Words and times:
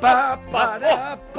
pa, 0.00 0.38
para. 0.50 1.29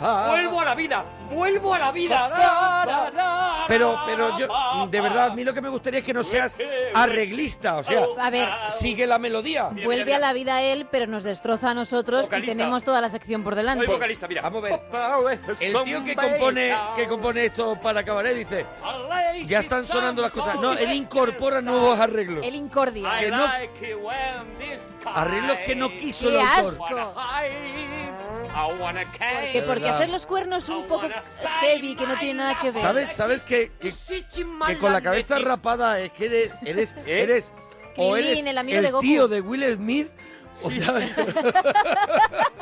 Vuelvo 0.00 0.60
a 0.60 0.64
la 0.64 0.74
vida, 0.74 1.04
vuelvo 1.30 1.74
a 1.74 1.78
la 1.78 1.92
vida. 1.92 2.28
Pa, 2.30 2.84
pa, 2.86 3.10
pa. 3.14 3.64
Pero, 3.68 3.98
pero 4.06 4.36
yo, 4.38 4.48
de 4.88 5.00
verdad, 5.00 5.26
a 5.30 5.34
mí 5.34 5.44
lo 5.44 5.52
que 5.54 5.60
me 5.60 5.68
gustaría 5.68 6.00
es 6.00 6.04
que 6.06 6.14
no 6.14 6.22
seas 6.22 6.56
arreglista, 6.94 7.76
o 7.76 7.84
sea, 7.84 8.04
A 8.18 8.30
ver. 8.30 8.48
sigue 8.70 9.06
la 9.06 9.18
melodía. 9.18 9.70
Vuelve 9.84 10.14
a 10.14 10.18
la 10.18 10.32
vida 10.32 10.62
él, 10.62 10.86
pero 10.90 11.06
nos 11.06 11.22
destroza 11.22 11.70
a 11.70 11.74
nosotros 11.74 12.22
Vocalista. 12.26 12.52
y 12.52 12.56
tenemos 12.56 12.82
toda 12.84 13.00
la 13.00 13.08
sección 13.08 13.42
por 13.44 13.54
delante. 13.54 13.86
mira. 14.28 14.42
Vamos 14.42 14.64
a 14.64 15.18
ver. 15.20 15.40
El 15.60 15.82
tío 15.84 16.02
que 16.04 16.16
compone, 16.16 16.74
que 16.96 17.06
compone 17.06 17.44
esto 17.46 17.76
para 17.80 18.02
cabaret 18.04 18.34
dice, 18.36 18.66
ya 19.46 19.60
están 19.60 19.86
sonando 19.86 20.22
las 20.22 20.32
cosas. 20.32 20.56
No, 20.60 20.72
él 20.72 20.92
incorpora 20.92 21.60
nuevos 21.60 21.98
arreglos. 21.98 22.44
El 22.44 22.54
incordia. 22.54 23.16
Que 23.18 23.30
no- 23.30 23.46
Arreglos 25.14 25.58
que 25.60 25.74
no 25.76 25.90
quiso 25.90 26.28
el 26.28 26.36
¡Qué 26.36 26.42
autor. 26.42 26.74
asco! 26.90 27.20
Que 29.12 29.52
Que 29.52 29.62
porque 29.62 29.88
hacer 29.88 30.10
los 30.10 30.26
cuernos 30.26 30.68
un 30.68 30.86
poco 30.86 31.08
heavy, 31.60 31.94
que 31.94 32.06
no 32.06 32.18
tiene 32.18 32.34
nada 32.34 32.58
que 32.60 32.70
ver. 32.70 32.82
¿Sabes? 32.82 33.12
¿Sabes 33.12 33.42
que, 33.42 33.72
que, 33.80 33.92
que 34.66 34.78
con 34.78 34.92
la 34.92 35.00
cabeza 35.00 35.38
rapada 35.38 36.00
es 36.00 36.10
que 36.12 36.26
eres, 36.26 36.52
eres, 36.64 36.96
eres 37.06 37.52
o 37.96 38.16
eres 38.16 38.44
el 38.44 38.58
amigo 38.58 38.80
de 38.80 38.90
Goku. 38.90 39.02
tío 39.02 39.28
de 39.28 39.40
Will 39.40 39.64
Smith 39.74 40.08
o, 40.62 40.70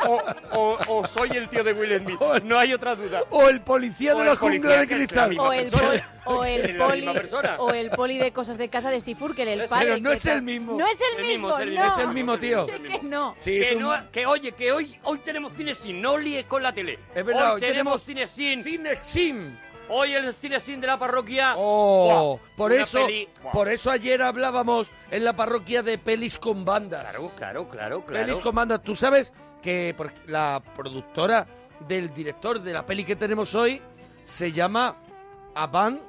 o, 0.06 0.22
o- 0.52 0.78
o 1.00 1.06
soy 1.06 1.30
el 1.30 1.48
tío 1.48 1.64
de 1.64 1.72
Will 1.72 1.96
Smith, 1.98 2.20
no 2.44 2.58
hay 2.58 2.72
otra 2.72 2.94
duda. 2.94 3.22
o 3.30 3.48
el 3.48 3.60
policía 3.60 4.14
O 4.14 4.20
de 4.20 4.26
la 4.26 4.36
jungla 4.36 4.76
de 4.78 4.86
cristal. 4.86 5.38
O 5.38 5.52
el, 5.52 5.70
persona. 5.70 5.88
pol- 6.24 6.36
o 6.36 6.44
el 6.44 6.76
poli 6.76 7.06
o 7.58 7.70
el 7.72 7.90
poli 7.90 8.18
de 8.18 8.32
cosas 8.32 8.58
de 8.58 8.68
casa 8.68 8.90
de 8.90 9.00
Steve 9.00 9.18
Urkel, 9.24 9.48
el 9.48 9.68
padre. 9.68 9.86
Pero 9.86 10.00
no 10.00 10.12
es 10.12 10.24
el 10.26 10.42
mismo. 10.42 10.78
No 10.78 10.86
es 10.86 10.98
el, 11.00 11.24
El 11.24 11.26
mismo, 11.32 11.48
no. 11.48 11.58
Es 11.58 11.98
el 11.98 12.08
mismo 12.08 12.38
tío. 12.38 12.66
Que 12.66 13.00
no. 13.02 13.34
Sí, 13.38 13.52
que, 13.52 13.68
es 13.70 13.74
un- 13.76 13.82
no- 13.82 14.10
que 14.10 14.26
oye, 14.26 14.52
que 14.52 14.72
hoy, 14.72 14.98
hoy 15.04 15.18
tenemos 15.18 15.52
cine 15.56 15.74
sin, 15.74 16.00
no 16.00 16.18
líes 16.18 16.44
con 16.46 16.62
la 16.62 16.72
tele. 16.72 16.98
Es 17.14 17.24
verdad, 17.24 17.54
hoy, 17.54 17.54
hoy 17.56 17.60
tenemos, 17.60 18.02
tenemos 18.04 18.28
cine 18.32 18.54
sin. 18.54 18.62
Cine 18.62 18.98
Sim. 19.02 19.56
Hoy 19.90 20.12
el 20.14 20.34
cine 20.34 20.60
sin 20.60 20.80
de 20.80 20.86
la 20.86 20.98
parroquia. 20.98 21.54
Oh, 21.56 22.38
Buah, 22.38 22.56
por 22.56 22.72
eso, 22.72 23.06
peli- 23.06 23.28
por 23.52 23.68
eso 23.68 23.90
ayer 23.90 24.22
hablábamos 24.22 24.90
en 25.10 25.24
la 25.24 25.34
parroquia 25.34 25.82
de 25.82 25.98
pelis 25.98 26.38
con 26.38 26.64
bandas. 26.64 27.02
Claro, 27.02 27.30
claro, 27.36 27.68
claro, 27.68 28.04
claro. 28.04 28.26
Pelis 28.26 28.40
con 28.40 28.54
bandas. 28.54 28.82
Tú 28.82 28.94
sabes 28.94 29.32
que 29.62 29.94
la 30.26 30.62
productora 30.76 31.46
del 31.88 32.12
director 32.12 32.60
de 32.60 32.72
la 32.72 32.84
peli 32.84 33.04
que 33.04 33.16
tenemos 33.16 33.54
hoy 33.54 33.80
se 34.24 34.52
llama 34.52 34.96
A 35.54 35.66
Band 35.66 36.00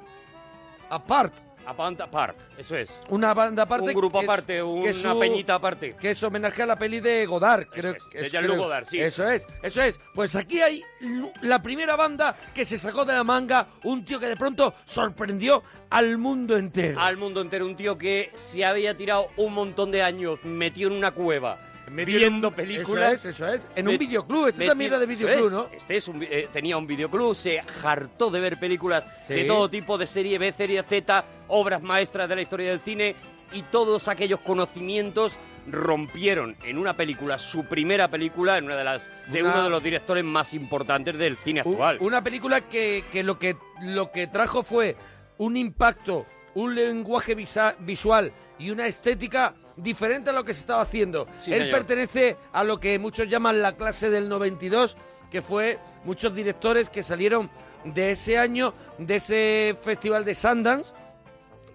Apart. 0.89 1.33
Apart, 1.70 2.02
apart, 2.02 2.36
eso 2.58 2.75
es. 2.75 2.89
Una 3.09 3.34
banda 3.34 3.64
aparte. 3.64 3.89
Un 3.89 3.94
grupo 3.94 4.20
que 4.20 4.25
es- 4.25 4.30
aparte, 4.30 4.53
que 4.58 4.64
una 4.64 4.92
su- 5.14 5.20
peñita 5.20 5.53
aparte. 5.56 5.95
Que 5.95 6.12
es 6.12 6.23
homenaje 6.23 6.64
a 6.64 6.66
la 6.66 6.75
peli 6.75 7.00
de 7.00 7.25
Godard, 7.28 7.66
creo 7.67 7.94
es, 7.95 8.03
que 8.06 8.20
de 8.22 8.25
es, 8.25 8.31
Jean-Luc 8.31 8.53
creo- 8.56 8.64
Godard, 8.64 8.86
sí. 8.86 9.00
Eso 9.00 9.30
es, 9.30 9.45
eso 9.62 9.81
es. 9.84 10.00
Pues 10.16 10.36
aquí 10.36 10.62
hay 10.62 10.81
lu- 11.02 11.31
la 11.44 11.62
primera 11.62 11.95
banda 11.95 12.36
que 12.56 12.66
se 12.66 12.78
sacó 12.78 13.06
de 13.06 13.14
la 13.14 13.23
manga 13.23 13.67
un 13.84 14.03
tío 14.03 14.20
que 14.20 14.25
de 14.28 14.36
pronto 14.36 14.73
sorprendió 14.86 15.62
al 15.92 16.17
mundo 16.17 16.58
entero. 16.58 17.00
Al 17.00 17.17
mundo 17.17 17.42
entero, 17.42 17.66
un 17.66 17.75
tío 17.75 17.97
que 17.97 18.31
se 18.36 18.66
había 18.66 18.97
tirado 18.97 19.28
un 19.38 19.53
montón 19.53 19.92
de 19.92 20.02
años 20.03 20.40
metido 20.44 20.90
en 20.90 20.95
una 20.97 21.12
cueva. 21.12 21.58
Viendo 21.90 22.52
películas. 22.52 23.14
eso 23.26 23.30
es, 23.30 23.36
eso 23.36 23.48
es. 23.54 23.68
En 23.76 23.88
un 23.88 23.98
videoclub, 23.98 24.48
este 24.48 24.59
metido- 24.59 24.72
también 24.72 24.92
era 24.92 25.00
de 25.00 25.06
videoclub, 25.06 25.45
es. 25.48 25.52
¿no? 25.52 25.70
Este 25.76 25.96
es 25.98 26.08
un 26.08 26.23
eh, 26.23 26.48
tenía 26.52 26.78
un 26.78 26.86
videoclub, 26.88 27.36
se 27.36 27.62
hartó 27.84 28.30
de 28.30 28.40
ver 28.40 28.59
películas 28.59 29.08
Sí. 29.28 29.34
de 29.34 29.44
todo 29.46 29.70
tipo, 29.70 29.98
de 29.98 30.08
serie 30.08 30.38
B, 30.38 30.52
serie 30.54 30.84
Z, 30.84 31.26
obras 31.48 31.81
maestras 31.81 32.30
de 32.30 32.36
la 32.36 32.42
historia 32.42 32.70
del 32.70 32.80
cine 32.80 33.16
y 33.52 33.64
todos 33.64 34.08
aquellos 34.08 34.40
conocimientos 34.42 35.38
rompieron 35.72 36.56
en 36.64 36.78
una 36.78 36.96
película, 36.96 37.38
su 37.40 37.66
primera 37.66 38.08
película, 38.08 38.58
en 38.58 38.66
una 38.66 38.76
de 38.76 38.84
las 38.84 39.09
de 39.28 39.42
Una- 39.44 39.53
uno 39.53 39.64
de 39.66 39.70
los 39.70 39.84
directores 39.84 40.24
más 40.24 40.53
importantes 40.53 41.18
del 41.18 41.36
cine 41.38 41.62
actual. 41.62 41.97
Una 42.00 42.24
película 42.24 42.62
que, 42.62 43.03
que 43.12 43.24
lo 43.24 43.38
que 43.40 43.56
lo 43.81 44.12
que 44.12 44.28
trajo 44.28 44.63
fue 44.63 44.96
un 45.38 45.58
impacto, 45.58 46.25
un 46.56 46.75
lenguaje 46.75 47.36
visa- 47.36 47.75
visual 47.80 48.31
y 48.59 48.70
una 48.72 48.86
estética 48.88 49.56
diferente 49.78 50.30
a 50.30 50.34
lo 50.34 50.44
que 50.44 50.53
se 50.53 50.59
estaba 50.62 50.81
haciendo. 50.81 51.25
Sí, 51.40 51.52
Él 51.53 51.59
señor. 51.62 51.72
pertenece 51.72 52.38
a 52.52 52.64
lo 52.64 52.80
que 52.80 53.00
muchos 53.00 53.28
llaman 53.28 53.62
la 53.62 53.75
clase 53.78 54.09
del 54.09 54.28
92, 54.30 54.97
que 55.31 55.42
fue 55.42 55.80
muchos 56.03 56.36
directores 56.36 56.90
que 56.90 57.02
salieron 57.03 57.50
de 57.86 58.12
ese 58.12 58.38
año, 58.38 58.74
de 58.98 59.16
ese 59.16 59.75
festival 59.81 60.25
de 60.25 60.36
Sundance 60.36 60.92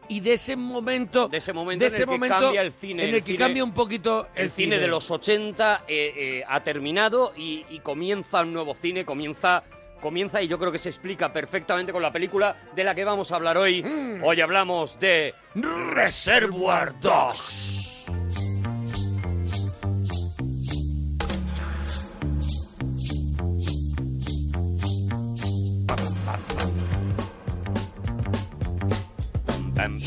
y 0.06 0.20
de 0.20 0.34
ese 0.34 0.54
momento 0.54 1.28
de 1.28 1.38
ese 1.38 1.54
momento 1.54 1.82
de 1.86 1.88
en 1.88 1.94
el 2.02 2.20
que 2.20 2.28
cambia 2.28 2.60
el 2.60 2.72
cine. 2.72 3.02
en 3.04 3.08
el 3.08 3.14
el 3.14 3.20
que 3.24 3.32
cine- 3.32 3.38
cambia 3.38 3.64
un 3.64 3.72
poquito 3.72 4.28
el, 4.34 4.44
el 4.44 4.50
cine 4.50 4.78
de 4.78 4.86
los 4.86 5.10
80 5.10 5.84
eh, 5.88 6.12
eh, 6.14 6.44
ha 6.46 6.62
terminado 6.62 7.32
y, 7.34 7.64
y 7.70 7.78
comienza 7.80 8.42
un 8.42 8.52
nuevo 8.52 8.74
cine, 8.74 9.06
comienza, 9.06 9.62
comienza 10.04 10.42
y 10.42 10.48
yo 10.48 10.58
creo 10.58 10.70
que 10.70 10.78
se 10.78 10.90
explica 10.90 11.32
perfectamente 11.32 11.90
con 11.90 12.02
la 12.02 12.12
película 12.12 12.54
de 12.76 12.84
la 12.84 12.94
que 12.94 13.04
vamos 13.04 13.32
a 13.32 13.36
hablar 13.36 13.56
hoy. 13.56 13.82
Mm. 13.82 14.22
Hoy 14.22 14.38
hablamos 14.42 15.00
de 15.00 15.34
Reservoir 15.54 16.92
Dogs. 17.00 18.04
Pam, 29.74 30.00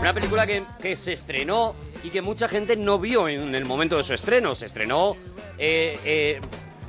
Una 0.00 0.14
película 0.14 0.46
que, 0.46 0.64
que 0.80 0.96
se 0.96 1.12
estrenó 1.12 1.74
y 2.02 2.08
que 2.10 2.22
mucha 2.22 2.48
gente 2.48 2.74
no 2.76 2.98
vio 2.98 3.28
en 3.28 3.54
el 3.54 3.66
momento 3.66 3.96
de 3.98 4.02
su 4.02 4.14
estreno. 4.14 4.54
Se 4.54 4.64
estrenó 4.66 5.14
eh, 5.58 5.98
eh, 6.04 6.40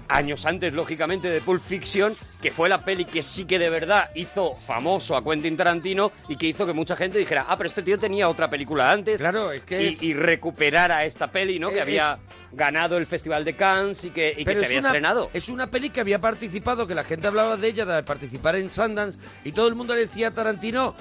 años 0.07 0.45
antes, 0.45 0.72
lógicamente, 0.73 1.29
de 1.29 1.41
Pulp 1.41 1.61
Fiction, 1.61 2.16
que 2.41 2.51
fue 2.51 2.69
la 2.69 2.77
peli 2.85 3.03
que 3.03 3.21
sí 3.21 3.44
que 3.44 3.59
de 3.59 3.69
verdad 3.69 4.11
hizo 4.16 4.55
famoso 4.55 5.17
a 5.17 5.23
Quentin 5.25 5.57
Tarantino 5.57 6.13
y 6.29 6.38
que 6.38 6.47
hizo 6.47 6.66
que 6.66 6.71
mucha 6.71 6.95
gente 6.95 7.17
dijera, 7.19 7.45
ah, 7.50 7.57
pero 7.57 7.67
este 7.67 7.83
tío 7.83 8.00
tenía 8.00 8.29
otra 8.29 8.50
película 8.50 8.89
antes. 8.89 9.19
Claro, 9.19 9.51
es 9.51 9.59
que 9.66 9.83
y, 9.83 9.88
es- 9.88 10.01
y 10.03 10.13
recuperara 10.13 11.03
esta 11.03 11.29
peli, 11.31 11.59
¿no? 11.59 11.69
Que 11.69 11.81
había 11.81 12.17
ganado 12.53 12.95
el 12.97 13.05
Festival 13.05 13.44
de 13.44 13.57
Cannes 13.57 14.05
y 14.05 14.11
que, 14.11 14.33
y 14.38 14.45
que 14.45 14.55
se 14.55 14.61
es 14.61 14.66
había 14.67 14.79
una- 14.79 14.88
estrenado. 14.88 15.29
Es 15.33 15.50
una 15.50 15.67
peli 15.69 15.89
que 15.89 16.00
había 16.00 16.19
participado, 16.19 16.88
que 16.88 16.95
la 16.95 17.03
gente 17.03 17.27
hablaba 17.27 17.57
de 17.57 17.67
ella, 17.67 17.85
de 17.85 18.03
participar 18.03 18.55
en 18.55 18.69
Sundance, 18.69 19.19
y 19.44 19.51
todo 19.51 19.67
el 19.67 19.75
mundo 19.75 19.95
le 19.95 20.01
decía 20.07 20.29
a 20.29 20.31
Tarantino, 20.31 20.95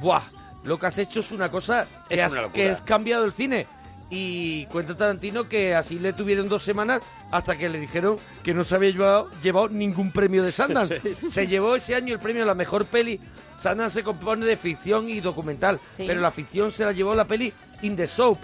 ¡buah! 0.00 0.22
Lo 0.64 0.78
que 0.78 0.86
has 0.86 0.98
hecho 0.98 1.20
es 1.20 1.30
una 1.32 1.48
cosa 1.50 1.86
que, 2.08 2.14
Es 2.14 2.20
has, 2.22 2.32
una 2.32 2.48
que 2.52 2.70
has 2.70 2.82
cambiado 2.82 3.24
el 3.24 3.32
cine. 3.32 3.66
Y 4.14 4.66
cuenta 4.66 4.94
Tarantino 4.94 5.48
que 5.48 5.74
así 5.74 5.98
le 5.98 6.12
tuvieron 6.12 6.46
dos 6.48 6.62
semanas 6.62 7.00
hasta 7.30 7.56
que 7.56 7.70
le 7.70 7.80
dijeron 7.80 8.18
que 8.42 8.52
no 8.52 8.62
se 8.62 8.74
había 8.74 8.90
llevado, 8.90 9.30
llevado 9.42 9.68
ningún 9.70 10.12
premio 10.12 10.42
de 10.42 10.52
Sundance. 10.52 11.00
Sí. 11.14 11.30
Se 11.30 11.46
llevó 11.46 11.74
ese 11.76 11.94
año 11.94 12.12
el 12.12 12.20
premio 12.20 12.42
a 12.42 12.46
la 12.46 12.54
mejor 12.54 12.84
peli. 12.84 13.18
Sundance 13.58 14.00
se 14.00 14.04
compone 14.04 14.44
de 14.44 14.56
ficción 14.56 15.08
y 15.08 15.20
documental, 15.20 15.80
Sí. 15.96 16.04
pero 16.06 16.20
la 16.20 16.30
ficción 16.30 16.70
se 16.72 16.84
la 16.84 16.92
llevó 16.92 17.14
la 17.14 17.24
peli 17.26 17.50
In 17.80 17.96
the 17.96 18.06
Soap. 18.06 18.38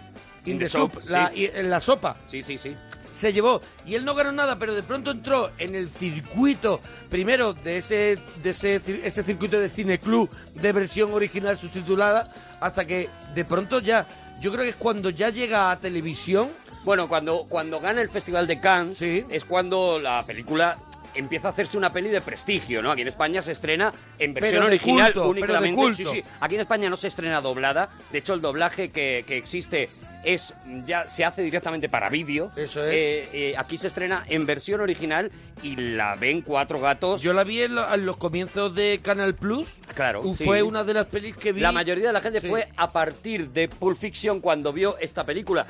In, 0.46 0.52
In 0.52 0.58
the, 0.60 0.68
Soap, 0.70 0.94
la, 1.08 1.30
sí. 1.30 1.40
y- 1.42 1.50
en 1.58 1.68
la 1.68 1.80
sopa 1.80 2.16
Sí, 2.30 2.42
sí, 2.42 2.56
sí. 2.56 2.74
Se 3.18 3.32
llevó 3.32 3.60
y 3.84 3.96
él 3.96 4.04
no 4.04 4.14
ganó 4.14 4.30
nada, 4.32 4.58
pero 4.58 4.74
de 4.74 4.82
pronto 4.82 5.10
entró 5.10 5.50
en 5.58 5.74
el 5.74 5.88
circuito 5.88 6.80
primero 7.10 7.52
de 7.52 7.78
ese 7.78 8.18
de 8.42 8.50
ese, 8.50 8.80
ese 9.02 9.24
circuito 9.24 9.58
de 9.58 9.68
cine 9.68 9.98
club 9.98 10.30
de 10.54 10.72
versión 10.72 11.12
original 11.12 11.58
subtitulada 11.58 12.32
hasta 12.60 12.86
que 12.86 13.08
de 13.34 13.44
pronto 13.44 13.80
ya 13.80 14.06
yo 14.40 14.52
creo 14.52 14.64
que 14.64 14.70
es 14.70 14.76
cuando 14.76 15.10
ya 15.10 15.30
llega 15.30 15.70
a 15.70 15.76
televisión. 15.76 16.48
Bueno, 16.84 17.08
cuando, 17.08 17.44
cuando 17.48 17.80
gana 17.80 18.00
el 18.00 18.08
Festival 18.08 18.46
de 18.46 18.60
Cannes 18.60 19.02
es 19.02 19.44
cuando 19.44 19.98
la 19.98 20.22
película 20.24 20.76
empieza 21.18 21.48
a 21.48 21.50
hacerse 21.50 21.76
una 21.76 21.90
peli 21.92 22.08
de 22.08 22.20
prestigio, 22.20 22.82
¿no? 22.82 22.90
Aquí 22.92 23.02
en 23.02 23.08
España 23.08 23.42
se 23.42 23.52
estrena 23.52 23.92
en 24.18 24.34
versión 24.34 24.62
original 24.62 25.12
culto, 25.12 25.28
únicamente. 25.28 25.94
Sí, 25.94 26.04
sí. 26.04 26.22
Aquí 26.40 26.54
en 26.54 26.60
España 26.62 26.88
no 26.90 26.96
se 26.96 27.08
estrena 27.08 27.40
doblada. 27.40 27.88
De 28.12 28.18
hecho, 28.18 28.34
el 28.34 28.40
doblaje 28.40 28.88
que, 28.90 29.24
que 29.26 29.36
existe 29.36 29.88
es 30.24 30.54
ya 30.86 31.06
se 31.08 31.24
hace 31.24 31.42
directamente 31.42 31.88
para 31.88 32.08
vídeo. 32.08 32.50
Eso 32.56 32.84
es. 32.84 32.92
Eh, 32.94 33.28
eh, 33.32 33.54
aquí 33.56 33.76
se 33.78 33.88
estrena 33.88 34.24
en 34.28 34.46
versión 34.46 34.80
original 34.80 35.30
y 35.62 35.76
la 35.76 36.14
ven 36.16 36.42
cuatro 36.42 36.80
gatos. 36.80 37.20
Yo 37.22 37.32
la 37.32 37.44
vi 37.44 37.62
en, 37.62 37.74
lo- 37.74 37.92
en 37.92 38.06
los 38.06 38.16
comienzos 38.16 38.74
de 38.74 39.00
Canal 39.02 39.34
Plus. 39.34 39.68
Claro. 39.94 40.22
Uh, 40.22 40.36
sí. 40.36 40.44
Fue 40.44 40.62
una 40.62 40.84
de 40.84 40.94
las 40.94 41.06
pelis 41.06 41.36
que 41.36 41.52
vi. 41.52 41.60
La 41.60 41.72
mayoría 41.72 42.06
de 42.06 42.12
la 42.12 42.20
gente 42.20 42.40
Sí. 42.40 42.48
fue 42.48 42.68
a 42.76 42.92
partir 42.92 43.50
de 43.50 43.68
Pulp 43.68 43.98
Fiction 43.98 44.40
cuando 44.40 44.72
vio 44.72 44.96
esta 44.98 45.24
película. 45.24 45.66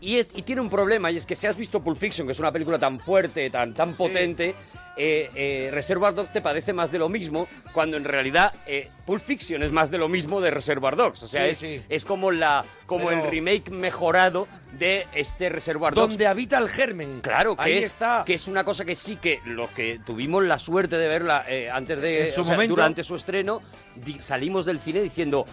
Y, 0.00 0.18
es- 0.18 0.36
y 0.36 0.42
tiene 0.42 0.60
un 0.60 0.68
problema, 0.68 1.10
y 1.10 1.16
es 1.16 1.24
que 1.26 1.34
si 1.34 1.46
has 1.46 1.56
visto 1.56 1.80
Pulp 1.82 1.96
Fiction, 1.98 2.26
que 2.26 2.32
es 2.32 2.38
una 2.38 2.52
película 2.52 2.78
tan 2.78 2.98
fuerte, 2.98 3.48
tan, 3.50 3.72
tan 3.72 3.94
potente, 3.94 4.54
eh, 4.96 5.30
eh, 5.34 5.70
Reservoir 5.72 6.14
Dogs 6.14 6.32
te 6.32 6.40
parece 6.42 6.72
más 6.74 6.90
de 6.92 6.98
lo 6.98 7.08
mismo, 7.08 7.48
cuando 7.72 7.96
en 7.96 8.04
realidad 8.04 8.54
eh, 8.66 8.90
Pulp 9.06 9.22
Fiction 9.22 9.62
es 9.62 9.72
más 9.72 9.90
de 9.90 9.96
lo 9.98 10.08
mismo 10.08 10.40
de 10.40 10.50
Reservoir 10.50 10.96
Dogs. 10.96 11.22
O 11.22 11.28
sea, 11.28 11.44
Sí, 11.44 11.50
es, 11.50 11.58
sí. 11.58 11.82
es 11.88 12.04
como, 12.04 12.30
la, 12.30 12.64
como 12.84 13.08
Pero- 13.08 13.24
el 13.24 13.30
remake 13.30 13.70
mejorado 13.70 14.46
de 14.72 15.06
este 15.14 15.48
Reservoir 15.48 15.94
Dogs. 15.94 16.10
Donde 16.10 16.26
habita 16.26 16.58
el 16.58 16.68
germen. 16.68 17.20
Claro, 17.22 17.56
que 17.56 17.62
Ahí 17.62 17.78
es, 17.78 17.86
está. 17.86 18.22
que 18.26 18.34
es 18.34 18.48
una 18.48 18.64
cosa 18.64 18.84
que 18.84 18.94
sí 18.94 19.16
que 19.16 19.40
los 19.46 19.70
que 19.70 19.98
tuvimos 20.04 20.44
la 20.44 20.58
suerte 20.58 20.98
de 20.98 21.08
verla 21.08 21.44
eh, 21.48 21.70
antes 21.70 22.02
de 22.02 22.30
su 22.32 22.42
o 22.42 22.44
sea, 22.44 22.56
durante 22.66 23.02
su 23.02 23.14
estreno, 23.14 23.62
di- 23.94 24.18
salimos 24.20 24.66
del 24.66 24.78
cine 24.78 25.00
diciendo 25.00 25.46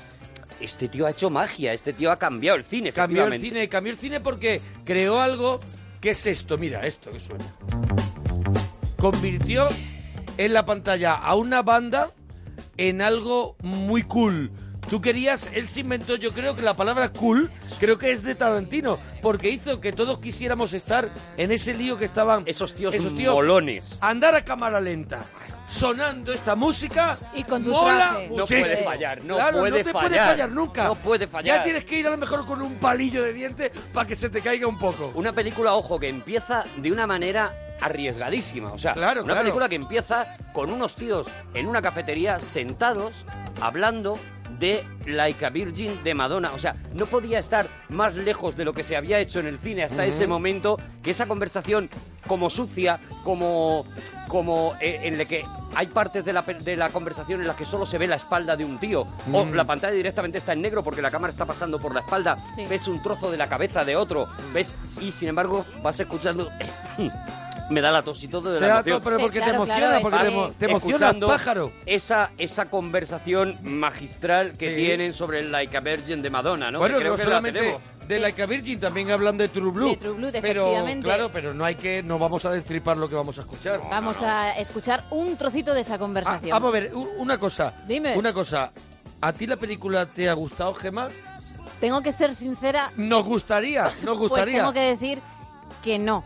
este 0.64 0.88
tío 0.88 1.06
ha 1.06 1.12
hecho 1.12 1.30
magia, 1.30 1.74
este 1.74 1.94
tío 1.94 2.12
ha 2.12 2.18
cambiado 2.18 2.58
el 2.58 2.64
cine, 2.64 2.92
Cambió 2.92 3.24
el 3.24 3.34
efectivamente". 3.34 3.48
cine, 3.60 3.70
cambió 3.70 3.94
el 3.94 4.00
cine 4.00 4.20
porque 4.20 4.62
creó 4.86 5.20
algo 5.22 5.60
que 6.02 6.12
es 6.12 6.26
esto, 6.26 6.58
mira, 6.58 6.86
esto 6.86 7.12
que 7.12 7.20
suena. 7.20 7.46
Convirtió 8.98 9.68
en 10.38 10.54
la 10.54 10.66
pantalla 10.66 11.14
a 11.16 11.36
una 11.36 11.62
banda 11.62 12.12
en 12.78 13.02
algo 13.02 13.56
muy 13.62 14.04
cool. 14.04 14.52
Tú 14.94 15.02
querías, 15.02 15.50
él 15.56 15.70
se 15.70 15.80
inventó, 15.80 16.18
yo 16.18 16.34
creo 16.34 16.56
que 16.56 16.62
la 16.62 16.76
palabra 16.76 17.10
cool, 17.10 17.50
creo 17.80 17.98
que 17.98 18.12
es 18.12 18.22
de 18.22 18.36
Tarantino, 18.36 19.00
porque 19.24 19.50
hizo 19.50 19.82
que 19.82 19.92
todos 19.92 20.20
quisiéramos 20.20 20.72
estar 20.72 21.10
en 21.36 21.52
ese 21.52 21.74
lío 21.74 21.98
que 21.98 22.06
estaban 22.06 22.44
Esos 22.46 22.76
tíos 22.76 22.96
molones. 23.34 23.98
Andar 24.02 24.36
a 24.36 24.46
cámara 24.46 24.80
lenta, 24.80 25.26
sonando 25.68 26.32
esta 26.32 26.54
música. 26.54 27.18
Y 27.34 27.44
con 27.44 27.64
tu 27.64 27.72
mola 27.72 28.10
traje. 28.12 28.30
No 28.30 28.46
puede 28.46 28.84
fallar, 28.84 29.24
no 29.24 29.34
Claro, 29.36 29.60
puede 29.62 29.72
no 29.72 29.78
te 29.78 29.92
puede 29.92 30.10
fallar. 30.10 30.30
fallar 30.30 30.50
nunca. 30.52 30.84
No 30.84 30.94
puede 30.94 31.26
fallar. 31.26 31.58
Ya 31.58 31.64
tienes 31.64 31.86
que 31.86 31.98
ir 31.98 32.06
a 32.06 32.12
lo 32.12 32.18
mejor 32.18 32.46
con 32.46 32.62
un 32.62 32.76
palillo 32.76 33.24
de 33.24 33.34
dientes 33.34 33.72
para 33.92 34.08
que 34.08 34.16
se 34.16 34.30
te 34.30 34.42
caiga 34.42 34.68
un 34.68 34.78
poco. 34.78 35.12
Una 35.16 35.34
película, 35.34 35.74
ojo, 35.74 36.00
que 36.00 36.10
empieza 36.10 36.66
de 36.78 36.92
una 36.92 37.08
manera 37.08 37.52
arriesgadísima. 37.82 38.72
O 38.72 38.78
sea, 38.78 38.94
Claro, 38.94 39.24
una 39.24 39.34
claro. 39.34 39.40
película 39.46 39.68
que 39.70 39.76
empieza 39.76 40.38
con 40.54 40.70
unos 40.70 40.94
tíos 40.94 41.26
en 41.56 41.66
una 41.66 41.82
cafetería 41.82 42.40
sentados 42.40 43.26
hablando 43.60 44.20
de 44.60 44.84
Like 45.06 45.46
a 45.46 45.50
Virgin 45.50 46.04
de 46.04 46.14
Madonna. 46.14 46.52
O 46.54 46.60
sea, 46.60 46.76
no 46.94 47.06
podía 47.06 47.40
estar 47.40 47.68
más 47.90 48.16
lejos 48.16 48.56
de 48.56 48.66
lo 48.66 48.74
que 48.74 48.84
se 48.84 48.96
había 48.96 49.20
hecho 49.20 49.40
en 49.40 49.48
el 49.48 49.58
cine 49.60 49.84
hasta 49.84 50.06
ese 50.06 50.28
momento 50.28 50.80
que 51.02 51.12
esa 51.12 51.26
conversación 51.28 51.90
como 52.28 52.50
sucia, 52.50 53.00
como, 53.24 53.86
como 54.28 54.74
eh, 54.80 55.02
en 55.04 55.18
la 55.18 55.26
que 55.26 55.46
hay 55.76 55.88
partes 55.88 56.24
de 56.24 56.32
la, 56.34 56.44
de 56.44 56.76
la 56.76 56.90
conversación 56.90 57.42
en 57.42 57.48
las 57.48 57.56
que 57.56 57.66
solo 57.66 57.86
se 57.86 57.98
ve 57.98 58.08
la 58.08 58.16
espalda 58.16 58.56
de 58.56 58.64
un 58.64 58.78
tío 58.80 59.06
o 59.32 59.46
la 59.46 59.66
pantalla 59.66 59.94
directamente 59.94 60.38
está 60.38 60.54
en 60.54 60.62
negro 60.62 60.84
porque 60.84 61.02
la 61.02 61.10
cámara 61.12 61.32
está 61.32 61.46
pasando 61.46 61.80
por 61.80 61.94
la 61.94 62.02
espalda, 62.02 62.38
Sí. 62.56 62.66
ves 62.70 62.88
un 62.88 63.02
trozo 63.02 63.32
de 63.32 63.38
la 63.38 63.50
cabeza 63.50 63.84
de 63.84 63.96
otro, 63.96 64.28
ves 64.54 64.76
y 65.02 65.12
sin 65.12 65.30
embargo 65.30 65.66
vas 65.82 66.00
escuchando 66.00 66.50
me 67.74 67.82
da 67.82 67.92
la 67.92 68.02
tos 68.04 68.24
y 68.24 68.28
todo 68.30 68.54
de 68.54 68.60
Te 68.60 68.68
la 68.68 68.68
da 68.76 68.80
emoción. 68.80 69.02
pero 69.04 69.18
Sí, 69.18 69.22
porque 69.24 69.38
claro, 69.40 69.52
te 69.52 69.56
emociona, 69.58 69.88
claro, 69.88 70.02
porque 70.44 70.56
te, 70.58 70.66
emociona, 70.66 71.14
pájaro. 71.28 71.72
Esa, 71.86 72.32
esa 72.38 72.66
conversación 72.70 73.58
magistral 73.64 74.52
que 74.58 74.70
Sí. 74.70 74.76
tienen 74.78 75.14
sobre 75.14 75.40
el 75.40 75.52
Like 75.52 75.76
a 75.76 75.80
Virgin 75.82 76.22
de 76.22 76.30
Madonna, 76.30 76.72
¿no? 76.72 76.80
Bueno, 76.80 76.96
que 76.96 77.02
creo 77.02 77.12
no 77.12 77.18
que 77.18 77.24
la 77.24 77.30
solamente 77.30 77.60
tenemos. 77.60 77.82
de 78.08 78.20
Like 78.20 78.42
a 78.42 78.46
Virgin, 78.46 78.80
también 78.80 79.12
hablan 79.12 79.38
de 79.38 79.48
True 79.50 79.72
Blue. 79.72 79.90
De 79.90 79.98
True 79.98 80.14
Blue, 80.14 80.30
pero, 80.32 80.62
efectivamente. 80.64 81.04
claro, 81.04 81.30
pero 81.34 81.54
no 81.54 81.66
hay 81.66 81.76
que, 81.76 82.02
no 82.04 82.18
vamos 82.20 82.46
a 82.46 82.52
destripar 82.52 82.98
lo 82.98 83.10
que 83.10 83.16
vamos 83.16 83.38
a 83.38 83.42
escuchar. 83.42 83.80
Vamos 83.90 84.22
a 84.22 84.52
escuchar 84.58 85.04
un 85.12 85.36
trocito 85.38 85.74
de 85.74 85.82
esa 85.82 85.96
Ah, 85.96 86.00
conversación. 86.00 86.50
vamos 86.52 86.70
a 86.70 86.72
ver, 86.72 86.92
una 87.18 87.38
cosa. 87.38 87.74
Dime. 87.88 88.18
Una 88.18 88.32
cosa. 88.34 88.72
¿A 89.22 89.32
ti 89.34 89.48
la 89.48 89.56
película 89.56 90.06
te 90.06 90.30
ha 90.30 90.34
gustado, 90.34 90.74
Gemma? 90.74 91.08
Tengo 91.80 92.02
que 92.02 92.12
ser 92.12 92.34
sincera, 92.36 92.90
Nos 92.96 93.26
gustaría, 93.26 93.84
nos 93.84 94.18
pues 94.18 94.18
gustaría. 94.20 94.58
tengo 94.60 94.72
que 94.74 94.80
decir 94.82 95.20
que 95.84 96.00
no. 96.00 96.24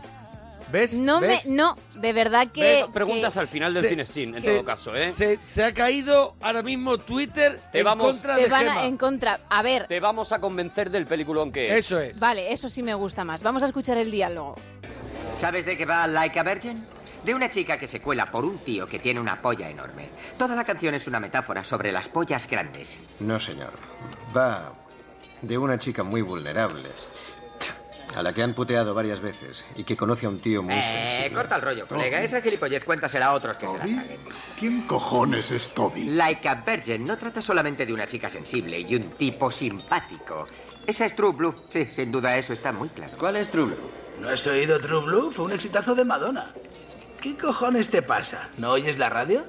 ¿Ves? 0.70 0.94
No 0.94 1.18
¿Ves? 1.20 1.46
me, 1.46 1.52
no, 1.56 1.74
de 1.94 2.12
verdad 2.12 2.46
que. 2.48 2.60
¿Ves? 2.60 2.84
Preguntas 2.92 3.32
que 3.34 3.40
al 3.40 3.48
final 3.48 3.72
del 3.74 3.82
Se- 3.84 3.88
cine 3.90 4.06
sin, 4.06 4.34
en 4.34 4.42
se- 4.42 4.52
todo 4.52 4.64
caso, 4.64 4.94
¿eh? 4.94 5.12
Se, 5.12 5.38
se 5.46 5.64
ha 5.64 5.72
caído 5.72 6.34
ahora 6.42 6.62
mismo 6.62 6.98
Twitter 6.98 7.58
Te 7.72 7.78
en 7.78 7.84
vamos- 7.84 8.12
contra 8.12 8.36
te 8.36 8.42
de 8.42 8.48
van 8.48 8.68
a- 8.68 8.84
en 8.84 8.96
contra. 8.98 9.40
A 9.48 9.62
ver, 9.62 9.86
Te 9.86 9.98
vamos 10.00 10.30
a 10.32 10.40
convencer 10.40 10.90
del 10.90 11.06
peliculón 11.06 11.50
que 11.52 11.68
es. 11.68 11.86
Eso 11.86 11.98
es. 11.98 12.18
vale, 12.18 12.52
eso 12.52 12.68
sí 12.68 12.82
me 12.82 12.94
gusta 12.94 13.24
más. 13.24 13.42
Vamos 13.42 13.62
a 13.62 13.66
escuchar 13.66 13.96
el 13.98 14.10
diálogo. 14.10 14.56
¿Sabes 15.36 15.64
de 15.64 15.76
qué 15.76 15.84
va 15.86 16.06
Like 16.06 16.38
a 16.38 16.42
Virgin? 16.42 16.84
De 17.24 17.34
una 17.34 17.50
chica 17.50 17.78
que 17.78 17.86
se 17.86 18.00
cuela 18.00 18.26
por 18.30 18.44
un 18.44 18.58
tío 18.58 18.86
que 18.88 18.98
tiene 18.98 19.20
una 19.20 19.40
polla 19.42 19.68
enorme. 19.68 20.08
Toda 20.36 20.54
la 20.54 20.64
canción 20.64 20.94
es 20.94 21.06
una 21.06 21.18
metáfora 21.18 21.64
sobre 21.64 21.92
las 21.92 22.08
pollas 22.08 22.48
grandes. 22.48 23.00
No, 23.20 23.40
señor. 23.40 23.72
Va 24.36 24.72
de 25.42 25.58
una 25.58 25.78
chica 25.78 26.02
muy 26.04 26.22
vulnerable, 26.22 26.90
a 28.16 28.22
la 28.22 28.32
que 28.32 28.42
han 28.42 28.54
puteado 28.54 28.94
varias 28.94 29.20
veces 29.20 29.64
y 29.76 29.84
que 29.84 29.96
conoce 29.96 30.26
a 30.26 30.28
un 30.28 30.40
tío 30.40 30.62
muy 30.62 30.74
Eh, 30.74 30.82
sensible. 30.82 31.32
corta 31.32 31.56
el 31.56 31.62
rollo, 31.62 31.86
colega. 31.86 32.22
Esa 32.22 32.40
gilipollez 32.40 32.84
cuéntasela 32.84 33.26
a 33.26 33.32
otros 33.34 33.56
que 33.56 33.66
se 33.68 33.74
la 33.78 33.80
caguen. 33.84 34.18
¿Quién 34.58 34.82
cojones 34.82 35.50
es 35.50 35.68
Toby? 35.70 36.04
Like 36.04 36.48
a 36.48 36.54
Virgin 36.56 37.06
no 37.06 37.16
trata 37.18 37.40
solamente 37.42 37.84
de 37.86 37.92
una 37.92 38.06
chica 38.06 38.28
sensible 38.30 38.80
y 38.80 38.94
un 38.96 39.10
tipo 39.10 39.50
simpático. 39.50 40.46
Esa 40.86 41.04
es 41.04 41.14
True 41.14 41.32
Blue. 41.32 41.54
Sí, 41.68 41.86
sin 41.90 42.10
duda 42.10 42.36
eso 42.38 42.52
está 42.52 42.72
muy 42.72 42.88
claro. 42.88 43.12
¿Cuál 43.18 43.36
es 43.36 43.50
True 43.50 43.66
Blue? 43.66 43.90
¿No 44.20 44.30
has 44.30 44.46
oído 44.46 44.80
True 44.80 45.04
Blue? 45.04 45.30
Fue 45.30 45.44
un 45.44 45.52
exitazo 45.52 45.94
de 45.94 46.04
Madonna. 46.04 46.46
¿Qué 47.20 47.36
cojones 47.36 47.88
te 47.90 48.00
pasa? 48.00 48.48
¿No 48.56 48.70
oyes 48.72 48.96
la 48.98 49.08
radio? 49.10 49.44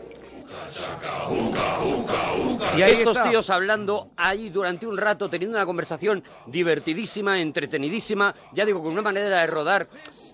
Y 2.77 2.81
ahí 2.81 2.93
Estos 2.93 3.21
tíos 3.23 3.49
hablando 3.49 4.11
ahí 4.15 4.49
durante 4.49 4.85
un 4.87 4.97
rato, 4.97 5.29
teniendo 5.29 5.57
una 5.57 5.65
conversación 5.65 6.23
divertidísima, 6.45 7.39
entretenidísima, 7.39 8.33
ya 8.53 8.65
digo, 8.65 8.81
con 8.81 8.93
una 8.93 9.01
manera 9.01 9.27
de 9.29 9.47
rodar 9.47 9.87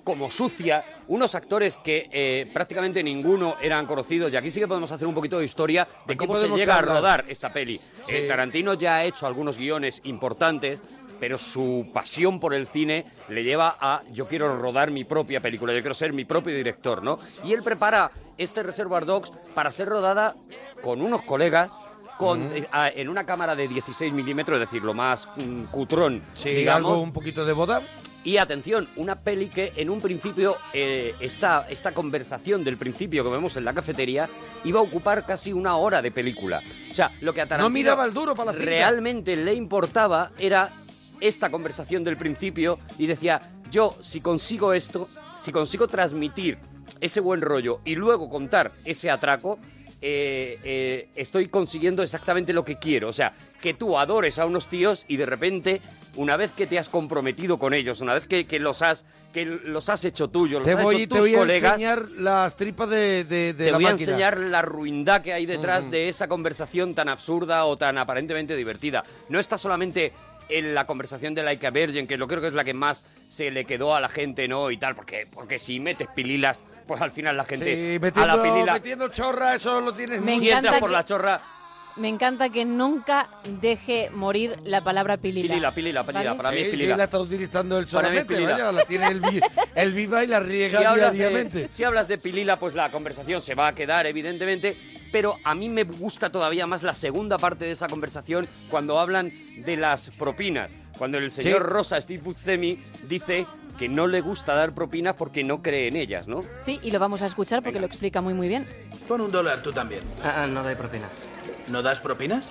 como 0.03 0.29
sucia, 0.29 0.83
unos 1.07 1.33
actores 1.35 1.77
que 1.77 2.09
eh, 2.11 2.49
prácticamente 2.53 3.01
ninguno 3.01 3.55
eran 3.61 3.85
conocidos, 3.85 4.31
y 4.31 4.35
aquí 4.35 4.51
sí 4.51 4.59
que 4.59 4.67
podemos 4.67 4.91
hacer 4.91 5.07
un 5.07 5.15
poquito 5.15 5.39
de 5.39 5.45
historia 5.45 5.87
de 6.05 6.15
cómo 6.15 6.35
se 6.35 6.47
llega 6.49 6.77
a 6.77 6.81
rodar 6.81 7.25
esta 7.27 7.51
peli. 7.51 7.79
Eh, 8.07 8.25
Tarantino 8.27 8.75
ya 8.75 8.97
ha 8.97 9.03
hecho 9.03 9.25
algunos 9.25 9.57
guiones 9.57 10.01
importantes, 10.03 10.81
pero 11.19 11.37
su 11.37 11.89
pasión 11.93 12.39
por 12.39 12.53
el 12.53 12.67
cine 12.67 13.05
le 13.29 13.43
lleva 13.43 13.77
a 13.79 14.01
yo 14.11 14.27
quiero 14.27 14.57
rodar 14.57 14.91
mi 14.91 15.03
propia 15.03 15.41
película, 15.41 15.73
yo 15.73 15.81
quiero 15.81 15.93
ser 15.95 16.13
mi 16.13 16.25
propio 16.25 16.55
director, 16.55 17.03
¿no? 17.03 17.17
Y 17.43 17.53
él 17.53 17.63
prepara 17.63 18.11
este 18.37 18.63
Reservoir 18.63 19.05
Dogs 19.05 19.31
para 19.53 19.71
ser 19.71 19.87
rodada 19.89 20.35
con 20.81 21.01
unos 21.01 21.23
colegas 21.23 21.79
con, 22.17 22.41
eh, 22.55 22.65
a- 22.71 22.89
en 22.89 23.09
una 23.09 23.25
cámara 23.25 23.55
de 23.55 23.67
16 23.67 24.13
milímetros, 24.13 24.55
es 24.61 24.67
decir, 24.69 24.81
lo 24.83 24.93
más 24.93 25.27
mm, 25.35 25.65
cutrón, 25.65 26.23
Sí, 26.33 26.49
digamos. 26.49 26.91
algo 26.91 27.01
un 27.01 27.11
poquito 27.11 27.45
de 27.45 27.51
boda. 27.53 27.81
Y 28.23 28.37
atención, 28.37 28.87
una 28.95 29.19
peli 29.19 29.47
que 29.49 29.71
en 29.75 29.89
un 29.89 30.01
principio 30.01 30.55
eh, 30.73 31.13
esta, 31.19 31.67
esta 31.69 31.91
conversación 31.93 32.63
del 32.63 32.77
principio 32.77 33.23
que 33.23 33.29
vemos 33.29 33.55
en 33.57 33.65
la 33.65 33.73
cafetería 33.73 34.27
iba 34.63 34.79
a 34.79 34.83
ocupar 34.83 35.25
casi 35.27 35.53
una 35.53 35.75
hora 35.75 36.01
de 36.01 36.09
película. 36.09 36.61
O 36.89 36.93
sea, 36.93 37.11
lo 37.21 37.33
que 37.33 37.41
a 37.41 37.45
Tarantino 37.47 37.69
miraba 37.69 38.03
el 38.05 38.13
duro 38.13 38.33
para 38.33 38.51
la 38.53 38.57
cinta. 38.57 38.65
realmente 38.71 39.35
le 39.35 39.53
importaba 39.53 40.31
era 40.39 40.71
esta 41.27 41.49
conversación 41.49 42.03
del 42.03 42.17
principio 42.17 42.79
y 42.97 43.07
decía, 43.07 43.41
yo 43.71 43.95
si 44.01 44.21
consigo 44.21 44.73
esto, 44.73 45.07
si 45.39 45.51
consigo 45.51 45.87
transmitir 45.87 46.57
ese 47.01 47.19
buen 47.19 47.41
rollo 47.41 47.81
y 47.83 47.95
luego 47.95 48.29
contar 48.29 48.71
ese 48.85 49.09
atraco, 49.09 49.57
eh, 50.01 50.59
eh, 50.63 51.09
estoy 51.15 51.47
consiguiendo 51.47 52.03
exactamente 52.03 52.53
lo 52.53 52.63
que 52.63 52.77
quiero. 52.77 53.09
O 53.09 53.13
sea, 53.13 53.33
que 53.59 53.73
tú 53.73 53.97
adores 53.97 54.37
a 54.39 54.45
unos 54.45 54.67
tíos 54.67 55.03
y 55.07 55.17
de 55.17 55.25
repente, 55.25 55.81
una 56.15 56.37
vez 56.37 56.51
que 56.51 56.67
te 56.67 56.77
has 56.77 56.89
comprometido 56.89 57.57
con 57.57 57.73
ellos, 57.73 58.01
una 58.01 58.13
vez 58.13 58.27
que, 58.27 58.45
que 58.45 58.59
los, 58.59 58.83
has, 58.83 59.03
que 59.33 59.45
los 59.45 59.89
has 59.89 60.05
hecho 60.05 60.27
tuyos, 60.29 60.59
los 60.59 60.67
Te 60.67 60.73
has 60.73 60.83
voy, 60.83 60.95
hecho 60.97 61.15
te 61.15 61.15
tus 61.15 61.19
voy 61.21 61.35
a 61.35 61.39
colegas, 61.39 61.73
enseñar 61.73 62.09
las 62.19 62.55
tripas 62.55 62.89
de, 62.89 63.23
de, 63.23 63.53
de 63.53 63.65
te 63.65 63.71
la 63.71 63.77
voy 63.77 63.87
a 63.87 63.91
enseñar 63.91 64.37
la 64.37 64.61
ruindad 64.61 65.23
que 65.23 65.33
hay 65.33 65.47
detrás 65.47 65.89
de 65.89 66.07
esa 66.07 66.27
conversación 66.27 66.93
tan 66.93 67.09
absurda 67.09 67.65
o 67.65 67.75
tan 67.75 67.97
aparentemente 67.97 68.55
divertida. 68.55 69.03
No 69.29 69.39
está 69.39 69.57
solamente 69.57 70.13
en 70.49 70.75
la 70.75 70.85
conversación 70.85 71.33
de 71.33 71.43
Laika 71.43 71.69
Virgin, 71.71 72.07
que 72.07 72.17
yo 72.17 72.27
creo 72.27 72.41
que 72.41 72.47
es 72.47 72.53
la 72.53 72.63
que 72.63 72.73
más 72.73 73.03
se 73.29 73.51
le 73.51 73.65
quedó 73.65 73.95
a 73.95 73.99
la 73.99 74.09
gente, 74.09 74.47
¿no? 74.47 74.69
Y 74.71 74.77
tal, 74.77 74.95
porque, 74.95 75.27
porque 75.33 75.57
si 75.59 75.79
metes 75.79 76.07
pililas, 76.07 76.63
pues 76.87 77.01
al 77.01 77.11
final 77.11 77.35
la 77.37 77.45
gente 77.45 77.99
Sí, 77.99 78.19
a 78.19 78.25
la 78.25 78.41
pilila, 78.41 78.73
metiendo 78.73 79.07
chorra, 79.09 79.55
eso 79.55 79.81
lo 79.81 79.93
tienes 79.93 80.21
Me 80.21 80.33
muy- 80.33 80.39
si 80.39 80.49
entras 80.51 80.79
por 80.79 80.89
que- 80.89 80.93
la 80.93 81.03
chorra, 81.05 81.41
Me 81.97 82.09
encanta 82.09 82.49
que 82.49 82.65
nunca 82.65 83.29
deje 83.61 84.09
morir 84.11 84.57
la 84.65 84.81
palabra 84.83 85.15
pilila. 85.15 85.47
pilila, 85.47 85.71
pilila, 85.73 86.03
pilila, 86.03 86.23
¿Vale? 86.31 86.37
para 86.37 86.51
mí 86.51 86.57
es 86.57 86.63
Sí, 86.65 86.71
sí, 86.71 86.77
pilila. 86.77 86.97
la 86.97 87.03
está 87.05 87.19
utilizando 87.19 87.77
él 87.77 87.85
Para 87.85 88.09
mí 88.09 88.17
es 88.17 88.23
solamente, 88.23 88.35
pilila. 88.35 88.51
vaya, 88.51 88.71
la 88.73 88.85
tiene 88.85 89.07
el, 89.07 89.21
vi- 89.21 89.41
el 89.75 89.93
viva 89.93 90.23
y 90.23 90.27
la 90.27 90.39
riega 90.41 90.79
si 90.79 90.85
hablas, 90.85 91.13
diariamente. 91.13 91.57
de, 91.59 91.67
si 91.71 91.83
hablas 91.85 92.07
de 92.09 92.17
pilila, 92.17 92.59
pues 92.59 92.75
la 92.75 92.91
conversación 92.91 93.39
se 93.41 93.55
va 93.55 93.67
a 93.67 93.75
quedar, 93.75 94.05
evidentemente. 94.07 94.75
Pero 95.11 95.37
a 95.45 95.55
mí 95.55 95.69
me 95.69 95.83
gusta 95.85 96.29
todavía 96.29 96.65
más 96.67 96.83
la 96.83 96.93
segunda 96.93 97.37
parte 97.37 97.63
de 97.63 97.71
esa 97.71 97.87
conversación 97.87 98.49
cuando 98.69 98.99
hablan 98.99 99.31
de 99.63 99.77
las 99.77 100.09
propinas. 100.09 100.73
Cuando 100.97 101.17
el 101.17 101.31
señor 101.31 101.61
Sí. 101.61 101.67
Rosa, 101.69 102.01
Steve 102.01 102.21
Buscemi, 102.21 102.77
dice 103.07 103.45
que 103.79 103.87
no 103.87 104.07
le 104.07 104.19
gusta 104.19 104.53
dar 104.55 104.73
propinas 104.73 105.15
porque 105.15 105.45
no 105.45 105.61
cree 105.61 105.87
en 105.87 105.95
ellas, 105.95 106.27
¿no? 106.27 106.41
Sí, 106.59 106.79
y 106.83 106.91
lo 106.91 106.99
vamos 106.99 107.21
a 107.21 107.25
escuchar 107.25 107.63
porque 107.63 107.79
lo 107.79 107.85
explica 107.85 108.19
muy 108.19 108.33
muy 108.33 108.49
bien. 108.49 108.65
Pon 109.07 109.21
un 109.21 109.31
dólar 109.31 109.61
tú 109.63 109.71
también. 109.71 110.01
Ah, 110.23 110.45
no 110.49 110.61
doy 110.63 110.75
propina. 110.75 111.07
¿No 111.67 111.81
das 111.81 111.99
propinas? 111.99 112.45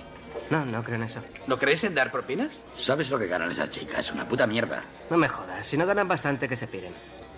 No, 0.49 0.65
no 0.65 0.83
creo 0.83 0.97
en 0.97 1.03
eso. 1.03 1.21
¿No 1.47 1.57
crees 1.57 1.83
en 1.83 1.95
dar 1.95 2.11
propinas? 2.11 2.53
¿Sabes 2.77 3.09
lo 3.09 3.17
que 3.17 3.27
ganan 3.27 3.49
esas 3.49 3.69
chicas? 3.69 4.11
Una 4.11 4.27
puta 4.27 4.45
mierda. 4.45 4.83
No 5.09 5.17
me 5.17 5.27
jodas. 5.27 5.65
Si 5.65 5.77
no 5.77 5.85
ganan 5.85 6.07
bastante, 6.07 6.47
que 6.47 6.57
se 6.57 6.67
piren. 6.67 6.93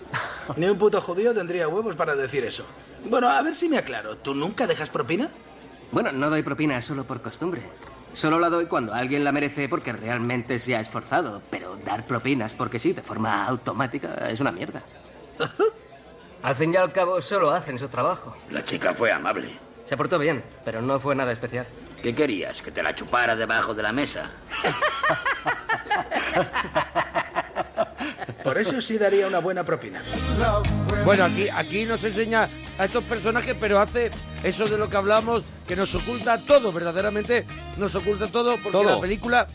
Ni 0.56 0.66
un 0.66 0.78
puto 0.78 1.00
judío 1.00 1.32
tendría 1.34 1.68
huevos 1.68 1.96
para 1.96 2.16
decir 2.16 2.44
eso. 2.44 2.64
Bueno, 3.04 3.28
a 3.28 3.40
ver 3.42 3.54
si 3.54 3.68
me 3.68 3.78
aclaro. 3.78 4.16
¿Tú 4.16 4.34
nunca 4.34 4.66
dejas 4.66 4.90
propina? 4.90 5.30
Bueno, 5.90 6.12
no 6.12 6.28
doy 6.28 6.42
propina 6.42 6.80
solo 6.82 7.04
por 7.04 7.22
costumbre. 7.22 7.62
Solo 8.12 8.38
la 8.38 8.50
doy 8.50 8.66
cuando 8.66 8.94
alguien 8.94 9.24
la 9.24 9.32
merece 9.32 9.68
porque 9.68 9.92
realmente 9.92 10.58
se 10.58 10.76
ha 10.76 10.80
esforzado. 10.80 11.40
Pero 11.50 11.76
dar 11.76 12.06
propinas 12.06 12.54
porque 12.54 12.78
sí, 12.78 12.92
de 12.92 13.02
forma 13.02 13.46
automática, 13.46 14.28
es 14.28 14.40
una 14.40 14.52
mierda. 14.52 14.82
al 16.42 16.56
fin 16.56 16.74
y 16.74 16.76
al 16.76 16.92
cabo, 16.92 17.20
solo 17.22 17.50
hacen 17.50 17.78
su 17.78 17.88
trabajo. 17.88 18.36
La 18.50 18.64
chica 18.64 18.92
fue 18.92 19.12
amable. 19.12 19.67
Se 19.88 19.96
portó 19.96 20.18
bien, 20.18 20.44
pero 20.66 20.82
no 20.82 21.00
fue 21.00 21.14
nada 21.14 21.32
especial. 21.32 21.66
¿Qué 22.02 22.14
querías? 22.14 22.60
¿Que 22.60 22.70
te 22.70 22.82
la 22.82 22.94
chupara 22.94 23.34
debajo 23.34 23.74
de 23.74 23.82
la 23.82 23.90
mesa? 23.90 24.30
Por 28.44 28.58
eso 28.58 28.82
sí 28.82 28.98
daría 28.98 29.26
una 29.26 29.38
buena 29.38 29.64
propina. 29.64 30.02
Bueno, 31.06 31.24
aquí, 31.24 31.48
aquí 31.48 31.84
nos 31.86 32.04
enseña 32.04 32.48
a 32.78 32.84
estos 32.84 33.02
personajes, 33.04 33.56
pero 33.58 33.80
hace 33.80 34.10
eso 34.42 34.68
de 34.68 34.76
lo 34.76 34.90
que 34.90 34.96
hablamos, 34.98 35.44
que 35.66 35.74
nos 35.74 35.94
oculta 35.94 36.38
todo, 36.38 36.70
verdaderamente 36.70 37.46
nos 37.78 37.94
oculta 37.94 38.26
todo, 38.28 38.56
porque 38.56 38.72
Todo. 38.72 38.96
la 38.96 39.00
película, 39.00 39.48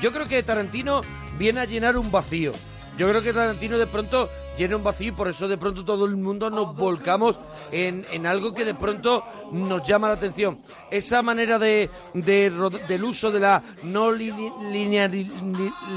yo 0.00 0.12
creo 0.12 0.26
que 0.26 0.42
Tarantino 0.42 1.00
viene 1.38 1.60
a 1.60 1.64
llenar 1.64 1.96
un 1.96 2.10
vacío. 2.10 2.52
Yo 2.96 3.08
creo 3.08 3.22
que 3.22 3.32
Tarantino 3.32 3.76
de 3.76 3.86
pronto 3.86 4.30
llena 4.56 4.76
un 4.76 4.84
vacío 4.84 5.08
y 5.08 5.12
por 5.12 5.28
eso 5.28 5.48
de 5.48 5.58
pronto 5.58 5.84
todo 5.84 6.06
el 6.06 6.16
mundo 6.16 6.48
nos 6.48 6.74
volcamos 6.74 7.38
en, 7.70 8.06
en 8.10 8.26
algo 8.26 8.54
que 8.54 8.64
de 8.64 8.74
pronto 8.74 9.22
nos 9.52 9.86
llama 9.86 10.08
la 10.08 10.14
atención. 10.14 10.60
Esa 10.90 11.20
manera 11.22 11.58
de, 11.58 11.90
de 12.14 12.50
del 12.88 13.04
uso 13.04 13.30
de 13.30 13.40
la 13.40 13.62
no 13.82 14.10
linealidad 14.10 15.10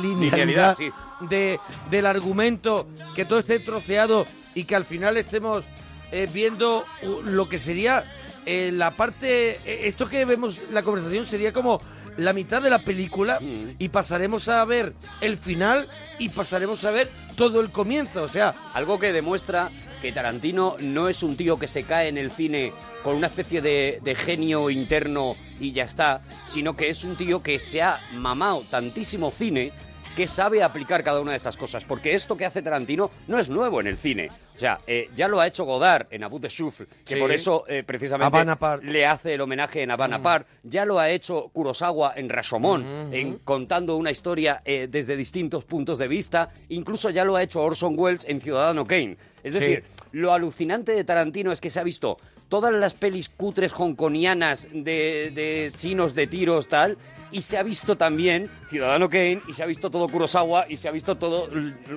Linealidad, 0.01 0.75
sí. 0.75 0.91
de, 1.21 1.59
del 1.89 2.05
argumento, 2.05 2.87
que 3.15 3.23
todo 3.23 3.39
esté 3.39 3.59
troceado 3.59 4.25
y 4.53 4.65
que 4.65 4.75
al 4.75 4.83
final 4.83 5.15
estemos 5.15 5.63
eh, 6.11 6.27
viendo 6.31 6.83
uh, 7.03 7.21
lo 7.23 7.47
que 7.47 7.59
sería 7.59 8.03
eh, 8.45 8.71
la 8.73 8.91
parte... 8.91 9.51
eh, 9.51 9.87
esto 9.87 10.09
que 10.09 10.25
vemos, 10.25 10.69
la 10.71 10.83
conversación 10.83 11.25
sería 11.25 11.53
como 11.53 11.79
la 12.19 12.33
mitad 12.33 12.61
de 12.61 12.69
la 12.69 12.79
película 12.79 13.39
y 13.77 13.89
pasaremos 13.89 14.47
a 14.47 14.63
ver 14.65 14.93
el 15.21 15.37
final 15.37 15.87
y 16.19 16.29
pasaremos 16.29 16.83
a 16.83 16.91
ver 16.91 17.09
todo 17.35 17.61
el 17.61 17.69
comienzo. 17.71 18.23
O 18.23 18.27
sea, 18.27 18.53
Algo 18.73 18.99
que 18.99 19.13
demuestra 19.13 19.71
que 20.01 20.11
Tarantino 20.11 20.75
no 20.79 21.09
es 21.09 21.23
un 21.23 21.35
tío 21.35 21.57
que 21.57 21.67
se 21.67 21.83
cae 21.83 22.07
en 22.09 22.17
el 22.17 22.31
cine 22.31 22.71
con 23.03 23.15
una 23.15 23.27
especie 23.27 23.61
de, 23.61 23.99
de 24.03 24.15
genio 24.15 24.69
interno 24.69 25.35
y 25.59 25.71
ya 25.71 25.83
está, 25.83 26.21
sino 26.45 26.75
que 26.75 26.89
es 26.89 27.03
un 27.03 27.15
tío 27.15 27.41
que 27.41 27.59
se 27.59 27.81
ha 27.81 27.99
mamado 28.13 28.63
tantísimo 28.69 29.31
cine 29.31 29.71
que 30.15 30.27
sabe 30.27 30.63
aplicar 30.63 31.03
cada 31.03 31.21
una 31.21 31.31
de 31.31 31.37
esas 31.37 31.55
cosas. 31.55 31.83
Porque 31.85 32.13
esto 32.13 32.35
que 32.35 32.45
hace 32.45 32.61
Tarantino 32.61 33.11
no 33.27 33.39
es 33.39 33.49
nuevo 33.49 33.79
en 33.79 33.87
el 33.87 33.97
cine. 33.97 34.29
O 34.59 34.61
sea, 34.61 34.77
eh, 34.87 35.09
ya 35.15 35.29
lo 35.29 35.39
ha 35.39 35.47
hecho 35.47 35.63
Godard 35.63 36.07
en 36.11 36.21
Abu 36.25 36.37
de 36.37 36.49
Souffle, 36.49 36.85
que 37.05 37.13
Sí. 37.15 37.21
por 37.21 37.31
eso 37.31 37.63
eh, 37.69 37.81
precisamente 37.85 38.37
le 38.83 39.05
hace 39.05 39.35
el 39.35 39.39
homenaje 39.39 39.83
en 39.83 39.91
Havana 39.91 40.17
Mm. 40.17 40.43
Ya 40.63 40.83
lo 40.83 40.99
ha 40.99 41.09
hecho 41.09 41.47
Kurosawa 41.53 42.11
en 42.17 42.27
Rashomon, 42.27 42.81
Mm, 43.09 43.13
en, 43.13 43.37
contando 43.45 43.95
una 43.95 44.11
historia 44.11 44.61
eh, 44.65 44.89
desde 44.91 45.15
distintos 45.15 45.63
puntos 45.63 45.97
de 45.97 46.09
vista. 46.09 46.49
Incluso 46.67 47.09
ya 47.09 47.23
lo 47.23 47.37
ha 47.37 47.43
hecho 47.43 47.61
Orson 47.61 47.93
Welles 47.97 48.25
en 48.27 48.41
Ciudadano 48.41 48.85
Kane. 48.85 49.15
Es 49.45 49.53
Sí. 49.53 49.59
decir, 49.59 49.83
lo 50.11 50.33
alucinante 50.33 50.91
de 50.91 51.05
Tarantino 51.05 51.53
es 51.53 51.61
que 51.61 51.69
se 51.69 51.79
ha 51.79 51.83
visto 51.83 52.17
todas 52.49 52.73
las 52.73 52.93
pelis 52.95 53.29
cutres 53.29 53.71
hongkonianas 53.71 54.67
de, 54.73 55.31
de 55.33 55.71
chinos 55.77 56.15
de 56.15 56.27
tiros, 56.27 56.67
tal. 56.67 56.97
Y 57.31 57.41
se 57.43 57.57
ha 57.57 57.63
visto 57.63 57.95
también 57.97 58.49
Ciudadano 58.69 59.09
Kane, 59.09 59.41
y 59.47 59.53
se 59.53 59.61
ha 59.63 59.65
visto 59.65 59.89
todo 59.91 60.07
Kurosawa, 60.07 60.65
y 60.67 60.77
se 60.77 60.87
ha 60.87 60.91
visto 60.91 61.15
todo 61.17 61.47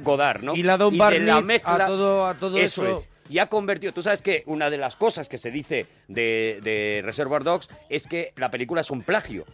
Godard, 0.03 0.43
¿no? 0.43 0.55
Y 0.55 0.62
dado 0.62 0.89
un 0.89 0.99
de 0.99 1.19
la 1.21 1.41
mezcla- 1.41 1.85
a 1.85 1.87
todo- 1.87 2.27
a 2.27 2.37
todo 2.37 2.59
eso. 2.59 2.99
es. 2.99 3.09
Y 3.31 3.39
ha 3.39 3.47
convertido. 3.47 3.93
Tú 3.95 4.03
sabes 4.03 4.21
que 4.21 4.43
una 4.47 4.69
de 4.69 4.77
las 4.77 4.97
cosas 4.97 5.29
que 5.29 5.39
se 5.39 5.51
dice 5.51 5.87
de, 6.09 6.61
de 6.62 7.01
Reservoir 7.05 7.45
Dogs 7.45 7.69
es 7.89 8.03
que 8.05 8.33
la 8.37 8.51
película 8.51 8.83
es 8.83 8.91
un 8.91 9.03
plagio. 9.03 9.47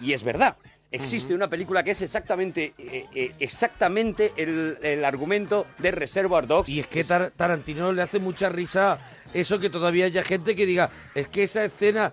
Y 0.00 0.12
es 0.14 0.22
verdad. 0.22 0.56
Existe 0.90 1.34
una 1.34 1.48
película 1.48 1.82
que 1.82 1.90
es 1.90 2.00
exactamente, 2.00 2.72
eh, 2.78 3.04
eh, 3.14 3.32
exactamente 3.40 4.32
el, 4.36 4.78
el 4.82 5.04
argumento 5.04 5.66
de 5.78 5.90
Reservoir 5.90 6.46
Dogs. 6.46 6.68
Y 6.70 6.80
es 6.80 6.86
que 6.86 7.02
Tar- 7.04 7.32
Tarantino 7.32 7.92
le 7.92 8.00
hace 8.02 8.20
mucha 8.20 8.48
risa 8.48 8.98
eso 9.40 9.58
que 9.58 9.70
todavía 9.70 10.06
haya 10.06 10.22
gente 10.22 10.54
que 10.54 10.66
diga, 10.66 10.90
es 11.14 11.28
que 11.28 11.42
esa 11.42 11.64
escena 11.64 12.12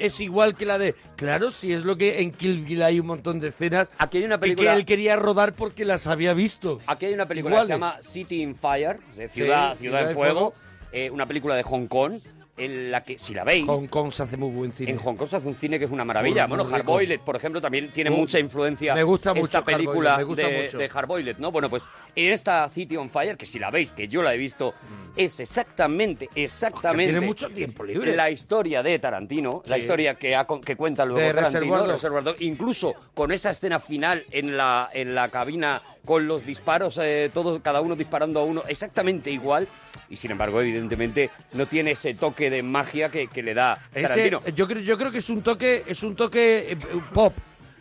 es 0.00 0.20
igual 0.20 0.56
que 0.56 0.66
la 0.66 0.78
de... 0.78 0.94
Claro, 1.16 1.50
si 1.50 1.72
es 1.72 1.84
lo 1.84 1.96
que 1.96 2.20
en 2.20 2.32
Kill 2.32 2.64
Bill 2.64 2.82
hay 2.82 3.00
un 3.00 3.06
montón 3.06 3.40
de 3.40 3.48
escenas 3.48 3.90
Aquí 3.98 4.18
hay 4.18 4.24
una 4.24 4.36
que- 4.36 4.40
película- 4.42 4.72
que 4.72 4.78
él 4.78 4.84
quería 4.84 5.16
rodar 5.16 5.52
porque 5.52 5.84
las 5.84 6.06
había 6.06 6.34
visto. 6.34 6.80
Aquí 6.86 7.06
hay 7.06 7.14
una 7.14 7.26
película 7.28 7.60
que 7.60 7.66
se 7.66 7.72
llama 7.72 7.96
City 8.02 8.42
in 8.42 8.54
Fire, 8.56 8.98
de 9.16 9.28
ciudad, 9.28 9.74
Sí, 9.76 9.82
ciudad, 9.84 10.08
en 10.08 10.14
Fuego, 10.14 10.54
eh, 10.92 11.10
una 11.10 11.26
película 11.26 11.54
de 11.56 11.62
Hong 11.64 11.86
Kong, 11.86 12.20
en 12.56 12.90
la 12.90 13.02
que, 13.02 13.18
si 13.18 13.34
la 13.34 13.44
veis... 13.44 13.66
Hong 13.66 13.86
Kong 13.88 14.12
se 14.12 14.22
hace 14.22 14.36
muy 14.36 14.50
buen 14.50 14.72
cine. 14.72 14.92
En 14.92 14.98
Hong 14.98 15.16
Kong 15.16 15.28
se 15.28 15.36
hace 15.36 15.48
un 15.48 15.54
cine 15.54 15.78
que 15.78 15.84
es 15.86 15.90
una 15.90 16.04
maravilla. 16.04 16.46
Muy, 16.46 16.56
muy 16.56 16.64
bueno. 16.64 16.76
Hardboiled, 16.76 17.20
por 17.20 17.36
ejemplo, 17.36 17.60
también 17.60 17.92
tiene 17.92 18.10
Uh, 18.10 18.16
mucha 18.16 18.38
influencia 18.38 18.94
me 18.94 19.02
gusta 19.02 19.34
mucho 19.34 19.44
esta 19.44 19.62
película 19.62 20.16
me 20.16 20.24
gusta 20.24 20.46
de, 20.46 20.62
mucho. 20.62 20.78
de 20.78 20.88
Hardboiled, 20.88 21.38
¿no? 21.38 21.50
Bueno, 21.50 21.68
pues 21.68 21.84
en 22.14 22.32
esta 22.32 22.68
City 22.68 22.96
on 22.96 23.10
Fire, 23.10 23.36
que 23.36 23.46
si 23.46 23.58
la 23.58 23.70
veis, 23.70 23.90
que 23.90 24.08
yo 24.08 24.22
la 24.22 24.34
he 24.34 24.38
visto, 24.38 24.74
es 25.16 25.40
exactamente, 25.40 26.28
exactamente... 26.34 27.12
tiene 27.12 27.26
mucho 27.26 27.50
tiempo 27.50 27.82
libre. 27.84 28.14
La 28.14 28.30
historia 28.30 28.82
de 28.82 28.98
Tarantino, 28.98 29.62
la 29.66 29.78
historia 29.78 30.14
que, 30.14 30.36
ha 30.36 30.46
que 30.64 30.76
cuenta 30.76 31.04
luego 31.04 31.20
De 31.20 31.34
Tarantino, 31.34 31.86
Reservoir 31.86 32.36
incluso 32.40 32.94
con 33.14 33.32
esa 33.32 33.50
escena 33.50 33.80
final 33.80 34.24
en 34.30 34.56
la, 34.56 34.88
en 34.92 35.14
la 35.14 35.28
cabina 35.30 35.82
con 36.04 36.26
los 36.26 36.44
disparos, 36.44 36.98
eh, 37.02 37.30
todos, 37.32 37.60
cada 37.62 37.80
uno 37.80 37.96
disparando 37.96 38.40
a 38.40 38.44
uno, 38.44 38.62
exactamente 38.68 39.30
igual. 39.30 39.66
Y 40.08 40.16
sin 40.16 40.30
embargo, 40.30 40.60
evidentemente, 40.60 41.30
no 41.52 41.66
tiene 41.66 41.92
ese 41.92 42.14
toque 42.14 42.50
de 42.50 42.62
magia 42.62 43.08
que, 43.08 43.28
que 43.28 43.42
le 43.42 43.54
da 43.54 43.80
Ese- 43.94 44.08
Tarantino. 44.08 44.42
yo, 44.54 44.66
creo, 44.68 44.80
yo 44.82 44.98
creo 44.98 45.10
que 45.10 45.18
es 45.18 45.30
un 45.30 45.42
toque, 45.42 45.82
es 45.86 46.02
un 46.02 46.14
toque 46.14 46.72
eh, 46.72 46.76
pop. 47.12 47.34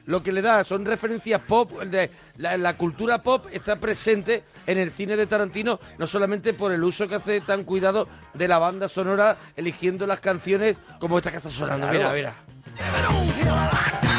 Lo 0.06 0.22
que 0.22 0.34
le 0.34 0.42
da 0.42 0.65
son 0.65 0.86
referencias 0.86 1.39
pop, 1.42 1.80
de 1.84 2.10
la, 2.38 2.58
la 2.58 2.75
cultura 2.75 3.24
pop 3.24 3.46
está 3.53 3.77
presente 3.77 4.44
en 4.68 4.77
el 4.77 4.92
cine 4.92 5.15
de 5.15 5.27
Tarantino, 5.27 5.80
no 5.98 6.08
solamente 6.08 6.53
por 6.53 6.74
el 6.74 6.84
uso 6.84 7.08
que 7.08 7.15
hace 7.15 7.39
tan 7.39 7.63
cuidado 7.63 8.10
de 8.34 8.50
la 8.50 8.58
banda 8.60 8.89
sonora, 8.89 9.38
eligiendo 9.56 10.06
las 10.06 10.20
canciones 10.20 10.75
como 11.00 11.18
esta 11.18 11.32
que 11.32 11.38
está 11.38 11.50
sonando. 11.50 11.88
Claro. 11.89 12.13
Mira, 12.13 12.34
mira. 12.75 14.12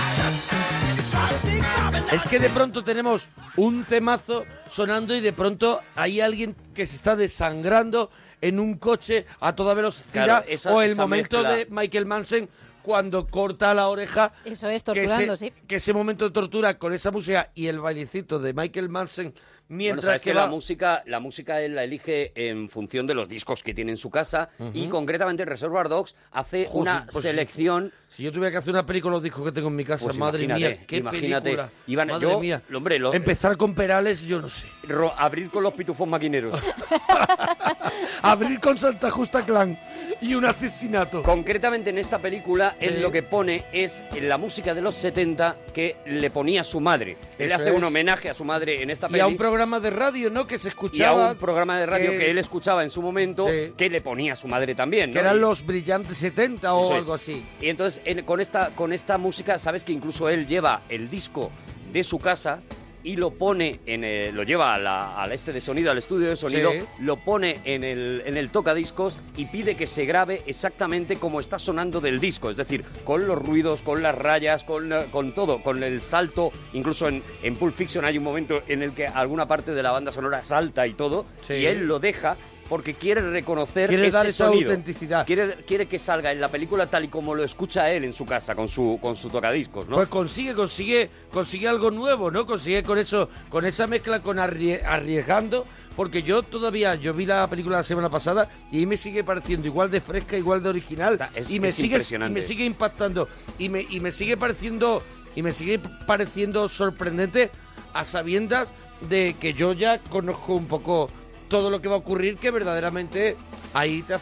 Es 2.13 2.23
que 2.25 2.39
de 2.39 2.49
pronto 2.51 2.85
tenemos 2.85 3.29
un 3.57 3.85
temazo 3.85 4.45
sonando 4.71 5.17
y 5.17 5.21
de 5.21 5.33
pronto 5.33 5.81
hay 5.97 6.21
alguien 6.21 6.55
que 6.75 6.87
se 6.87 6.95
está 6.97 7.17
desangrando 7.17 8.11
en 8.41 8.61
un 8.61 8.75
coche 8.79 9.27
a 9.41 9.55
toda 9.57 9.75
velocidad 9.75 10.13
Claro, 10.25 10.45
esa- 10.49 10.73
o 10.73 10.81
el 10.83 10.93
esa 10.93 11.03
momento 11.03 11.39
mezcla. 11.39 11.57
de 11.57 11.67
Michael 11.71 12.07
Manson 12.07 12.49
cuando 12.83 13.27
corta 13.27 13.73
la 13.75 13.89
oreja. 13.89 14.33
Eso 14.45 14.69
es, 14.69 14.83
que 14.85 14.93
torturando, 14.93 15.33
ese, 15.33 15.47
sí. 15.47 15.53
que 15.67 15.77
ese 15.77 15.93
momento 15.93 16.25
de 16.27 16.31
tortura 16.31 16.79
con 16.79 16.93
esa 16.93 17.11
música 17.11 17.51
y 17.55 17.67
el 17.67 17.81
bailecito 17.81 18.39
de 18.39 18.53
Michael 18.53 18.91
Manson 18.91 19.33
Bueno, 19.67 19.79
mientras 19.79 20.05
sabes 20.05 20.21
que, 20.23 20.31
que, 20.31 20.35
va- 20.37 20.43
la 20.43 20.49
música, 20.51 21.03
la 21.07 21.21
música 21.21 21.61
él 21.63 21.75
la 21.75 21.85
elige 21.85 22.33
en 22.35 22.69
función 22.69 23.07
de 23.07 23.15
los 23.15 23.29
discos 23.29 23.63
que 23.63 23.73
tiene 23.73 23.93
en 23.93 23.97
su 23.97 24.11
casa 24.11 24.51
y 24.75 24.83
Ujú. 24.83 24.91
concretamente 24.91 25.45
Reservoir 25.47 25.89
Dogs 25.89 26.15
hace 26.33 26.69
una 26.73 27.07
pues 27.11 27.25
selección. 27.25 27.91
Si 28.09 28.23
yo 28.23 28.31
tuviera 28.31 28.51
que 28.53 28.59
hacer 28.59 28.73
una 28.73 28.85
película 28.87 29.15
los 29.15 29.23
discos 29.23 29.43
que 29.45 29.53
tengo 29.53 29.69
en 29.69 29.77
mi 29.77 29.85
casa, 29.85 30.05
Pues 30.05 30.17
madre 30.19 30.47
mía, 30.47 30.85
qué 30.87 30.99
imagínate. 30.99 31.43
película. 31.57 31.71
Iban- 31.87 32.09
madre 32.09 32.29
yo, 32.31 32.41
mía. 32.41 32.63
hombre, 32.75 32.99
lo- 32.99 33.15
Empezar 33.15 33.57
con 33.57 33.75
Perales, 33.75 34.23
yo 34.23 34.41
no 34.43 34.49
sé. 34.51 34.67
ro- 34.87 35.15
abrir 35.17 35.49
con 35.51 35.63
los 35.63 35.73
pitufos 35.73 36.07
maquineros. 36.07 36.61
Abrir 38.23 38.59
con 38.61 38.77
Santa 38.77 39.11
Justa 39.11 39.45
Clan 39.45 39.79
y 40.21 40.35
un 40.35 40.45
asesinato. 40.47 41.23
Concretamente 41.23 41.91
en 41.91 41.99
esta 41.99 42.19
película, 42.19 42.77
él 42.81 42.95
Sí. 42.97 43.01
lo 43.01 43.11
que 43.13 43.23
pone 43.23 43.67
es 43.73 44.03
la 44.23 44.39
música 44.39 44.75
de 44.75 44.81
los 44.81 44.95
70 44.95 45.57
que 45.75 45.97
le 46.07 46.31
ponía 46.31 46.65
su 46.65 46.81
madre. 46.81 47.17
Él 47.39 47.47
Eso 47.53 47.61
hace 47.61 47.71
un 47.73 47.83
es. 47.83 47.89
homenaje 47.89 48.31
a 48.31 48.35
su 48.35 48.45
madre 48.45 48.83
en 48.83 48.91
esta 48.91 49.07
Y 49.07 49.09
a 49.21 49.25
película. 49.27 49.29
Programa 49.65 49.81
de 49.81 49.91
radio, 49.91 50.31
¿no? 50.31 50.47
Que 50.47 50.59
se 50.59 50.67
y 50.67 50.69
a 50.69 50.71
escuchaba. 50.71 51.31
un 51.33 51.37
programa 51.39 51.79
de 51.79 51.87
radio 51.87 52.11
que- 52.13 52.19
que, 52.19 52.31
él 52.31 52.39
escuchaba 52.39 52.83
en 52.85 52.91
su 52.91 53.01
momento, 53.01 53.47
Sí. 53.49 53.73
que 53.77 53.89
le 53.89 54.01
ponía 54.03 54.35
a 54.35 54.37
su 54.37 54.47
madre 54.47 54.75
también. 54.75 55.11
Que 55.11 55.15
¿no? 55.15 55.21
eran 55.21 55.37
Y- 55.37 55.41
los 55.41 55.65
brillantes 55.65 56.19
70 56.19 56.75
o 56.75 56.83
Eso 56.85 56.93
es. 56.93 56.99
algo 57.05 57.15
así. 57.15 57.45
Y 57.61 57.69
entonces 57.69 58.03
en- 58.05 58.25
con, 58.25 58.41
esta, 58.41 58.71
con 58.75 58.93
esta 58.93 59.17
música, 59.19 59.59
sabes 59.59 59.83
que 59.85 59.93
incluso 59.93 60.29
él 60.29 60.47
lleva 60.47 60.83
el 60.91 61.09
disco 61.09 61.51
de 61.93 62.05
su 62.05 62.19
casa 62.19 62.61
y 63.05 63.17
lo 63.17 63.31
pone 63.31 63.79
en 63.87 64.03
el- 64.03 64.35
lo 64.35 64.43
lleva 64.43 64.75
a 64.75 64.79
la- 64.79 65.23
al 65.23 65.31
este 65.31 65.53
de 65.53 65.61
sonido, 65.61 65.91
al 65.93 65.99
estudio 65.99 66.29
de 66.29 66.37
sonido, 66.37 66.73
Sí. 66.73 66.81
lo 67.01 67.17
pone 67.17 67.61
en 67.65 67.85
el, 67.85 68.23
en 68.27 68.37
el 68.37 68.51
tocadiscos 68.51 69.19
y 69.37 69.45
pide 69.47 69.77
que 69.77 69.87
se 69.87 70.05
grabe 70.07 70.43
exactamente 70.47 71.17
como 71.17 71.39
está 71.39 71.59
sonando 71.59 72.01
del 72.01 72.19
disco, 72.19 72.51
es 72.51 72.57
decir, 72.57 72.85
con 73.05 73.27
los 73.29 73.39
ruidos, 73.39 73.83
con 73.83 74.03
las 74.03 74.17
rayas, 74.17 74.65
con, 74.65 74.89
la- 74.89 75.05
con 75.05 75.35
todo, 75.35 75.63
con 75.63 75.83
el 75.85 76.01
salto, 76.01 76.51
incluso 76.73 77.07
en, 77.09 77.23
en 77.43 77.57
Pulp 77.57 77.75
Fiction 77.77 78.05
hay 78.05 78.17
un 78.19 78.25
momento 78.25 78.63
en 78.67 78.83
el 78.83 78.93
que 78.95 79.07
alguna 79.07 79.47
parte 79.47 79.73
de 79.75 79.83
la 79.83 79.91
banda 79.93 80.11
sonora 80.11 80.45
salta 80.45 80.87
y 80.87 80.95
todo, 80.95 81.27
Sí. 81.47 81.55
y 81.55 81.67
él 81.67 81.87
lo 81.87 81.99
deja 81.99 82.37
porque 82.69 82.95
quiere 82.95 83.21
reconocer 83.31 83.89
Quiere 83.89 84.09
ese 84.09 84.17
dar 84.17 84.27
esa 84.27 84.47
sonido. 84.47 84.71
autenticidad. 84.71 85.27
Quiere, 85.27 85.57
quiere 85.67 85.87
que 85.87 85.99
salga 85.99 86.33
en 86.33 86.41
la 86.41 86.49
película 86.49 86.87
tal 86.89 87.05
y 87.05 87.09
como 87.09 87.35
lo 87.35 87.45
escucha 87.45 87.91
él 87.91 88.05
en 88.05 88.13
su 88.13 88.25
casa 88.25 88.55
con 88.55 88.69
su 88.69 88.99
con 89.03 89.17
su 89.17 89.29
tocadiscos, 89.29 89.89
¿no? 89.89 89.97
Pues 89.97 90.09
consigue, 90.09 90.55
consigue, 90.55 91.11
consigue 91.33 91.69
algo 91.69 91.91
nuevo, 91.91 92.31
¿no? 92.31 92.47
Consigue 92.47 92.83
con 92.83 92.99
eso, 92.99 93.29
con 93.51 93.65
esa 93.67 93.87
mezcla, 93.87 94.21
con 94.21 94.39
arrie- 94.39 94.83
arriesgando, 94.85 95.67
porque 95.97 96.23
yo 96.23 96.43
todavía, 96.43 96.95
yo 96.95 97.13
vi 97.15 97.27
la 97.27 97.47
película 97.49 97.77
la 97.79 97.85
semana 97.85 98.09
pasada 98.11 98.49
y 98.73 98.79
ahí 98.79 98.87
me 98.87 98.97
sigue 98.97 99.23
pareciendo 99.25 99.67
igual 99.69 99.91
de 99.91 100.01
fresca, 100.01 100.37
igual 100.37 100.63
de 100.63 100.71
original, 100.71 101.19
es- 101.35 101.51
y 101.51 101.61
me 101.61 101.69
es 101.69 101.75
sigue, 101.75 102.01
y 102.15 102.31
me 102.31 102.43
sigue 102.43 102.65
impactando, 102.65 103.29
y 103.59 103.69
me, 103.69 103.87
y 103.89 104.01
me 104.01 104.11
sigue 104.11 104.37
pareciendo, 104.37 105.03
y 105.37 105.43
me 105.43 105.53
sigue 105.53 105.79
pareciendo 106.07 106.69
sorprendente 106.69 107.51
a 107.93 108.05
sabiendas 108.05 108.73
de 109.09 109.37
que 109.39 109.53
yo 109.53 109.73
ya 109.75 109.99
conozco 109.99 110.55
un 110.55 110.67
poco 110.67 111.11
todo 111.55 111.71
lo 111.71 111.81
que 111.81 111.87
va 111.87 111.95
a 111.95 111.99
ocurrir, 111.99 112.37
que 112.37 112.51
verdaderamente 112.51 113.37
ahí 113.75 114.03
te, 114.03 114.17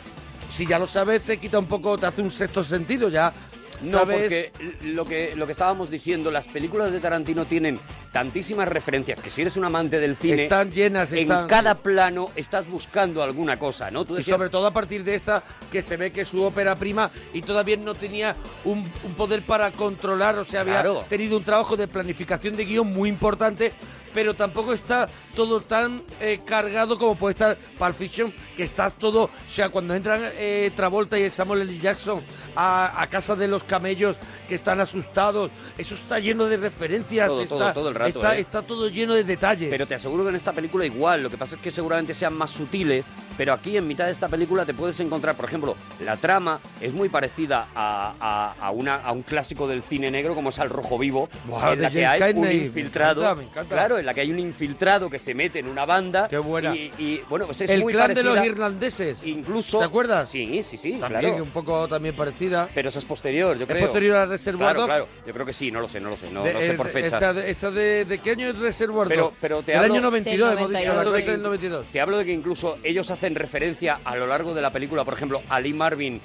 si 0.51 0.67
ya 0.67 0.79
lo 0.79 0.87
sabes, 0.87 1.23
te 1.23 1.39
quita 1.39 1.59
un 1.59 1.65
poco, 1.65 1.97
te 1.97 2.05
hace 2.05 2.21
un 2.21 2.31
sexto 2.31 2.63
sentido, 2.63 3.09
ya 3.09 3.33
No, 3.81 4.01
sabes... 4.01 4.21
porque 4.21 4.53
lo 4.83 5.07
que, 5.07 5.35
lo 5.35 5.47
que 5.47 5.53
estábamos 5.53 5.89
diciendo, 5.91 6.31
las 6.31 6.47
películas 6.47 6.93
de 6.93 7.01
Tarantino 7.01 7.47
tienen 7.47 7.81
tantísimas 8.13 8.69
referencias 8.69 9.19
que 9.19 9.31
si 9.31 9.41
eres 9.41 9.57
un 9.57 9.65
amante 9.65 9.99
del 9.99 10.15
cine, 10.15 10.43
Están 10.43 10.71
llenas, 10.73 11.11
en 11.13 11.21
están- 11.21 11.47
cada 11.49 11.75
plano 11.77 12.29
estás 12.37 12.69
buscando 12.69 13.23
alguna 13.23 13.59
cosa, 13.59 13.91
¿no? 13.91 14.05
Tú 14.05 14.13
Y 14.13 14.19
decías, 14.19 14.37
sobre 14.37 14.51
todo 14.51 14.67
a 14.67 14.73
partir 14.75 15.03
de 15.03 15.15
esta, 15.15 15.43
que 15.71 15.81
se 15.81 15.97
ve 15.97 16.11
que 16.13 16.21
es 16.21 16.29
su 16.29 16.43
ópera 16.43 16.77
prima 16.77 17.11
y 17.33 17.41
todavía 17.41 17.79
no 17.79 17.95
tenía 17.95 18.37
un, 18.67 18.81
un 19.05 19.15
poder 19.15 19.41
para 19.47 19.71
controlar, 19.73 20.39
o 20.39 20.45
sea, 20.45 20.61
había 20.61 20.75
Claro. 20.83 21.07
tenido 21.09 21.39
un 21.39 21.45
trabajo 21.45 21.79
de 21.79 21.89
planificación 21.89 22.55
de 22.57 22.67
guion 22.67 22.93
muy 22.93 23.09
importante, 23.09 23.73
pero 24.15 24.35
tampoco 24.35 24.73
está 24.73 25.09
todo 25.35 25.61
tan 25.61 26.03
eh, 26.21 26.41
cargado 26.45 26.99
como 26.99 27.15
puede 27.17 27.33
estar 27.33 27.57
Pulp 27.79 27.95
Fiction, 27.95 28.33
que 28.57 28.63
está 28.65 28.91
todo, 28.91 29.25
o 29.25 29.31
sea, 29.49 29.69
cuando 29.71 29.95
entran 29.95 30.21
eh, 30.35 30.71
Travolta 30.77 31.19
y 31.19 31.29
Samuel 31.31 31.63
L. 31.63 31.79
Jackson 31.79 32.23
a, 32.55 33.01
a 33.01 33.07
casa 33.09 33.35
de 33.37 33.49
los 33.49 33.65
camellos 33.65 34.17
que 34.49 34.55
están 34.57 34.81
asustados, 34.81 35.51
eso 35.79 35.95
está 35.95 36.19
lleno 36.19 36.45
de 36.47 36.57
referencias, 36.59 37.29
Todo, 37.29 37.43
está, 37.43 37.57
todo, 37.57 37.73
todo 37.73 37.89
el 37.89 37.95
rato, 37.95 38.19
está, 38.19 38.37
¿eh? 38.37 38.41
está 38.41 38.63
todo 38.63 38.89
lleno 38.89 39.15
de 39.15 39.25
detalles. 39.25 39.71
Pero 39.71 39.87
te 39.87 39.95
aseguro 39.95 40.23
que 40.25 40.31
en 40.31 40.37
esta 40.37 40.53
película 40.53 40.85
igual, 40.85 41.23
lo 41.23 41.31
que 41.31 41.39
pasa 41.39 41.57
es 41.57 41.63
que 41.63 41.71
seguramente 41.71 42.13
sean 42.15 42.35
más 42.35 42.51
sutiles, 42.51 43.07
pero 43.39 43.53
aquí 43.55 43.77
en 43.77 43.87
mitad 43.87 44.05
de 44.07 44.13
esta 44.13 44.29
película 44.29 44.67
te 44.67 44.75
puedes 44.75 44.99
encontrar, 45.01 45.35
por 45.37 45.47
ejemplo, 45.47 45.75
la 46.01 46.17
trama 46.19 46.61
es 46.81 46.93
muy 46.93 47.09
parecida 47.09 47.69
a, 47.75 48.15
a- 48.21 48.55
a 48.67 48.71
una, 48.71 48.97
a 48.97 49.13
un 49.13 49.23
clásico 49.23 49.67
del 49.67 49.83
cine 49.83 50.11
negro 50.11 50.35
como 50.35 50.51
es 50.51 50.59
Al 50.59 50.69
Rojo 50.69 50.99
Vivo, 50.99 51.29
Buah, 51.47 51.73
en 51.73 51.83
la 51.83 51.91
que 51.91 52.05
hay 52.07 52.21
un 52.21 52.27
Cagney, 52.27 52.59
me 52.59 52.65
infiltrado, 52.67 53.23
encanta, 53.23 53.35
me 53.43 53.49
encanta. 53.49 53.75
claro, 53.75 53.99
en 54.03 54.07
la 54.07 54.15
que 54.15 54.21
hay 54.21 54.31
un 54.31 54.39
infiltrado 54.39 55.09
que 55.09 55.19
se 55.19 55.35
mete 55.35 55.61
en 55.61 55.69
una 55.69 55.85
banda 55.87 56.29
Qué 56.29 56.39
buena. 56.39 56.75
Y, 56.77 56.91
y, 56.99 57.21
bueno, 57.29 57.47
pues 57.47 57.61
es 57.63 57.71
el 57.71 57.81
muy 57.81 57.93
clan 57.93 58.13
de 58.15 58.23
los 58.23 58.45
irlandeses. 58.45 59.25
incluso 59.25 59.79
¿Te 59.79 59.85
acuerdas? 59.85 60.29
Sí, 60.29 60.63
sí, 60.63 60.77
sí, 60.77 60.93
También, 60.99 61.21
claro. 61.21 61.37
que 61.37 61.43
un 61.43 61.51
poco 61.51 61.89
también 61.89 62.15
parecida. 62.15 62.69
Pero 62.75 62.89
esa 62.91 62.99
es 62.99 63.05
posterior, 63.05 63.57
yo 63.57 63.63
¿Es 63.65 63.69
creo. 63.71 63.85
posterior 63.87 64.17
a 64.17 64.27
Reservoir 64.27 64.67
Claro, 64.75 64.81
Dogs? 64.81 64.89
claro. 64.91 65.09
Yo 65.27 65.33
creo 65.33 65.47
que 65.47 65.53
sí, 65.53 65.71
no 65.71 65.81
lo 65.81 65.89
sé, 65.89 66.01
no 66.01 66.11
lo 66.11 66.17
sé, 66.17 66.31
no, 66.31 66.43
De- 66.43 66.53
no 66.53 66.61
sé 66.61 66.73
eh, 66.73 66.75
por 66.75 66.89
fecha. 66.89 67.07
Esta, 67.17 67.33
de, 67.33 67.51
esta 67.51 67.71
de, 67.71 68.05
¿de 68.05 68.19
qué 68.19 68.31
año 68.33 68.49
es 68.49 68.59
Reservoir 68.59 69.09
Pero, 69.09 69.23
Dogs? 69.25 69.37
pero 69.41 69.63
te 69.63 69.73
Del 69.73 69.81
hablo, 69.81 69.95
año 69.95 70.03
92, 70.03 70.49
Del 70.51 70.59
hemos 70.59 70.71
dicho, 70.71 70.93
92, 70.95 71.25
la 71.27 71.33
del 71.33 71.43
92. 71.43 71.87
Te 71.93 72.01
hablo 72.01 72.19
de 72.19 72.25
que 72.25 72.33
incluso 72.33 72.79
ellos 72.83 73.11
hacen 73.11 73.35
referencia 73.35 74.01
a 74.05 74.17
lo 74.17 74.27
largo 74.27 74.53
de 74.55 74.63
la 74.63 74.71
película, 74.71 75.05
por 75.05 75.15
ejemplo, 75.15 75.43
a 75.49 75.61
Lee 75.61 75.73
Marvin 75.73 76.21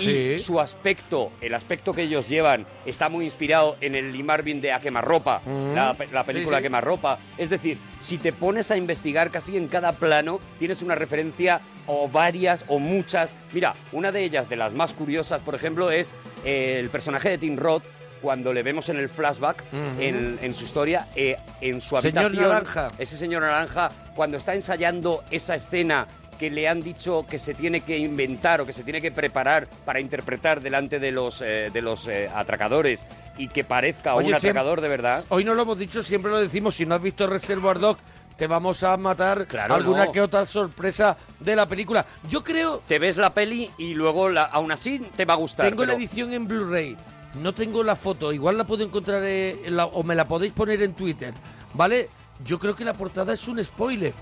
y 0.00 0.38
su 0.38 0.60
aspecto, 0.60 1.32
el 1.40 1.54
aspecto 1.54 1.92
que 1.92 2.02
ellos 2.02 2.28
llevan, 2.28 2.66
está 2.86 3.08
muy 3.08 3.24
inspirado 3.24 3.76
en 3.80 3.94
el 3.94 4.12
Lee 4.12 4.22
Marvin 4.22 4.60
de 4.60 4.72
A 4.72 4.80
Quemarropa, 4.80 5.40
Mm. 5.44 5.74
la, 5.74 5.94
pe- 5.94 6.08
la 6.12 6.24
película 6.24 6.58
Sí, 6.58 6.60
sí. 6.60 6.64
Quemarropa. 6.64 7.18
Es 7.36 7.50
decir, 7.50 7.78
si 7.98 8.18
te 8.18 8.32
pones 8.32 8.70
a 8.70 8.76
investigar 8.76 9.30
casi 9.30 9.56
en 9.56 9.68
cada 9.68 9.92
plano, 9.92 10.40
tienes 10.58 10.82
una 10.82 10.94
referencia 10.94 11.60
o 11.86 12.08
varias 12.08 12.64
o 12.68 12.78
muchas. 12.78 13.34
Mira, 13.52 13.74
una 13.92 14.12
de 14.12 14.22
ellas, 14.24 14.48
de 14.48 14.56
las 14.56 14.72
más 14.72 14.92
curiosas, 14.94 15.40
por 15.40 15.54
ejemplo, 15.54 15.90
es 15.90 16.14
eh, 16.44 16.76
el 16.80 16.90
personaje 16.90 17.28
de 17.30 17.38
Tim 17.38 17.56
Roth. 17.56 17.84
Cuando 18.20 18.52
le 18.52 18.64
vemos 18.64 18.88
en 18.88 18.96
el 18.96 19.08
flashback, 19.08 19.62
en, 19.72 20.40
en 20.42 20.52
su 20.52 20.64
historia, 20.64 21.06
eh, 21.14 21.36
en 21.60 21.80
su 21.80 21.90
Señor 22.00 22.18
habitación, 22.26 22.48
Naranja. 22.48 22.88
ese 22.98 23.16
señor 23.16 23.42
naranja, 23.42 23.90
cuando 24.16 24.36
está 24.36 24.54
ensayando 24.56 25.22
esa 25.30 25.54
escena 25.54 26.08
que 26.38 26.50
le 26.50 26.68
han 26.68 26.80
dicho 26.80 27.26
que 27.28 27.38
se 27.38 27.52
tiene 27.54 27.80
que 27.80 27.98
inventar 27.98 28.60
o 28.60 28.66
que 28.66 28.72
se 28.72 28.84
tiene 28.84 29.00
que 29.02 29.10
preparar 29.12 29.68
para 29.84 30.00
interpretar 30.00 30.60
delante 30.60 30.98
de 31.00 31.10
los, 31.12 31.42
eh, 31.42 31.70
de 31.72 31.82
los 31.82 32.06
eh, 32.08 32.30
atracadores 32.34 33.04
y 33.36 33.48
que 33.48 33.64
parezca 33.64 34.14
Oye, 34.14 34.28
un 34.28 34.34
atracador 34.34 34.80
de 34.80 34.88
verdad. 34.88 35.24
Hoy 35.28 35.44
no 35.44 35.54
lo 35.54 35.62
hemos 35.62 35.78
dicho, 35.78 36.02
siempre 36.02 36.30
lo 36.30 36.38
decimos, 36.40 36.76
si 36.76 36.86
no 36.86 36.94
has 36.94 37.02
visto 37.02 37.26
Reservoir 37.26 37.78
Dogs, 37.78 38.00
te 38.36 38.46
vamos 38.46 38.84
a 38.84 38.96
matar 38.96 39.46
Claro, 39.46 39.74
alguna 39.74 40.06
no. 40.06 40.12
que 40.12 40.20
otra 40.20 40.46
sorpresa 40.46 41.16
de 41.40 41.56
la 41.56 41.66
película. 41.66 42.06
Yo 42.28 42.44
creo, 42.44 42.82
Te 42.86 43.00
ves 43.00 43.16
la 43.16 43.34
peli 43.34 43.68
y 43.78 43.94
luego 43.94 44.28
la- 44.28 44.44
aún 44.44 44.70
así 44.70 45.00
te 45.16 45.24
va 45.24 45.34
a 45.34 45.38
gustar. 45.38 45.68
tengo 45.68 45.82
la 45.84 45.94
pero- 45.94 45.98
edición 45.98 46.32
en 46.32 46.46
Blu-ray, 46.46 46.96
no 47.34 47.52
tengo 47.52 47.82
la 47.82 47.96
foto, 47.96 48.32
igual 48.32 48.56
la 48.56 48.62
puedo 48.64 48.84
encontrar 48.84 49.22
eh, 49.24 49.56
en 49.64 49.76
la- 49.76 49.86
o 49.86 50.04
me 50.04 50.14
la 50.14 50.28
podéis 50.28 50.52
poner 50.52 50.80
en 50.82 50.94
Twitter, 50.94 51.34
¿vale? 51.74 52.08
Yo 52.44 52.60
creo 52.60 52.76
que 52.76 52.84
la 52.84 52.94
portada 52.94 53.32
es 53.32 53.48
un 53.48 53.62
spoiler. 53.64 54.14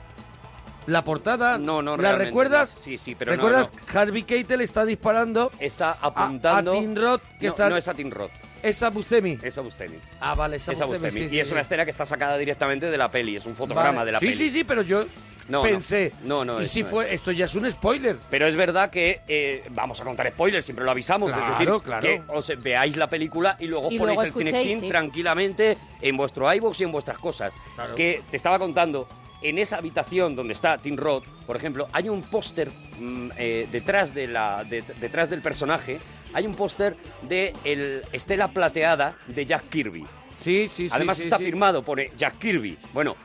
La 0.86 1.02
portada, 1.02 1.58
No, 1.58 1.82
no, 1.82 1.96
¿la 1.96 2.02
realmente 2.02 2.26
recuerdas? 2.26 2.76
no. 2.76 2.82
Sí, 2.82 2.98
sí, 2.98 3.14
pero 3.14 3.32
no, 3.32 3.36
¿Recuerdas? 3.36 3.72
no. 3.72 4.00
Harvey 4.00 4.22
Keitel 4.22 4.60
está 4.60 4.84
disparando 4.84 5.50
Está 5.58 5.92
apuntando. 6.00 6.72
a 6.72 6.78
Tim 6.78 6.94
Roth, 6.94 7.22
que 7.40 7.46
no, 7.46 7.52
está- 7.52 7.68
no 7.68 7.76
es 7.76 7.88
a 7.88 7.94
Tim 7.94 8.10
Roth, 8.10 8.30
es 8.62 8.82
a 8.82 8.90
Buscemi. 8.90 9.38
es 9.42 9.58
a 9.58 9.60
Bustemi. 9.62 9.98
Ah, 10.20 10.34
vale, 10.34 10.56
es 10.56 10.68
a 10.68 10.72
Es 10.72 10.80
a 10.80 10.84
Buscemi, 10.84 11.06
Bustemi. 11.08 11.24
sí, 11.24 11.30
sí, 11.30 11.36
y 11.36 11.40
es 11.40 11.48
sí. 11.48 11.52
una 11.52 11.62
escena 11.62 11.84
que 11.84 11.90
está 11.90 12.06
sacada 12.06 12.38
directamente 12.38 12.86
de 12.90 12.96
la 12.98 13.10
peli, 13.10 13.36
es 13.36 13.46
un 13.46 13.54
fotograma 13.56 13.90
Vale. 13.98 14.06
de 14.06 14.12
la 14.12 14.20
sí, 14.20 14.26
peli. 14.26 14.36
Sí, 14.38 14.50
sí, 14.50 14.64
pero 14.64 14.82
yo 14.82 15.04
No, 15.48 15.58
no. 15.58 15.62
pensé. 15.62 16.12
No, 16.24 16.44
no, 16.44 16.60
Y 16.60 16.64
es- 16.64 16.70
si 16.70 16.82
no 16.84 16.88
fue, 16.88 17.12
esto 17.14 17.30
ya 17.32 17.44
es 17.46 17.54
un 17.56 17.68
spoiler. 17.70 18.16
Pero 18.30 18.46
es 18.46 18.54
verdad 18.56 18.90
que 18.90 19.22
eh, 19.28 19.64
vamos 19.70 20.00
a 20.00 20.04
contar 20.04 20.28
spoilers, 20.30 20.64
siempre 20.64 20.84
lo 20.84 20.90
avisamos. 20.92 21.32
Claro, 21.32 21.52
es 21.52 21.58
decir, 21.58 21.82
claro. 21.84 22.02
que 22.02 22.22
os 22.28 22.52
veáis 22.62 22.96
la 22.96 23.08
película 23.08 23.56
y 23.60 23.66
luego 23.66 23.88
Y 23.90 23.98
ponéis 23.98 24.18
luego 24.18 24.22
el 24.22 24.26
escuchéis, 24.28 24.50
Cinexin 24.62 24.80
sí. 24.82 24.88
tranquilamente 24.88 25.76
en 26.00 26.16
vuestro 26.16 26.52
iVoox 26.52 26.80
y 26.80 26.84
en 26.84 26.92
vuestras 26.92 27.18
cosas. 27.18 27.52
Claro. 27.74 27.94
Que 27.94 28.22
te 28.30 28.36
estaba 28.36 28.58
contando, 28.58 29.06
en 29.42 29.58
esa 29.58 29.76
habitación 29.78 30.34
donde 30.36 30.52
está 30.54 30.78
Tim 30.78 30.96
Roth, 30.96 31.24
por 31.46 31.56
ejemplo, 31.56 31.88
hay 31.92 32.08
un 32.08 32.22
póster 32.22 32.70
mm, 32.98 33.28
eh, 33.38 33.68
detrás, 33.70 34.14
de 34.14 34.26
la, 34.28 34.64
de- 34.64 34.82
detrás 35.00 35.30
del 35.30 35.42
personaje, 35.42 35.98
hay 36.32 36.46
un 36.46 36.54
póster 36.54 36.96
de 37.22 37.52
el 37.64 38.02
Estela 38.12 38.48
Plateada 38.48 39.16
de 39.26 39.46
Jack 39.46 39.68
Kirby. 39.68 40.04
Sí, 40.42 40.68
sí, 40.68 40.88
sí. 40.88 40.94
Además 40.94 41.16
sí, 41.18 41.24
está 41.24 41.38
sí. 41.38 41.44
firmado 41.44 41.82
por 41.82 41.98
eh, 42.00 42.12
Jack 42.18 42.38
Kirby. 42.38 42.76
Bueno, 42.92 43.16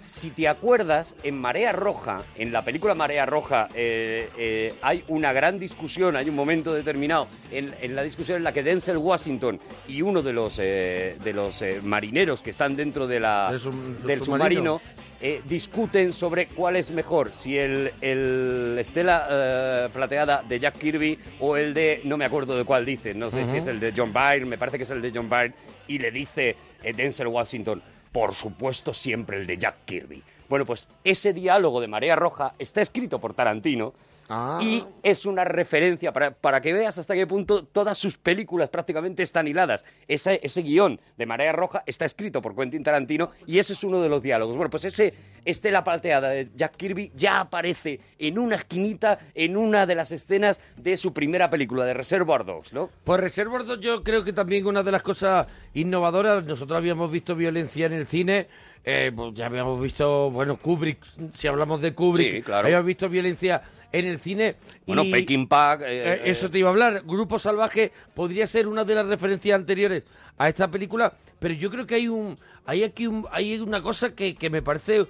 si 0.00 0.30
te 0.30 0.46
acuerdas, 0.48 1.16
en 1.22 1.38
Marea 1.40 1.72
Roja, 1.72 2.22
en 2.36 2.52
la 2.52 2.62
película 2.62 2.94
Marea 2.94 3.24
Roja, 3.24 3.68
eh, 3.74 4.28
eh, 4.36 4.74
hay 4.82 5.02
una 5.08 5.32
gran 5.32 5.58
discusión, 5.58 6.14
hay 6.16 6.28
un 6.28 6.36
momento 6.36 6.74
determinado 6.74 7.26
en, 7.50 7.74
en 7.80 7.96
la 7.96 8.02
discusión 8.02 8.36
en 8.36 8.44
la 8.44 8.52
que 8.52 8.62
Denzel 8.62 8.98
Washington 8.98 9.58
y 9.88 10.02
uno 10.02 10.20
de 10.20 10.34
los, 10.34 10.58
eh, 10.60 11.16
de 11.24 11.32
los 11.32 11.64
marineros 11.82 12.42
que 12.42 12.50
están 12.50 12.76
dentro 12.76 13.06
de 13.06 13.20
la, 13.20 13.48
Del 13.50 13.60
sub- 13.60 13.72
del 13.72 14.06
del 14.06 14.20
submarino. 14.22 14.78
submarino 14.78 14.80
eh, 15.26 15.40
discuten 15.46 16.12
sobre 16.12 16.48
cuál 16.48 16.76
es 16.76 16.90
mejor, 16.90 17.32
si 17.32 17.56
el, 17.56 17.90
el 18.02 18.76
Estela 18.78 19.26
eh, 19.30 19.88
Plateada 19.90 20.42
de 20.46 20.60
Jack 20.60 20.76
Kirby 20.76 21.18
o 21.40 21.56
el 21.56 21.72
de, 21.72 22.02
no 22.04 22.18
me 22.18 22.26
acuerdo 22.26 22.58
de 22.58 22.64
cuál 22.64 22.84
dice, 22.84 23.14
no 23.14 23.30
sé 23.30 23.48
si 23.48 23.56
es 23.56 23.66
el 23.66 23.80
de 23.80 23.94
John 23.96 24.12
Byrne, 24.12 24.44
me 24.44 24.58
parece 24.58 24.76
que 24.76 24.84
es 24.84 24.90
el 24.90 25.00
de 25.00 25.10
John 25.14 25.30
Byrne, 25.30 25.54
y 25.88 25.98
le 25.98 26.10
dice 26.10 26.56
eh, 26.82 26.92
Denzel 26.92 27.28
Washington, 27.28 27.82
por 28.12 28.34
supuesto 28.34 28.92
siempre 28.92 29.38
el 29.38 29.46
de 29.46 29.56
Jack 29.56 29.86
Kirby. 29.86 30.22
Bueno, 30.46 30.66
pues 30.66 30.86
ese 31.04 31.32
diálogo 31.32 31.80
de 31.80 31.88
Marea 31.88 32.16
Roja 32.16 32.54
está 32.58 32.82
escrito 32.82 33.18
por 33.18 33.32
Tarantino 33.32 33.94
Ah. 34.28 34.58
y 34.60 34.84
es 35.02 35.26
una 35.26 35.44
referencia 35.44 36.12
para, 36.12 36.30
para 36.30 36.60
que 36.60 36.72
veas 36.72 36.96
hasta 36.98 37.14
qué 37.14 37.26
punto 37.26 37.64
todas 37.64 37.98
sus 37.98 38.16
películas 38.16 38.68
prácticamente 38.68 39.22
están 39.22 39.46
hiladas. 39.46 39.84
Ese, 40.08 40.40
ese 40.42 40.62
guion 40.62 41.00
de 41.16 41.26
Marea 41.26 41.52
Roja 41.52 41.82
está 41.86 42.04
escrito 42.04 42.40
por 42.40 42.54
Quentin 42.56 42.82
Tarantino 42.82 43.30
y 43.46 43.58
ese 43.58 43.74
es 43.74 43.84
uno 43.84 44.00
de 44.00 44.08
los 44.08 44.22
diálogos. 44.22 44.56
Bueno, 44.56 44.70
pues 44.70 44.84
ese 44.84 45.12
Estela 45.44 45.84
Palteada 45.84 46.30
de 46.30 46.48
Jack 46.54 46.76
Kirby 46.76 47.12
ya 47.14 47.40
aparece 47.40 48.00
en 48.18 48.38
una 48.38 48.56
esquinita 48.56 49.18
en 49.34 49.56
una 49.56 49.86
de 49.86 49.94
las 49.94 50.12
escenas 50.12 50.60
de 50.76 50.96
su 50.96 51.12
primera 51.12 51.50
película, 51.50 51.84
de 51.84 51.94
Reservoir 51.94 52.44
Dogs, 52.44 52.72
¿no? 52.72 52.90
Pues 53.04 53.20
Reservoir 53.20 53.64
Dogs 53.64 53.80
yo 53.80 54.02
creo 54.02 54.24
que 54.24 54.32
también 54.32 54.66
una 54.66 54.82
de 54.82 54.92
las 54.92 55.02
cosas 55.02 55.46
innovadoras, 55.74 56.44
nosotros 56.44 56.76
habíamos 56.76 57.10
visto 57.10 57.36
violencia 57.36 57.86
en 57.86 57.92
el 57.92 58.06
cine, 58.06 58.48
eh, 58.84 59.12
pues 59.14 59.34
ya 59.34 59.46
habíamos 59.46 59.80
visto, 59.80 60.30
bueno, 60.30 60.56
Kubrick, 60.56 60.98
si 61.32 61.48
hablamos 61.48 61.80
de 61.80 61.94
Kubrick, 61.94 62.32
Sí, 62.34 62.42
claro. 62.42 62.66
habíamos 62.66 62.86
visto 62.86 63.08
violencia 63.08 63.62
en 63.92 64.06
el 64.06 64.20
cine. 64.20 64.56
Bueno, 64.86 65.04
y, 65.04 65.10
Peking 65.12 65.46
Pack... 65.46 65.82
eh, 65.82 66.12
eh, 66.14 66.20
eso 66.24 66.50
te 66.50 66.58
iba 66.58 66.68
a 66.68 66.72
hablar, 66.72 67.02
Grupo 67.04 67.38
Salvaje 67.38 67.92
podría 68.14 68.46
ser 68.46 68.66
una 68.66 68.84
de 68.84 68.94
las 68.94 69.06
referencias 69.06 69.58
anteriores 69.58 70.04
a 70.36 70.48
esta 70.48 70.70
película, 70.70 71.14
pero 71.38 71.54
yo 71.54 71.70
creo 71.70 71.86
que 71.86 71.94
hay 71.94 72.08
un 72.08 72.38
hay 72.66 72.82
aquí 72.82 73.06
un, 73.06 73.26
hay 73.30 73.58
una 73.58 73.82
cosa 73.82 74.14
que, 74.14 74.34
que 74.34 74.50
me 74.50 74.62
parece 74.62 75.06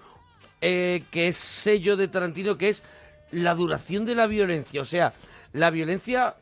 eh, 0.61 1.05
que 1.11 1.29
es 1.29 1.37
sello 1.37 1.97
de 1.97 2.09
Tarantino, 2.09 2.57
que 2.59 2.69
es 2.71 2.83
la 3.31 3.55
duración 3.55 4.05
de 4.05 4.15
la 4.15 4.27
violencia. 4.27 4.83
O 4.83 4.85
sea, 4.85 5.13
la 5.53 5.71
violencia 5.71 6.37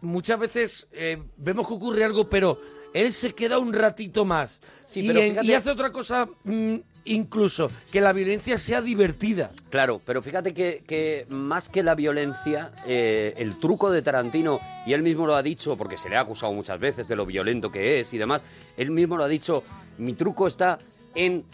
muchas 0.00 0.38
veces 0.38 0.86
eh, 0.92 1.22
vemos 1.36 1.66
que 1.66 1.74
ocurre 1.74 2.04
algo, 2.04 2.28
pero 2.28 2.58
él 2.94 3.12
se 3.12 3.32
queda 3.34 3.58
un 3.58 3.72
ratito 3.72 4.24
más. 4.24 4.60
Sí, 4.86 5.00
y, 5.00 5.06
pero 5.08 5.20
en- 5.20 5.30
fíjate- 5.32 5.46
y 5.46 5.52
hace 5.54 5.70
otra 5.70 5.92
cosa 5.92 6.28
mm, 6.44 6.76
incluso, 7.04 7.70
que 7.90 8.00
la 8.00 8.12
violencia 8.12 8.58
sea 8.58 8.82
divertida. 8.82 9.50
Claro, 9.70 10.00
pero 10.04 10.22
fíjate 10.22 10.52
que, 10.52 10.82
que 10.86 11.26
más 11.30 11.68
que 11.68 11.82
la 11.82 11.94
violencia, 11.94 12.70
eh, 12.86 13.34
el 13.38 13.58
truco 13.58 13.90
de 13.90 14.02
Tarantino, 14.02 14.60
y 14.86 14.92
él 14.92 15.02
mismo 15.02 15.26
lo 15.26 15.34
ha 15.34 15.42
dicho, 15.42 15.76
porque 15.76 15.96
se 15.96 16.08
le 16.10 16.16
ha 16.16 16.20
acusado 16.20 16.52
muchas 16.52 16.78
veces 16.78 17.08
de 17.08 17.16
lo 17.16 17.24
violento 17.24 17.70
que 17.72 18.00
es 18.00 18.12
y 18.12 18.18
demás, 18.18 18.42
él 18.76 18.90
mismo 18.90 19.16
lo 19.16 19.24
ha 19.24 19.28
dicho, 19.28 19.62
mi 19.98 20.12
truco 20.12 20.46
está 20.46 20.78
en 21.14 21.44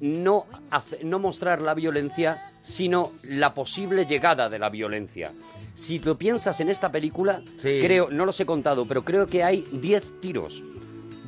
no, 0.00 0.46
hace- 0.70 1.02
no 1.04 1.18
mostrar 1.18 1.60
la 1.60 1.74
violencia, 1.74 2.36
sino 2.62 3.12
la 3.30 3.52
posible 3.54 4.06
llegada 4.06 4.48
de 4.48 4.58
la 4.58 4.68
violencia. 4.70 5.32
Si 5.74 5.98
lo 5.98 6.16
piensas 6.16 6.60
en 6.60 6.68
esta 6.68 6.90
película, 6.90 7.40
Sí. 7.60 7.78
creo, 7.82 8.08
no 8.10 8.24
los 8.26 8.38
he 8.40 8.46
contado, 8.46 8.86
pero 8.86 9.02
creo 9.04 9.26
que 9.26 9.44
hay 9.44 9.64
10 9.72 10.20
tiros. 10.20 10.62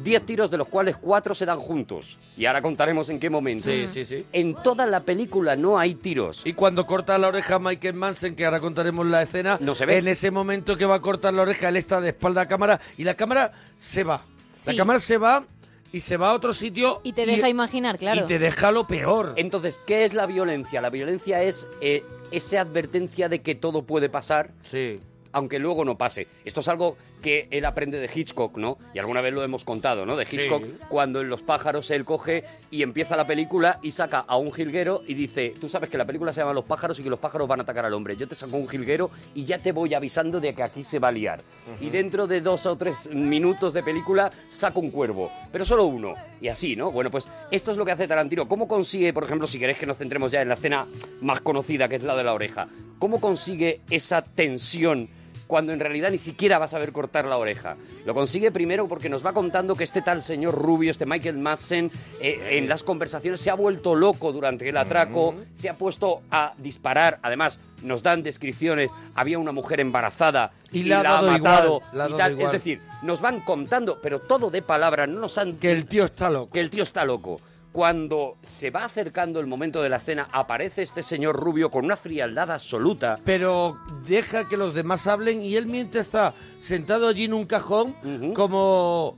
10 0.02 0.24
tiros 0.24 0.50
de 0.50 0.56
los 0.56 0.68
cuales 0.68 0.96
4 0.96 1.34
se 1.34 1.44
dan 1.44 1.58
juntos. 1.58 2.16
Y 2.36 2.46
ahora 2.46 2.62
contaremos 2.62 3.08
en 3.10 3.18
qué 3.18 3.28
momento. 3.30 3.68
Sí, 3.68 3.88
sí, 3.92 4.04
sí. 4.04 4.24
En 4.32 4.54
toda 4.54 4.86
la 4.86 5.00
película 5.00 5.56
no 5.56 5.76
hay 5.76 5.96
tiros. 5.96 6.42
Y 6.44 6.52
cuando 6.52 6.86
corta 6.86 7.18
la 7.18 7.28
oreja 7.28 7.56
a 7.56 7.58
Michael 7.58 7.94
Manson, 7.94 8.36
que 8.36 8.44
ahora 8.44 8.60
contaremos 8.60 9.04
la 9.06 9.22
escena, 9.22 9.58
No 9.60 9.74
se 9.74 9.86
ve. 9.86 9.98
en 9.98 10.06
ese 10.06 10.30
momento 10.30 10.76
que 10.76 10.86
va 10.86 10.94
a 10.94 11.00
cortar 11.00 11.34
la 11.34 11.42
oreja, 11.42 11.68
él 11.68 11.76
está 11.76 12.00
de 12.00 12.10
espalda 12.10 12.42
a 12.42 12.46
cámara 12.48 12.80
y 12.96 13.02
la 13.02 13.14
cámara 13.14 13.52
se 13.76 14.04
va. 14.04 14.22
La 14.66 14.76
cámara 14.76 15.00
se 15.00 15.18
va 15.18 15.44
y 15.92 16.00
se 16.00 16.16
va 16.16 16.30
a 16.30 16.34
otro 16.34 16.52
sitio 16.54 17.00
Y 17.02 17.12
te 17.12 17.26
deja 17.26 17.48
imaginar, 17.48 17.98
claro. 17.98 18.20
y 18.22 18.26
te 18.26 18.38
deja 18.38 18.70
lo 18.72 18.86
peor. 18.86 19.34
Entonces, 19.36 19.80
¿qué 19.86 20.04
es 20.04 20.14
la 20.14 20.26
violencia? 20.26 20.80
La 20.80 20.90
violencia 20.90 21.42
es 21.42 21.66
eh, 21.80 22.02
esa 22.30 22.60
advertencia 22.60 23.28
de 23.28 23.40
que 23.40 23.54
todo 23.54 23.82
puede 23.82 24.08
pasar, 24.08 24.50
Sí. 24.62 25.00
Aunque 25.38 25.58
luego 25.58 25.84
no 25.84 25.96
pase. 25.96 26.26
Esto 26.44 26.60
es 26.60 26.68
algo 26.68 26.96
que 27.22 27.48
él 27.50 27.64
aprende 27.64 27.98
de 27.98 28.10
Hitchcock, 28.12 28.56
¿no? 28.58 28.78
Y 28.94 28.98
alguna 28.98 29.20
vez 29.20 29.32
lo 29.32 29.42
hemos 29.42 29.64
contado, 29.64 30.04
¿no? 30.04 30.16
De 30.16 30.24
Hitchcock, 30.30 30.64
Sí. 30.64 30.78
cuando 30.88 31.20
en 31.20 31.28
Los 31.28 31.42
pájaros 31.42 31.90
él 31.90 32.04
coge 32.04 32.44
y 32.70 32.82
empieza 32.82 33.16
la 33.16 33.26
película 33.26 33.78
y 33.82 33.90
saca 33.92 34.20
a 34.20 34.36
un 34.36 34.52
jilguero 34.52 35.02
y 35.06 35.14
dice, 35.14 35.54
tú 35.60 35.68
sabes 35.68 35.88
que 35.90 35.96
la 35.98 36.04
película 36.04 36.32
se 36.32 36.40
llama 36.40 36.52
Los 36.52 36.64
pájaros 36.64 36.98
y 36.98 37.02
que 37.02 37.10
los 37.10 37.18
pájaros 37.18 37.48
van 37.48 37.60
a 37.60 37.62
atacar 37.62 37.84
al 37.84 37.94
hombre. 37.94 38.16
Yo 38.16 38.26
te 38.28 38.34
saco 38.34 38.56
un 38.56 38.68
jilguero 38.68 39.10
y 39.34 39.44
ya 39.44 39.58
te 39.58 39.72
voy 39.72 39.94
avisando 39.94 40.40
de 40.40 40.54
que 40.54 40.62
aquí 40.62 40.82
se 40.82 40.98
va 40.98 41.08
a 41.08 41.12
liar. 41.12 41.40
Y 41.80 41.90
dentro 41.90 42.26
de 42.26 42.40
dos 42.40 42.66
o 42.66 42.76
tres 42.76 43.08
minutos 43.12 43.72
de 43.72 43.82
película 43.82 44.30
saco 44.50 44.80
un 44.80 44.90
cuervo, 44.90 45.30
pero 45.52 45.64
solo 45.64 45.84
uno. 45.86 46.14
Y 46.40 46.48
así, 46.48 46.76
¿no? 46.76 46.90
Bueno, 46.90 47.10
pues 47.10 47.28
esto 47.50 47.70
es 47.70 47.76
lo 47.76 47.84
que 47.84 47.92
hace 47.92 48.08
Tarantino. 48.08 48.48
¿Cómo 48.48 48.66
consigue, 48.68 49.12
por 49.12 49.24
ejemplo, 49.24 49.46
si 49.46 49.58
queréis 49.58 49.78
que 49.78 49.86
nos 49.86 49.96
centremos 49.98 50.32
ya 50.32 50.42
en 50.42 50.48
la 50.48 50.54
escena 50.54 50.86
más 51.20 51.40
conocida, 51.40 51.88
que 51.88 51.96
es 51.96 52.02
la 52.02 52.16
de 52.16 52.24
la 52.24 52.34
oreja, 52.34 52.68
cómo 52.98 53.20
consigue 53.20 53.80
esa 53.90 54.22
tensión 54.22 55.08
cuando 55.48 55.72
en 55.72 55.80
realidad 55.80 56.12
ni 56.12 56.18
siquiera 56.18 56.58
vas 56.58 56.74
a 56.74 56.78
ver 56.78 56.92
cortar 56.92 57.24
la 57.24 57.38
oreja. 57.38 57.76
Lo 58.06 58.14
consigue 58.14 58.52
primero 58.52 58.86
porque 58.86 59.08
nos 59.08 59.26
va 59.26 59.32
contando 59.32 59.74
que 59.74 59.82
este 59.82 60.02
tal 60.02 60.22
señor 60.22 60.54
Rubio, 60.54 60.92
este 60.92 61.06
Michael 61.06 61.38
Madsen, 61.38 61.90
eh, 62.20 62.58
en 62.58 62.68
las 62.68 62.84
conversaciones 62.84 63.40
se 63.40 63.50
ha 63.50 63.54
vuelto 63.54 63.96
loco 63.96 64.30
durante 64.30 64.68
el 64.68 64.76
atraco, 64.76 65.34
se 65.54 65.68
ha 65.68 65.74
puesto 65.76 66.22
a 66.30 66.52
disparar. 66.58 67.18
Además, 67.22 67.58
nos 67.82 68.02
dan 68.02 68.22
descripciones. 68.22 68.90
Había 69.16 69.38
una 69.38 69.52
mujer 69.52 69.80
embarazada 69.80 70.52
Y 70.70 70.82
la 70.84 71.00
ha 71.00 71.22
matado. 71.22 71.82
igual, 71.92 72.10
y 72.12 72.16
tal. 72.16 72.32
igual. 72.32 72.46
Es 72.46 72.52
decir, 72.52 72.80
nos 73.02 73.20
van 73.20 73.40
contando, 73.40 73.96
pero 74.02 74.20
todo 74.20 74.50
de 74.50 74.62
palabras, 74.62 75.08
no 75.08 75.18
nos 75.18 75.38
han... 75.38 75.54
Que 75.56 75.72
el 75.72 75.86
tío 75.86 76.04
está 76.04 76.30
loco. 76.30 76.52
Que 76.52 76.60
el 76.60 76.70
tío 76.70 76.82
está 76.82 77.04
loco. 77.04 77.40
Cuando 77.72 78.38
se 78.46 78.70
va 78.70 78.84
acercando 78.84 79.40
el 79.40 79.46
momento 79.46 79.82
de 79.82 79.88
la 79.88 79.96
escena, 79.96 80.26
aparece 80.32 80.82
este 80.82 81.02
señor 81.02 81.36
Rubio 81.36 81.70
con 81.70 81.84
una 81.84 81.96
frialdad 81.96 82.50
absoluta. 82.50 83.18
Pero 83.24 83.76
deja 84.06 84.48
que 84.48 84.56
los 84.56 84.74
demás 84.74 85.06
hablen 85.06 85.42
y 85.42 85.56
él 85.56 85.66
mientras 85.66 86.06
está 86.06 86.32
sentado 86.58 87.08
allí 87.08 87.24
en 87.24 87.34
un 87.34 87.44
cajón 87.44 87.94
como, 88.34 89.16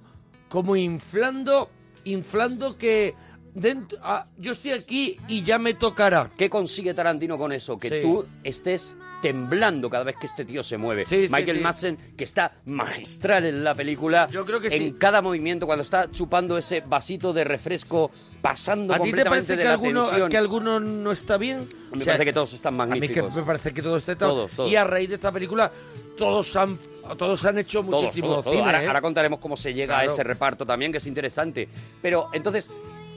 como 0.49 0.77
inflando, 0.77 1.71
inflando 2.05 2.77
que 2.77 3.15
dentro, 3.55 3.99
ah, 4.03 4.27
yo 4.39 4.53
estoy 4.53 4.73
aquí 4.73 5.17
y 5.29 5.43
ya 5.43 5.59
me 5.59 5.75
tocará. 5.75 6.31
¿Qué 6.37 6.49
consigue 6.51 6.95
Tarantino 6.95 7.37
con 7.39 7.53
eso? 7.53 7.79
Que 7.79 7.89
Sí. 7.89 7.97
tú 8.03 8.25
estés 8.45 8.95
temblando 9.23 9.89
cada 9.91 10.05
vez 10.05 10.17
que 10.21 10.27
este 10.27 10.45
tío 10.45 10.63
se 10.65 10.77
mueve. 10.77 11.05
Sí, 11.05 11.27
Michael 11.31 11.59
sí. 11.59 11.63
Madsen, 11.63 11.97
que 12.17 12.25
está 12.25 12.53
magistral 12.67 13.45
en 13.45 13.63
la 13.65 13.75
película. 13.75 14.29
Yo 14.31 14.45
creo 14.45 14.61
que 14.61 14.69
en 14.75 14.95
cada 14.95 15.21
movimiento, 15.23 15.67
cuando 15.67 15.83
está 15.83 16.11
chupando 16.11 16.57
ese 16.59 16.81
vasito 16.81 17.33
de 17.33 17.45
refresco, 17.45 18.11
pasando 18.41 18.95
¿A 18.95 18.97
ti 18.99 19.05
te 19.05 19.09
completamente 19.11 19.47
parece 19.47 19.53
de 19.57 19.59
que 19.59 19.65
la 19.65 19.73
alguno, 19.73 20.07
tensión. 20.07 20.31
que 20.31 20.37
alguno 20.39 20.81
no 20.81 21.13
está 21.13 21.37
bien? 21.37 21.69
Me 21.93 22.05
parece 22.05 22.25
que 22.25 22.33
todos 22.33 22.53
están 22.55 22.81
A 22.81 22.85
mí 22.87 22.91
magníficos. 22.91 23.33
que 23.35 23.41
me 23.41 23.47
parece 23.47 23.73
que 23.75 23.83
todo 23.83 23.97
está 23.97 24.17
tal. 24.17 24.29
Todos, 24.31 24.51
todos. 24.53 24.71
Y 24.71 24.77
a 24.77 24.85
raíz 24.85 25.09
de 25.09 25.17
esta 25.17 25.31
película, 25.31 25.71
todos 26.17 26.55
han, 26.57 26.79
todos 27.19 27.45
han 27.45 27.59
hecho 27.59 27.83
Todos, 27.83 28.03
muchísimo 28.05 28.29
todos, 28.29 28.45
todos. 28.45 28.57
cine. 28.57 28.67
Ahora, 28.67 28.83
¿eh? 28.83 28.87
ahora 28.87 29.01
contaremos 29.03 29.41
cómo 29.41 29.57
se 29.57 29.75
llega 29.75 29.97
Claro. 29.97 30.11
a 30.11 30.13
ese 30.15 30.23
reparto 30.25 30.65
también, 30.65 30.93
que 30.93 30.99
es 30.99 31.07
interesante. 31.07 31.69
Pero 32.01 32.29
entonces 32.33 32.71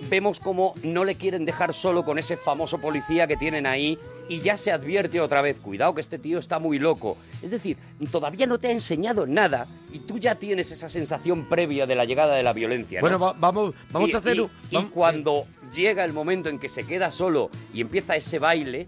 vemos 0.10 0.40
cómo 0.40 0.74
no 0.84 1.04
le 1.06 1.16
quieren 1.16 1.46
dejar 1.46 1.74
solo 1.74 2.04
con 2.04 2.18
ese 2.20 2.38
famoso 2.38 2.80
policía 2.80 3.28
que 3.28 3.36
tienen 3.38 3.66
ahí 3.66 3.98
y 4.30 4.40
ya 4.40 4.56
se 4.58 4.72
advierte 4.72 5.20
otra 5.20 5.42
vez, 5.42 5.60
cuidado 5.60 5.94
que 5.96 6.02
este 6.02 6.18
tío 6.20 6.40
está 6.40 6.60
muy 6.60 6.80
loco. 6.80 7.18
Es 7.42 7.52
decir, 7.52 7.78
todavía 8.12 8.48
no 8.48 8.58
te 8.60 8.70
ha 8.70 8.72
enseñado 8.72 9.26
nada 9.28 9.68
y 9.92 10.00
tú 10.00 10.18
ya 10.18 10.36
tienes 10.36 10.72
esa 10.72 10.88
sensación 10.90 11.46
previa 11.50 11.86
de 11.86 11.96
la 11.96 12.06
llegada 12.06 12.36
de 12.36 12.44
la 12.44 12.54
violencia. 12.54 13.00
¿no? 13.00 13.02
Bueno, 13.02 13.20
va- 13.20 13.34
vamos, 13.34 13.74
vamos 13.92 14.10
Y- 14.10 14.14
a 14.14 14.18
hacer 14.20 14.38
y- 14.38 14.40
un... 14.42 14.50
y 14.70 14.84
cuando 14.86 15.46
llega 15.74 16.06
el 16.06 16.14
momento 16.14 16.50
en 16.50 16.60
que 16.60 16.70
se 16.70 16.86
queda 16.86 17.12
solo 17.12 17.50
y 17.74 17.82
empieza 17.82 18.16
ese 18.16 18.40
baile, 18.40 18.88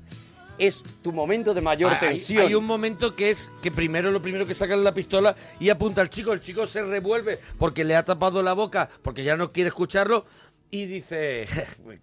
es 0.57 0.83
tu 1.03 1.11
momento 1.11 1.53
de 1.53 1.59
mayor 1.59 1.91
Hay- 1.91 1.99
tensión. 1.99 2.43
Hay 2.47 2.55
un 2.55 2.63
momento 2.65 3.13
que 3.13 3.29
es 3.29 3.51
que 3.61 3.71
primero 3.71 4.11
lo 4.11 4.21
primero 4.21 4.45
que 4.45 4.53
sacan 4.55 4.85
la 4.85 4.93
pistola 4.93 5.35
y 5.59 5.69
apunta 5.69 5.99
al 5.99 6.09
chico. 6.09 6.31
El 6.31 6.39
chico 6.39 6.65
se 6.65 6.81
revuelve 6.81 7.39
porque 7.59 7.83
le 7.83 7.93
ha 7.97 8.05
tapado 8.05 8.41
la 8.41 8.53
boca, 8.53 8.89
porque 9.01 9.25
ya 9.25 9.35
no 9.35 9.51
quiere 9.51 9.67
escucharlo. 9.67 10.25
Y 10.71 10.85
dice, 10.87 11.45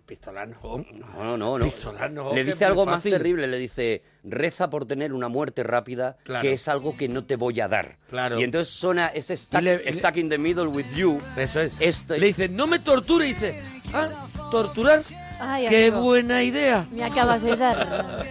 pistola 0.06 0.46
no. 0.46 0.84
No, 0.92 1.24
no, 1.24 1.36
no. 1.36 1.58
no. 1.58 1.64
Pistola 1.64 2.08
no, 2.08 2.32
le 2.32 2.44
dice 2.44 2.64
algo 2.64 2.86
más 2.86 3.02
terrible, 3.02 3.46
le 3.46 3.58
dice, 3.58 4.02
reza 4.24 4.70
por 4.70 4.86
tener 4.86 5.12
una 5.12 5.28
muerte 5.28 5.62
rápida, 5.62 6.16
Claro. 6.22 6.42
que 6.42 6.54
es 6.54 6.68
algo 6.68 6.96
que 6.96 7.08
no 7.08 7.24
te 7.24 7.36
voy 7.36 7.60
a 7.60 7.68
dar. 7.68 7.98
Claro. 8.08 8.40
Y 8.40 8.44
entonces 8.44 8.72
suena 8.72 9.08
ese 9.08 9.34
le- 9.60 9.92
stuck 9.92 10.16
in 10.16 10.28
the 10.28 10.38
middle 10.38 10.68
with 10.68 10.86
you. 10.94 11.18
Eso 11.36 11.60
es. 11.60 11.72
Este- 11.80 12.18
Le 12.18 12.26
dice, 12.28 12.48
no 12.48 12.66
me 12.66 12.78
torture. 12.78 13.26
Y 13.28 13.32
dice, 13.34 13.60
ah, 13.92 14.08
torturar. 14.50 15.02
Ay, 15.40 15.66
Qué 15.68 15.86
amigo. 15.88 16.02
buena 16.02 16.42
idea. 16.44 16.86
Me 16.92 17.02
acabas 17.04 17.42
de 17.42 17.56
dar. 17.56 18.24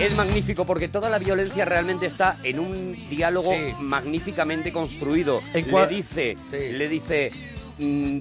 Es 0.00 0.14
magnífico 0.16 0.64
porque 0.66 0.88
toda 0.88 1.08
la 1.08 1.18
violencia 1.18 1.64
realmente 1.64 2.06
está 2.06 2.36
en 2.42 2.58
un 2.58 2.96
diálogo 3.08 3.52
Sí. 3.52 3.74
magníficamente 3.80 4.72
construido. 4.72 5.40
En 5.54 5.70
le 5.70 5.86
dice, 5.86 6.36
Sí. 6.50 6.72
le 6.72 6.88
dice, 6.88 7.30
mm, 7.78 8.18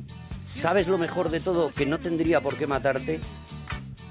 ¿sabes 0.49 0.87
lo 0.87 0.97
mejor 0.97 1.29
de 1.29 1.39
todo? 1.39 1.71
Que 1.71 1.85
no 1.85 1.99
tendría 1.99 2.41
por 2.41 2.55
qué 2.57 2.67
matarte. 2.67 3.19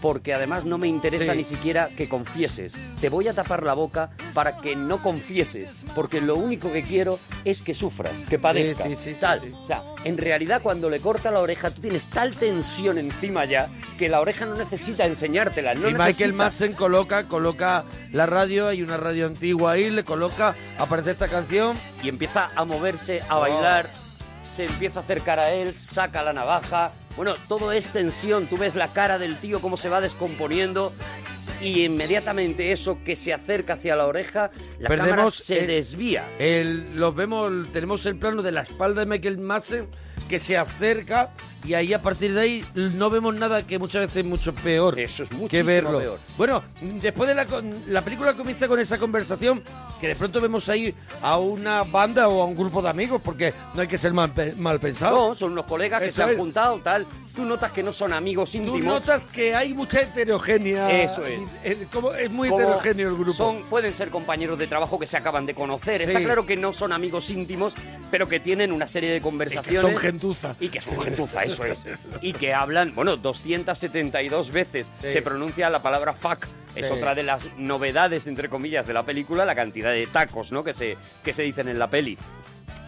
Porque 0.00 0.32
además 0.32 0.64
no 0.64 0.78
me 0.78 0.86
interesa 0.86 1.32
Sí. 1.32 1.38
ni 1.38 1.42
siquiera 1.42 1.88
que 1.88 2.08
confieses. 2.08 2.74
Te 3.00 3.08
voy 3.08 3.26
a 3.26 3.34
tapar 3.34 3.64
la 3.64 3.74
boca 3.74 4.10
para 4.32 4.58
que 4.58 4.76
no 4.76 5.02
confieses. 5.02 5.84
Porque 5.92 6.20
lo 6.20 6.36
único 6.36 6.72
que 6.72 6.84
quiero 6.84 7.18
es 7.44 7.62
que 7.62 7.74
sufras, 7.74 8.12
que 8.30 8.38
padezcas. 8.38 8.86
sí, 8.86 8.94
sí, 8.94 9.10
sí, 9.10 9.16
tal. 9.18 9.52
O 9.52 9.66
sea, 9.66 9.82
en 10.04 10.16
realidad 10.16 10.62
cuando 10.62 10.88
le 10.88 11.00
corta 11.00 11.32
la 11.32 11.40
oreja, 11.40 11.72
tú 11.72 11.80
tienes 11.80 12.06
tal 12.06 12.36
tensión 12.36 12.96
encima 12.96 13.44
ya 13.44 13.68
que 13.98 14.08
la 14.08 14.20
oreja 14.20 14.46
no 14.46 14.54
necesita 14.54 15.04
enseñártela. 15.04 15.74
No 15.74 15.88
y 15.88 15.92
Michael 15.94 16.06
necesita- 16.14 16.32
Madsen 16.36 16.72
coloca, 16.74 17.26
coloca 17.26 17.84
la 18.12 18.26
radio, 18.26 18.68
hay 18.68 18.82
una 18.82 18.98
radio 18.98 19.26
antigua 19.26 19.72
ahí, 19.72 19.90
le 19.90 20.04
coloca, 20.04 20.54
aparece 20.78 21.10
esta 21.10 21.26
canción. 21.26 21.76
y 22.04 22.08
empieza 22.08 22.50
a 22.54 22.64
moverse, 22.64 23.20
a 23.28 23.36
Oh. 23.38 23.40
bailar, 23.40 23.90
se 24.58 24.64
empieza 24.64 24.98
a 24.98 25.02
acercar 25.04 25.38
a 25.38 25.52
él, 25.52 25.72
saca 25.76 26.24
la 26.24 26.32
navaja. 26.32 26.90
Bueno, 27.16 27.36
todo 27.46 27.70
es 27.70 27.90
tensión, 27.90 28.48
tú 28.48 28.56
ves 28.56 28.74
la 28.74 28.92
cara 28.92 29.16
del 29.16 29.36
tío 29.38 29.60
cómo 29.60 29.76
se 29.76 29.88
va 29.88 30.00
descomponiendo 30.00 30.92
y 31.60 31.84
inmediatamente 31.84 32.72
eso 32.72 32.98
que 33.04 33.14
se 33.14 33.32
acerca 33.32 33.74
hacia 33.74 33.94
la 33.94 34.06
oreja, 34.06 34.50
la 34.80 34.88
cámara 34.88 35.04
Perdemos 35.10 35.34
se 35.36 35.60
el- 35.60 35.66
desvía. 35.68 36.28
El, 36.40 36.96
los 36.96 37.14
vemos, 37.14 37.68
tenemos 37.72 38.04
el 38.06 38.16
plano 38.16 38.42
de 38.42 38.50
la 38.50 38.62
espalda 38.62 39.02
de 39.02 39.06
Michael 39.06 39.38
Madsen 39.38 39.86
que 40.28 40.40
se 40.40 40.56
acerca 40.56 41.30
y 41.64 41.74
ahí 41.74 41.92
a 41.92 42.00
partir 42.00 42.32
de 42.34 42.40
ahí 42.40 42.64
no 42.74 43.10
vemos 43.10 43.34
nada 43.34 43.66
que 43.66 43.78
muchas 43.78 44.02
veces 44.02 44.18
es 44.18 44.24
mucho 44.24 44.54
peor 44.54 44.98
Eso 44.98 45.24
es 45.24 45.30
que 45.48 45.62
verlo. 45.62 45.98
peor. 45.98 46.18
Bueno, 46.36 46.62
después 46.80 47.28
de 47.28 47.34
la, 47.34 47.46
la 47.88 48.02
película 48.02 48.34
comienza 48.34 48.68
con 48.68 48.78
esa 48.80 48.98
conversación 48.98 49.62
que 50.00 50.08
de 50.08 50.16
pronto 50.16 50.40
vemos 50.40 50.68
ahí 50.68 50.94
a 51.22 51.38
una 51.38 51.82
banda 51.82 52.28
o 52.28 52.40
a 52.42 52.44
un 52.44 52.56
grupo 52.56 52.80
de 52.80 52.88
amigos 52.90 53.20
porque 53.24 53.52
no 53.74 53.82
hay 53.82 53.88
que 53.88 53.98
ser 53.98 54.12
mal, 54.12 54.32
mal 54.56 54.78
pensado. 54.78 55.30
No, 55.30 55.34
son 55.34 55.52
unos 55.52 55.66
colegas 55.66 56.00
que 56.00 56.08
Eso 56.08 56.16
se 56.16 56.22
han 56.22 56.30
es. 56.30 56.36
juntado, 56.36 56.78
tal. 56.80 57.06
Tú 57.34 57.44
notas 57.44 57.70
que 57.72 57.82
no 57.84 57.92
son 57.92 58.12
amigos 58.12 58.50
Tú 58.50 58.58
íntimos. 58.58 58.82
notas 58.82 59.24
que 59.26 59.54
hay 59.54 59.72
mucha 59.74 60.00
heterogeneidad. 60.00 60.90
Eso 60.90 61.24
es. 61.24 61.40
Es, 61.62 61.78
como- 61.92 62.12
es 62.12 62.30
muy 62.30 62.48
como 62.48 62.62
heterogéneo 62.62 63.08
el 63.08 63.14
grupo. 63.14 63.32
Son, 63.32 63.62
pueden 63.64 63.92
ser 63.92 64.10
compañeros 64.10 64.58
de 64.58 64.66
trabajo 64.66 64.98
que 64.98 65.06
se 65.06 65.16
acaban 65.16 65.46
de 65.46 65.54
conocer. 65.54 66.02
Está 66.02 66.18
Sí. 66.18 66.24
claro 66.24 66.44
que 66.46 66.56
no 66.56 66.72
son 66.72 66.92
amigos 66.92 67.30
íntimos, 67.30 67.74
pero 68.10 68.26
que 68.28 68.40
tienen 68.40 68.72
una 68.72 68.86
serie 68.86 69.10
de 69.12 69.20
conversaciones. 69.20 69.80
son 69.80 69.96
gentuza. 69.96 70.56
Y 70.60 70.68
que 70.68 70.80
son 70.80 71.00
gentuza, 71.00 71.44
eso 71.52 71.64
es. 71.64 71.84
Y 72.22 72.32
que 72.32 72.54
hablan, 72.54 72.94
bueno, 72.94 73.16
272 73.16 74.50
veces 74.52 74.86
Sí. 75.00 75.10
se 75.12 75.22
pronuncia 75.22 75.70
la 75.70 75.82
palabra 75.82 76.12
fuck. 76.12 76.46
Es 76.74 76.90
otra 76.92 77.14
de 77.16 77.24
las 77.24 77.42
novedades, 77.56 78.26
entre 78.28 78.48
comillas, 78.48 78.86
de 78.86 78.92
la 78.92 79.02
película, 79.02 79.44
la 79.44 79.54
cantidad 79.56 79.90
de 79.90 80.06
tacos, 80.06 80.52
¿no? 80.52 80.62
Que 80.62 80.72
se, 80.72 80.96
que 81.24 81.32
se 81.32 81.42
dicen 81.42 81.66
en 81.68 81.78
la 81.78 81.90
peli. 81.90 82.16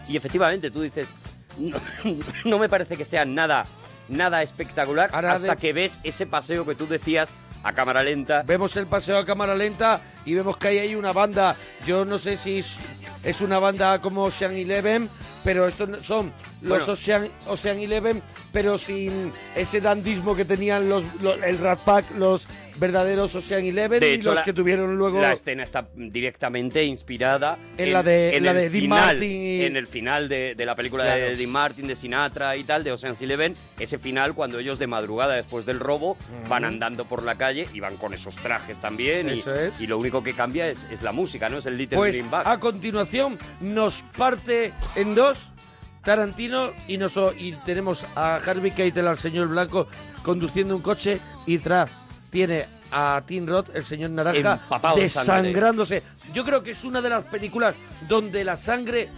Y 0.07 0.15
efectivamente, 0.15 0.71
tú 0.71 0.81
dices, 0.81 1.09
no, 1.57 1.77
no 2.45 2.57
me 2.59 2.69
parece 2.69 2.95
que 2.95 3.03
sea 3.03 3.25
nada, 3.25 3.65
nada 4.07 4.41
espectacular 4.43 5.09
Ahora 5.13 5.33
hasta 5.33 5.55
de- 5.55 5.61
que 5.61 5.73
ves 5.73 5.99
ese 6.03 6.25
paseo 6.25 6.65
que 6.65 6.75
tú 6.75 6.87
decías 6.87 7.31
a 7.63 7.73
cámara 7.73 8.03
lenta. 8.03 8.43
Vemos 8.43 8.75
el 8.77 8.87
paseo 8.87 9.17
a 9.17 9.25
cámara 9.25 9.55
lenta 9.55 10.01
y 10.25 10.33
vemos 10.33 10.57
que 10.57 10.69
ahí 10.69 10.79
hay 10.79 10.95
una 10.95 11.11
banda. 11.13 11.55
Yo 11.85 12.05
no 12.05 12.17
sé 12.17 12.37
si 12.37 12.59
es, 12.59 12.75
es 13.23 13.41
una 13.41 13.59
banda 13.59 13.99
como 13.99 14.23
Ocean 14.23 14.53
Eleven, 14.53 15.09
pero 15.43 15.67
estos 15.67 16.05
son 16.05 16.33
los 16.61 16.77
Bueno. 16.79 16.93
Ocean, 16.93 17.29
Ocean 17.47 17.79
Eleven, 17.79 18.21
pero 18.51 18.77
sin 18.77 19.31
ese 19.55 19.81
dandismo 19.81 20.35
que 20.35 20.45
tenían 20.45 20.89
los, 20.89 21.03
los- 21.21 21.41
el 21.43 21.57
Rat 21.59 21.79
Pack, 21.79 22.05
los 22.17 22.47
verdaderos 22.77 23.33
Ocean 23.35 23.65
Eleven 23.65 23.99
De 23.99 24.11
y 24.11 24.13
hecho, 24.15 24.29
los 24.29 24.35
la- 24.39 24.43
que 24.43 24.53
tuvieron 24.53 24.95
luego. 24.97 25.21
La 25.21 25.33
escena 25.33 25.63
está 25.63 25.87
directamente 25.95 26.83
inspirada 26.83 27.57
En 27.77 27.93
la 27.93 28.03
de- 28.03 28.35
en 28.35 28.43
la 28.45 28.53
de 28.53 28.69
Dean 28.69 28.81
final, 28.83 29.05
Martin 29.07 29.31
y- 29.31 29.61
en 29.63 29.75
el 29.77 29.87
final 29.87 30.27
de, 30.29 30.55
de 30.55 30.65
la 30.65 30.75
película 30.75 31.03
de. 31.03 31.35
Dean 31.35 31.49
Martin, 31.49 31.87
de 31.87 31.95
Sinatra 31.95 32.55
y 32.57 32.63
tal, 32.63 32.83
de 32.83 32.91
Ocean's 32.91 33.21
Eleven, 33.21 33.55
ese 33.79 33.97
final 33.97 34.33
cuando 34.33 34.59
ellos 34.59 34.79
de 34.79 34.87
madrugada 34.87 35.35
después 35.35 35.65
del 35.65 35.79
robo 35.79 36.17
van 36.49 36.65
andando 36.65 37.05
por 37.05 37.23
la 37.23 37.35
calle 37.35 37.67
y 37.73 37.79
van 37.79 37.97
con 37.97 38.13
esos 38.13 38.35
trajes 38.37 38.79
también 38.79 39.29
y, 39.29 39.39
Eso 39.39 39.53
es. 39.55 39.79
y 39.81 39.87
lo 39.87 39.97
único 39.97 40.23
que 40.23 40.33
cambia 40.33 40.67
es, 40.69 40.87
es 40.91 41.01
la 41.01 41.11
música, 41.11 41.49
¿no? 41.49 41.57
Es 41.59 41.65
el 41.65 41.77
Little 41.77 41.97
Pues 41.97 42.15
Green 42.17 42.31
Bag. 42.31 42.47
a 42.47 42.59
continuación 42.59 43.37
nos 43.61 44.03
parte 44.17 44.73
en 44.95 45.15
dos 45.15 45.51
Tarantino 46.03 46.71
y, 46.87 46.97
nos, 46.97 47.13
y 47.37 47.51
tenemos 47.65 48.05
a 48.15 48.37
Harvey 48.37 48.71
Keitel, 48.71 49.07
al 49.07 49.19
señor 49.19 49.49
Blanco, 49.49 49.87
conduciendo 50.23 50.75
un 50.75 50.81
coche 50.81 51.19
y 51.45 51.59
tras 51.59 51.91
tiene 52.31 52.65
a 52.91 53.21
Tim 53.27 53.45
Roth, 53.45 53.69
el 53.75 53.83
señor 53.83 54.09
Naranja, 54.09 54.53
Empapado 54.63 54.97
de 54.97 55.07
sangre. 55.09 55.49
desangrándose. 55.49 56.03
Yo 56.33 56.43
creo 56.43 56.63
que 56.63 56.71
es 56.71 56.83
una 56.83 56.99
de 57.01 57.09
las 57.09 57.23
películas 57.25 57.75
donde 58.07 58.43
la 58.43 58.57
sangre 58.57 59.09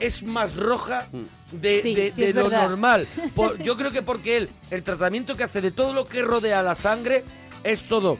es 0.00 0.22
más 0.24 0.56
roja 0.56 1.08
de, 1.52 1.80
Sí, 1.82 1.94
de- 1.94 2.10
sí, 2.12 2.22
de 2.22 2.28
es 2.30 2.34
lo 2.34 2.44
verdad. 2.44 2.68
normal. 2.68 3.06
Por- 3.34 3.58
yo 3.62 3.76
creo 3.76 3.90
que 3.92 4.02
porque 4.02 4.36
él, 4.36 4.50
el 4.70 4.82
tratamiento 4.82 5.36
que 5.36 5.44
hace 5.44 5.60
de 5.60 5.70
todo 5.70 5.92
lo 5.92 6.06
que 6.06 6.22
rodea 6.22 6.62
la 6.62 6.74
sangre 6.74 7.24
es 7.64 7.82
todo 7.82 8.18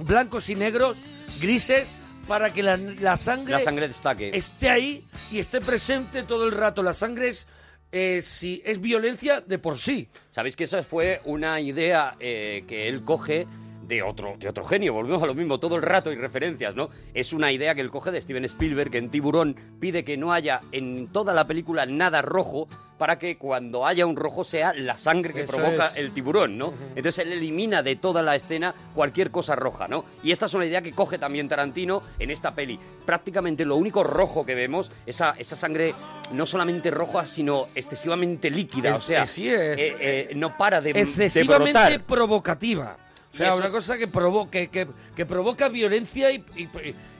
blancos 0.00 0.48
y 0.48 0.54
negros, 0.54 0.96
grises, 1.40 1.88
para 2.28 2.52
que 2.52 2.62
la, 2.62 2.76
la 2.76 3.16
sangre, 3.16 3.54
La 3.54 3.60
sangre 3.60 3.88
destaque. 3.88 4.30
esté 4.34 4.68
ahí 4.68 5.04
y 5.30 5.38
esté 5.38 5.60
presente 5.60 6.22
todo 6.24 6.44
el 6.44 6.52
rato. 6.52 6.82
La 6.82 6.92
sangre 6.94 7.28
es, 7.28 7.46
eh, 7.92 8.20
si 8.22 8.62
es 8.64 8.80
violencia 8.80 9.40
de 9.40 9.58
por 9.58 9.78
sí. 9.78 10.08
Sabéis 10.30 10.56
que 10.56 10.64
esa 10.64 10.82
fue 10.82 11.20
una 11.24 11.60
idea 11.60 12.16
eh, 12.20 12.64
que 12.66 12.88
él 12.88 13.02
coge 13.04 13.46
de 13.88 14.02
otro, 14.02 14.36
de 14.38 14.48
otro 14.48 14.64
genio, 14.64 14.92
volvemos 14.92 15.22
a 15.22 15.26
lo 15.26 15.34
mismo, 15.34 15.58
todo 15.58 15.76
el 15.76 15.82
rato 15.82 16.12
y 16.12 16.16
referencias, 16.16 16.74
¿no? 16.76 16.90
Es 17.14 17.32
una 17.32 17.50
idea 17.50 17.74
que 17.74 17.80
él 17.80 17.90
coge 17.90 18.10
de 18.10 18.20
Steven 18.20 18.44
Spielberg, 18.44 18.90
que 18.90 18.98
en 18.98 19.08
Tiburón 19.10 19.56
pide 19.80 20.04
que 20.04 20.16
no 20.18 20.32
haya 20.32 20.60
en 20.72 21.08
toda 21.08 21.32
la 21.32 21.46
película 21.46 21.86
nada 21.86 22.20
rojo 22.20 22.68
para 22.98 23.18
que 23.18 23.38
cuando 23.38 23.86
haya 23.86 24.04
un 24.06 24.16
rojo 24.16 24.42
sea 24.44 24.74
la 24.74 24.96
sangre 24.96 25.32
que 25.32 25.42
Eso 25.42 25.52
provoca 25.52 25.86
es. 25.86 25.98
el 25.98 26.10
tiburón, 26.12 26.58
¿no? 26.58 26.74
Entonces 26.96 27.24
él 27.24 27.32
elimina 27.32 27.80
de 27.80 27.94
toda 27.94 28.22
la 28.22 28.34
escena 28.34 28.74
cualquier 28.92 29.30
cosa 29.30 29.54
roja, 29.54 29.86
¿no? 29.86 30.04
Y 30.24 30.32
esta 30.32 30.46
es 30.46 30.54
una 30.54 30.66
idea 30.66 30.82
que 30.82 30.90
coge 30.90 31.16
también 31.16 31.46
Tarantino 31.48 32.02
en 32.18 32.32
esta 32.32 32.56
peli. 32.56 32.76
Prácticamente 33.06 33.64
lo 33.64 33.76
único 33.76 34.02
rojo 34.02 34.44
que 34.44 34.56
vemos, 34.56 34.90
esa, 35.06 35.36
esa 35.38 35.54
sangre 35.54 35.94
no 36.32 36.44
solamente 36.44 36.90
roja, 36.90 37.24
sino 37.24 37.68
excesivamente 37.76 38.50
líquida, 38.50 38.94
o 38.96 38.98
Es- 38.98 39.04
sea, 39.04 39.26
sí 39.26 39.48
es. 39.48 39.78
eh, 39.78 39.96
eh, 40.00 40.28
no 40.34 40.58
para 40.58 40.80
de, 40.80 40.92
de 40.92 41.00
excesivamente 41.02 41.72
brotar. 41.78 42.02
provocativa. 42.04 42.96
O 43.32 43.36
sea, 43.36 43.54
una 43.54 43.70
cosa 43.70 43.98
que, 43.98 44.08
provo 44.08 44.50
que, 44.50 44.68
que, 44.68 44.88
que 45.14 45.26
provoca 45.26 45.68
violencia 45.68 46.32
y, 46.32 46.44
y, 46.56 46.62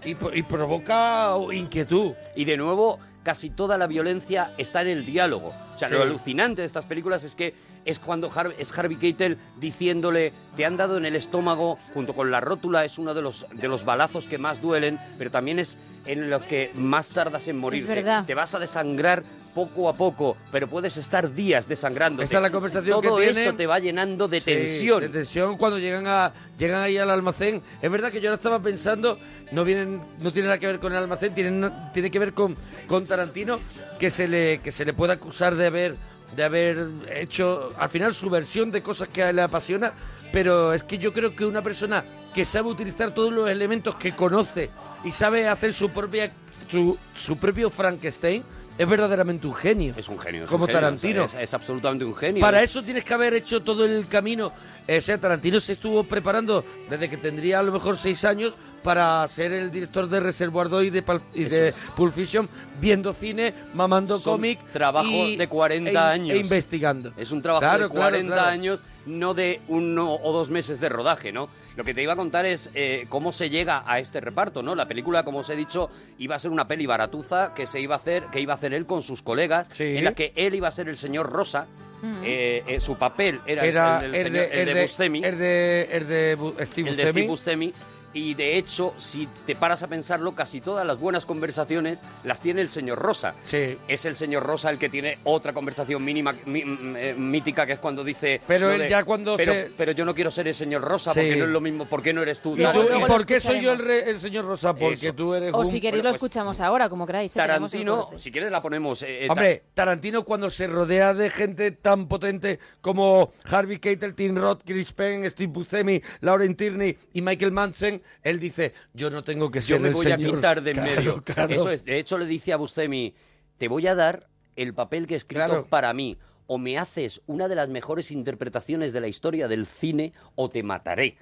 y- 0.05 0.17
y 0.35 0.43
provoca 0.43 1.35
inquietud. 1.53 2.13
Y 2.35 2.45
de 2.45 2.57
nuevo, 2.57 2.99
casi 3.23 3.51
toda 3.51 3.77
la 3.79 3.87
violencia 3.87 4.53
está 4.59 4.81
en 4.83 4.89
el 4.89 5.05
diálogo. 5.07 5.53
O 5.75 5.79
sea, 5.79 5.89
Sí. 5.89 5.95
lo 5.95 6.03
alucinante 6.03 6.63
de 6.63 6.67
estas 6.67 6.87
películas 6.87 7.25
es 7.25 7.35
que 7.35 7.55
es 7.85 7.99
cuando 7.99 8.31
Har- 8.31 8.55
es 8.59 8.77
Harvey 8.77 8.97
Keitel 8.97 9.39
diciéndole, 9.61 10.33
te 10.57 10.65
han 10.65 10.77
dado 10.77 10.97
en 10.99 11.05
el 11.07 11.15
estómago, 11.17 11.79
junto 11.95 12.15
con 12.15 12.31
la 12.31 12.41
rótula, 12.41 12.85
es 12.85 12.99
uno 12.99 13.15
de 13.15 13.23
los, 13.23 13.47
de 13.53 13.69
los 13.69 13.85
balazos 13.85 14.27
que 14.27 14.39
más 14.39 14.61
duelen, 14.61 14.99
pero 15.19 15.31
también 15.31 15.59
es 15.59 15.79
en 16.05 16.31
los 16.31 16.43
que 16.43 16.71
más 16.75 17.09
tardas 17.09 17.49
en 17.49 17.59
morir. 17.59 17.83
Es 17.83 17.89
verdad. 17.89 18.25
Te 18.25 18.35
vas 18.35 18.55
a 18.55 18.59
desangrar 18.59 19.23
poco 19.55 19.89
a 19.89 19.93
poco, 19.95 20.37
pero 20.53 20.69
puedes 20.69 20.97
estar 20.97 21.33
días 21.33 21.67
desangrándote. 21.69 22.25
Esa 22.25 22.37
es 22.37 22.43
la 22.43 22.51
conversación 22.51 23.01
Todo 23.01 23.17
que 23.17 23.25
tienen. 23.25 23.43
eso 23.49 23.55
te 23.57 23.67
va 23.67 23.79
llenando 23.79 24.29
de 24.29 24.41
Sí, 24.41 24.47
tensión. 24.47 25.01
de 25.01 25.09
tensión 25.09 25.57
cuando 25.57 25.79
llegan 25.79 26.07
a 26.07 26.33
llegan 26.59 26.83
ahí 26.83 26.97
al 26.99 27.11
almacén. 27.11 27.63
Es 27.83 27.91
verdad 27.91 28.11
que 28.13 28.21
yo 28.21 28.29
ahora 28.31 28.37
estaba 28.37 28.61
pensando, 28.61 29.19
no 29.53 29.65
vienen, 29.65 30.01
no 30.21 30.33
tiene 30.33 30.49
nada 30.49 30.59
que 30.59 30.67
ver 30.67 30.79
con 30.79 30.93
el 30.93 30.99
almacén, 30.99 31.35
tiene, 31.35 31.71
tiene 31.93 32.11
que 32.11 32.19
ver 32.19 32.35
con, 32.35 32.57
con 32.87 33.07
Tarantino, 33.07 33.59
que 33.99 34.11
se 34.11 34.29
le, 34.29 34.61
que 34.63 34.71
se 34.73 34.85
le 34.85 34.93
puede 34.93 35.13
acusar 35.15 35.55
de 35.57 35.67
haber, 35.67 35.97
de 36.37 36.45
haber 36.45 36.89
hecho 37.15 37.73
al 37.79 37.89
final 37.89 38.15
su 38.15 38.31
versión 38.31 38.71
de 38.71 38.83
cosas 38.83 39.09
que 39.09 39.23
a 39.23 39.31
él 39.31 39.37
le 39.37 39.43
apasiona. 39.43 39.93
Pero 40.31 40.75
es 40.75 40.83
que 40.85 40.99
yo 40.99 41.15
creo 41.15 41.35
que 41.35 41.47
una 41.47 41.63
persona 41.63 42.05
que 42.35 42.45
sabe 42.45 42.69
utilizar 42.69 43.15
todos 43.15 43.33
los 43.33 43.49
elementos 43.49 43.95
que 43.95 44.13
conoce 44.13 44.69
y 45.03 45.11
sabe 45.11 45.49
hacer 45.49 45.73
su 45.73 45.89
propia 45.89 46.31
su, 46.71 46.99
su 47.15 47.39
propio 47.39 47.71
Frankenstein 47.71 48.45
es 48.79 48.89
verdaderamente 48.89 49.47
un 49.47 49.55
genio. 49.55 49.95
Es 49.97 50.09
un 50.09 50.19
genio. 50.19 50.45
es 50.45 50.51
Como 50.51 50.65
un 50.65 50.69
genio, 50.69 50.81
Tarantino. 50.81 51.25
o 51.25 51.29
sea, 51.29 51.43
es, 51.43 51.51
es 51.51 51.55
absolutamente 51.55 52.05
un 52.05 52.15
genio. 52.15 52.41
Para 52.41 52.63
eso 52.63 52.83
tienes 52.83 53.05
que 53.05 53.13
haber 53.13 53.35
hecho 53.35 53.61
todo 53.63 53.85
el 53.85 54.07
camino. 54.07 54.53
Eh, 54.87 54.99
o 54.99 55.01
sea, 55.01 55.19
Tarantino 55.19 55.61
se 55.61 55.73
estuvo 55.73 56.05
preparando 56.05 56.65
desde 56.89 57.11
que 57.11 57.17
tendría 57.17 57.59
a 57.59 57.63
lo 57.63 57.73
mejor 57.73 57.97
seis 57.97 58.25
años 58.25 58.55
para 58.83 59.27
ser 59.29 59.53
el 59.53 59.71
director 59.71 60.09
de 60.09 60.21
Reservoir 60.21 60.69
Dogs 60.69 60.87
y 60.87 60.91
de, 60.91 61.05
Pul- 61.05 61.21
y 61.35 61.45
Eso 61.45 61.55
de. 61.57 61.75
Pulp 61.97 62.15
Fiction, 62.15 62.49
viendo 62.81 63.13
cine, 63.13 63.55
mamando 63.75 64.21
cómic. 64.23 64.59
trabajo 64.73 65.09
y- 65.09 65.37
de 65.37 65.49
40 65.49 65.89
e 65.91 65.93
in- 65.93 65.97
años. 66.23 66.37
E 66.37 66.41
investigando. 66.41 67.13
Es 67.17 67.31
un 67.31 67.43
trabajo 67.43 67.61
Claro, 67.63 67.85
de 67.89 67.91
claro, 67.91 68.01
40 68.11 68.35
claro. 68.35 68.49
años, 68.51 68.83
no 69.07 69.35
de 69.35 69.61
uno 69.69 70.15
o 70.15 70.33
dos 70.33 70.51
meses 70.51 70.81
de 70.81 70.89
rodaje, 70.89 71.33
¿no? 71.33 71.49
Lo 71.77 71.85
que 71.85 71.95
te 71.95 72.03
iba 72.03 72.13
a 72.15 72.17
contar 72.17 72.45
es 72.45 72.71
eh, 72.75 73.07
cómo 73.09 73.31
se 73.33 73.51
llega 73.51 73.85
a 73.87 74.01
este 74.01 74.21
reparto, 74.21 74.63
¿no? 74.63 74.75
La 74.75 74.87
película, 74.89 75.23
como 75.23 75.39
os 75.39 75.51
he 75.51 75.57
dicho, 75.57 75.91
iba 76.19 76.35
a 76.37 76.39
ser 76.39 76.51
una 76.51 76.67
peli 76.67 76.87
baratuza 76.87 77.55
que 77.55 77.67
se 77.67 77.81
iba 77.81 77.95
a 77.95 77.99
hacer, 77.99 78.25
que 78.33 78.41
iba 78.41 78.53
a 78.53 78.57
hacer 78.57 78.75
él 78.75 78.85
con 78.87 79.03
sus 79.03 79.23
colegas, 79.23 79.69
Sí. 79.73 79.97
en 79.97 80.05
la 80.05 80.13
que 80.13 80.33
él 80.35 80.55
iba 80.55 80.69
a 80.69 80.73
ser 80.73 80.89
el 80.89 80.97
señor 80.97 81.31
Rosa. 81.31 81.67
Mm. 82.01 82.21
eh, 82.23 82.63
eh, 82.69 82.81
su 82.81 82.95
papel 82.97 83.41
era, 83.45 83.63
el- 83.65 83.71
Era 83.71 83.97
el, 83.97 84.13
del 84.13 84.15
el 84.15 84.27
señor- 84.27 84.33
de, 84.33 84.45
el 84.45 84.51
de 84.53 84.63
el 84.71 84.75
de- 84.77 84.83
Buscemi. 84.83 85.25
el 85.25 85.39
de, 85.39 85.89
el 85.91 86.07
de 86.07 86.39
Bu- 86.39 86.55
Steve 86.67 86.91
el 86.91 86.97
de 86.97 87.03
Buscemi. 87.03 87.11
Steve 87.11 87.27
Buscemi. 87.27 87.73
Y 88.15 88.35
de 88.35 88.57
hecho, 88.57 88.95
si 88.97 89.29
te 89.47 89.55
paras 89.55 89.83
a 89.83 89.87
pensarlo, 89.87 90.33
casi 90.35 90.61
todas 90.61 90.87
las 90.87 90.99
buenas 90.99 91.27
conversaciones 91.27 92.03
las 92.25 92.41
tiene 92.41 92.63
el 92.63 92.69
señor 92.71 92.99
Rosa. 92.99 93.35
Sí. 93.47 93.77
Es 93.87 94.05
el 94.07 94.17
señor 94.17 94.45
Rosa 94.45 94.71
el 94.71 94.79
que 94.79 94.89
tiene 94.89 95.19
otra 95.25 95.53
conversación 95.53 96.03
mínima, 96.03 96.35
mí- 96.47 96.65
eh, 96.97 97.15
mítica, 97.17 97.67
que 97.67 97.75
es 97.75 97.79
cuando 97.79 98.03
dice... 98.03 98.41
Pero 98.47 98.71
él 98.73 98.89
ya 98.89 99.05
cuando 99.05 99.37
pero, 99.37 99.53
se- 99.53 99.71
Pero 99.77 99.93
yo 99.93 100.05
no 100.07 100.15
quiero 100.15 100.31
ser 100.31 100.49
el 100.49 100.55
señor 100.55 100.83
Rosa, 100.83 101.13
Sí. 101.13 101.21
porque 101.21 101.37
no 101.37 101.45
es 101.45 101.51
lo 101.51 101.61
mismo, 101.61 101.85
¿por 101.87 102.03
qué 102.03 102.13
no 102.13 102.23
eres 102.23 102.41
tú? 102.41 102.57
¿Y, 102.57 102.65
tú- 102.73 102.89
y 102.99 103.05
por 103.07 103.27
qué 103.27 103.41
soy 103.41 103.61
yo 103.61 103.73
el, 103.73 103.79
re- 103.79 104.09
el 104.11 104.19
señor 104.19 104.47
Rosa? 104.47 104.75
Porque 104.75 105.07
Eso. 105.09 105.15
tú 105.15 105.35
eres 105.35 105.53
O 105.53 105.59
un... 105.61 105.67
si 105.67 105.73
queréis 105.81 106.03
bueno, 106.03 106.05
lo 106.05 106.11
pues, 106.11 106.17
escuchamos 106.17 106.61
ahora, 106.61 106.89
como 106.89 107.07
queráis. 107.07 107.37
¿eh? 107.37 107.39
Tarantino, 107.39 108.11
si 108.17 108.33
quieres 108.33 108.51
la 108.51 108.63
ponemos... 108.63 109.03
eh, 109.03 109.27
eh, 109.27 109.29
Hombre, 109.29 109.65
Tarantino 109.75 110.25
cuando 110.25 110.49
se 110.51 110.67
rodea 110.67 111.13
de 111.13 111.29
gente 111.31 111.73
tan 111.73 112.09
potente 112.09 112.59
como 112.81 113.31
Harvey 113.45 113.79
Keitel, 113.79 114.15
Tim 114.15 114.35
Roth, 114.37 114.63
Chris 114.65 114.93
Penn, 114.93 115.29
Steve 115.31 115.53
Buscemi, 115.53 116.03
Lauren 116.21 116.57
Tierney 116.57 116.97
y 117.13 117.21
Michael 117.23 117.53
Manson, 117.53 118.03
él 118.23 118.41
dice, 118.41 118.73
yo 118.95 119.11
no 119.11 119.23
tengo 119.25 119.51
que 119.51 119.61
yo 119.61 119.67
ser 119.77 119.81
me 119.81 119.89
el 119.89 119.95
voy 119.95 120.07
a 120.11 120.17
señor". 120.17 120.35
quitar 120.37 120.63
de 120.63 120.71
en 120.71 120.77
Claro, 120.77 120.95
medio. 120.97 121.23
claro. 121.25 121.55
Eso 121.55 121.71
es, 121.71 121.85
de 121.85 121.99
hecho 121.99 122.19
le 122.19 122.27
dice 122.27 122.53
a 122.53 122.57
Buscemi, 122.57 123.15
te 123.59 123.69
voy 123.69 123.87
a 123.87 123.95
dar 123.95 124.29
el 124.57 124.75
papel 124.75 125.07
que 125.07 125.15
he 125.15 125.17
escrito 125.17 125.45
Claro. 125.47 125.67
para 125.67 125.93
mí. 125.95 126.17
O 126.51 126.57
me 126.57 126.79
haces 126.79 127.21
una 127.27 127.47
de 127.47 127.55
las 127.55 127.69
mejores 127.69 128.11
interpretaciones 128.11 128.93
de 128.95 129.01
la 129.03 129.09
historia 129.09 129.49
del 129.49 129.67
cine 129.67 130.13
o 130.35 130.49
te 130.49 130.63
mataré. 130.63 131.19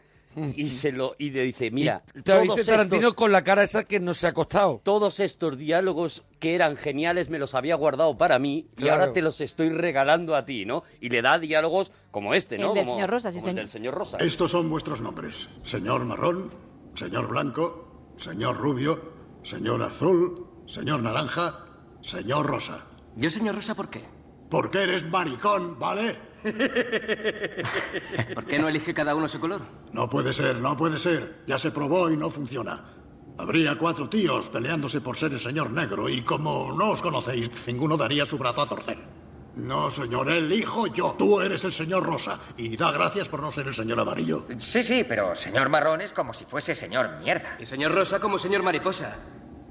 Y 0.54 0.68
se 0.68 0.92
lo 0.92 1.14
y 1.18 1.30
le 1.30 1.44
dice, 1.44 1.70
mira, 1.70 2.02
Y 2.14 2.20
te 2.20 2.34
lo 2.34 2.42
todos 2.42 2.56
dice 2.58 2.70
Tarantino 2.70 2.98
estos, 3.08 3.14
con 3.14 3.32
la 3.32 3.42
cara 3.42 3.62
esa 3.64 3.84
que 3.84 4.00
no 4.00 4.12
se 4.12 4.26
ha 4.26 4.30
acostado. 4.30 4.82
todos 4.84 5.18
estos 5.18 5.56
diálogos 5.56 6.24
que 6.40 6.54
eran 6.54 6.76
geniales 6.76 7.30
me 7.30 7.38
los 7.38 7.54
había 7.54 7.74
guardado 7.74 8.18
para 8.18 8.38
mí 8.38 8.66
y 8.76 8.82
Claro. 8.82 9.00
ahora 9.00 9.12
te 9.14 9.22
los 9.22 9.40
estoy 9.40 9.70
regalando 9.70 10.36
a 10.36 10.44
ti, 10.44 10.66
¿no? 10.66 10.82
Y 11.00 11.08
le 11.08 11.22
da 11.22 11.38
diálogos 11.38 11.90
como 12.10 12.34
este, 12.34 12.56
El 12.56 12.60
¿no? 12.60 12.74
del 12.74 12.84
Como- 12.84 12.96
señor 12.96 13.10
Rosa, 13.10 13.30
sí, 13.30 13.38
como 13.38 13.46
el 13.48 13.50
señor. 13.52 13.62
del 13.62 13.68
señor 13.70 13.94
Rosa. 13.94 14.16
Estos 14.18 14.50
son 14.50 14.68
vuestros 14.68 15.00
nombres. 15.00 15.48
Señor 15.64 16.04
Marrón, 16.04 16.50
señor 16.96 17.28
Blanco, 17.28 18.12
señor 18.16 18.56
Rubio, 18.56 19.12
señor 19.42 19.82
Azul, 19.82 20.46
señor 20.66 21.02
Naranja, 21.02 21.66
señor 22.02 22.46
Rosa. 22.46 22.86
Yo, 23.16 23.30
señor 23.30 23.54
Rosa, 23.54 23.74
¿por 23.74 23.90
qué? 23.90 24.04
Porque 24.50 24.82
eres 24.82 25.08
maricón, 25.08 25.78
¿vale? 25.78 26.18
¿Por 28.34 28.46
qué 28.46 28.58
no 28.58 28.68
elige 28.68 28.94
cada 28.94 29.14
uno 29.14 29.28
su 29.28 29.40
color? 29.40 29.62
No 29.92 30.08
puede 30.08 30.32
ser, 30.32 30.60
no 30.60 30.76
puede 30.76 30.98
ser. 30.98 31.42
Ya 31.46 31.58
se 31.58 31.70
probó 31.70 32.10
y 32.10 32.16
no 32.16 32.30
funciona. 32.30 32.92
Habría 33.38 33.76
cuatro 33.76 34.08
tíos 34.08 34.48
peleándose 34.48 35.00
por 35.00 35.16
ser 35.16 35.32
el 35.32 35.40
señor 35.40 35.70
negro 35.70 36.08
y 36.08 36.22
como 36.22 36.72
no 36.72 36.92
os 36.92 37.02
conocéis, 37.02 37.50
ninguno 37.66 37.96
daría 37.96 38.24
su 38.24 38.38
brazo 38.38 38.62
a 38.62 38.66
torcer. 38.66 39.15
No, 39.56 39.90
señor, 39.90 40.30
elijo 40.30 40.86
yo. 40.86 41.14
Tú 41.18 41.40
eres 41.40 41.64
el 41.64 41.72
señor 41.72 42.04
Rosa 42.04 42.38
y 42.56 42.76
da 42.76 42.92
gracias 42.92 43.28
por 43.28 43.40
no 43.40 43.50
ser 43.50 43.66
el 43.68 43.74
señor 43.74 43.98
amarillo. 43.98 44.46
Sí, 44.58 44.84
sí, 44.84 45.04
pero 45.08 45.34
señor 45.34 45.70
Marrón 45.70 46.02
es 46.02 46.12
como 46.12 46.34
si 46.34 46.44
fuese 46.44 46.74
señor 46.74 47.18
mierda. 47.20 47.56
Y 47.58 47.66
señor 47.66 47.92
Rosa 47.92 48.20
como 48.20 48.38
señor 48.38 48.62
mariposa. 48.62 49.16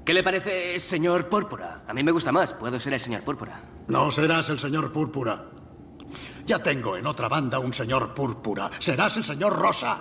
¿Qué 0.04 0.12
le 0.12 0.22
parece, 0.22 0.78
señor 0.78 1.28
Púrpura? 1.28 1.82
A 1.86 1.94
mí 1.94 2.02
me 2.02 2.12
gusta 2.12 2.32
más. 2.32 2.52
Puedo 2.52 2.78
ser 2.78 2.94
el 2.94 3.00
señor 3.00 3.22
Púrpura. 3.22 3.60
No 3.88 4.10
serás 4.10 4.48
el 4.50 4.58
señor 4.58 4.92
Púrpura. 4.92 5.46
Ya 6.46 6.60
tengo 6.60 6.96
en 6.96 7.06
otra 7.06 7.28
banda 7.28 7.58
un 7.58 7.74
señor 7.74 8.14
Púrpura. 8.14 8.70
Serás 8.78 9.16
el 9.16 9.24
señor 9.24 9.58
Rosa. 9.58 9.98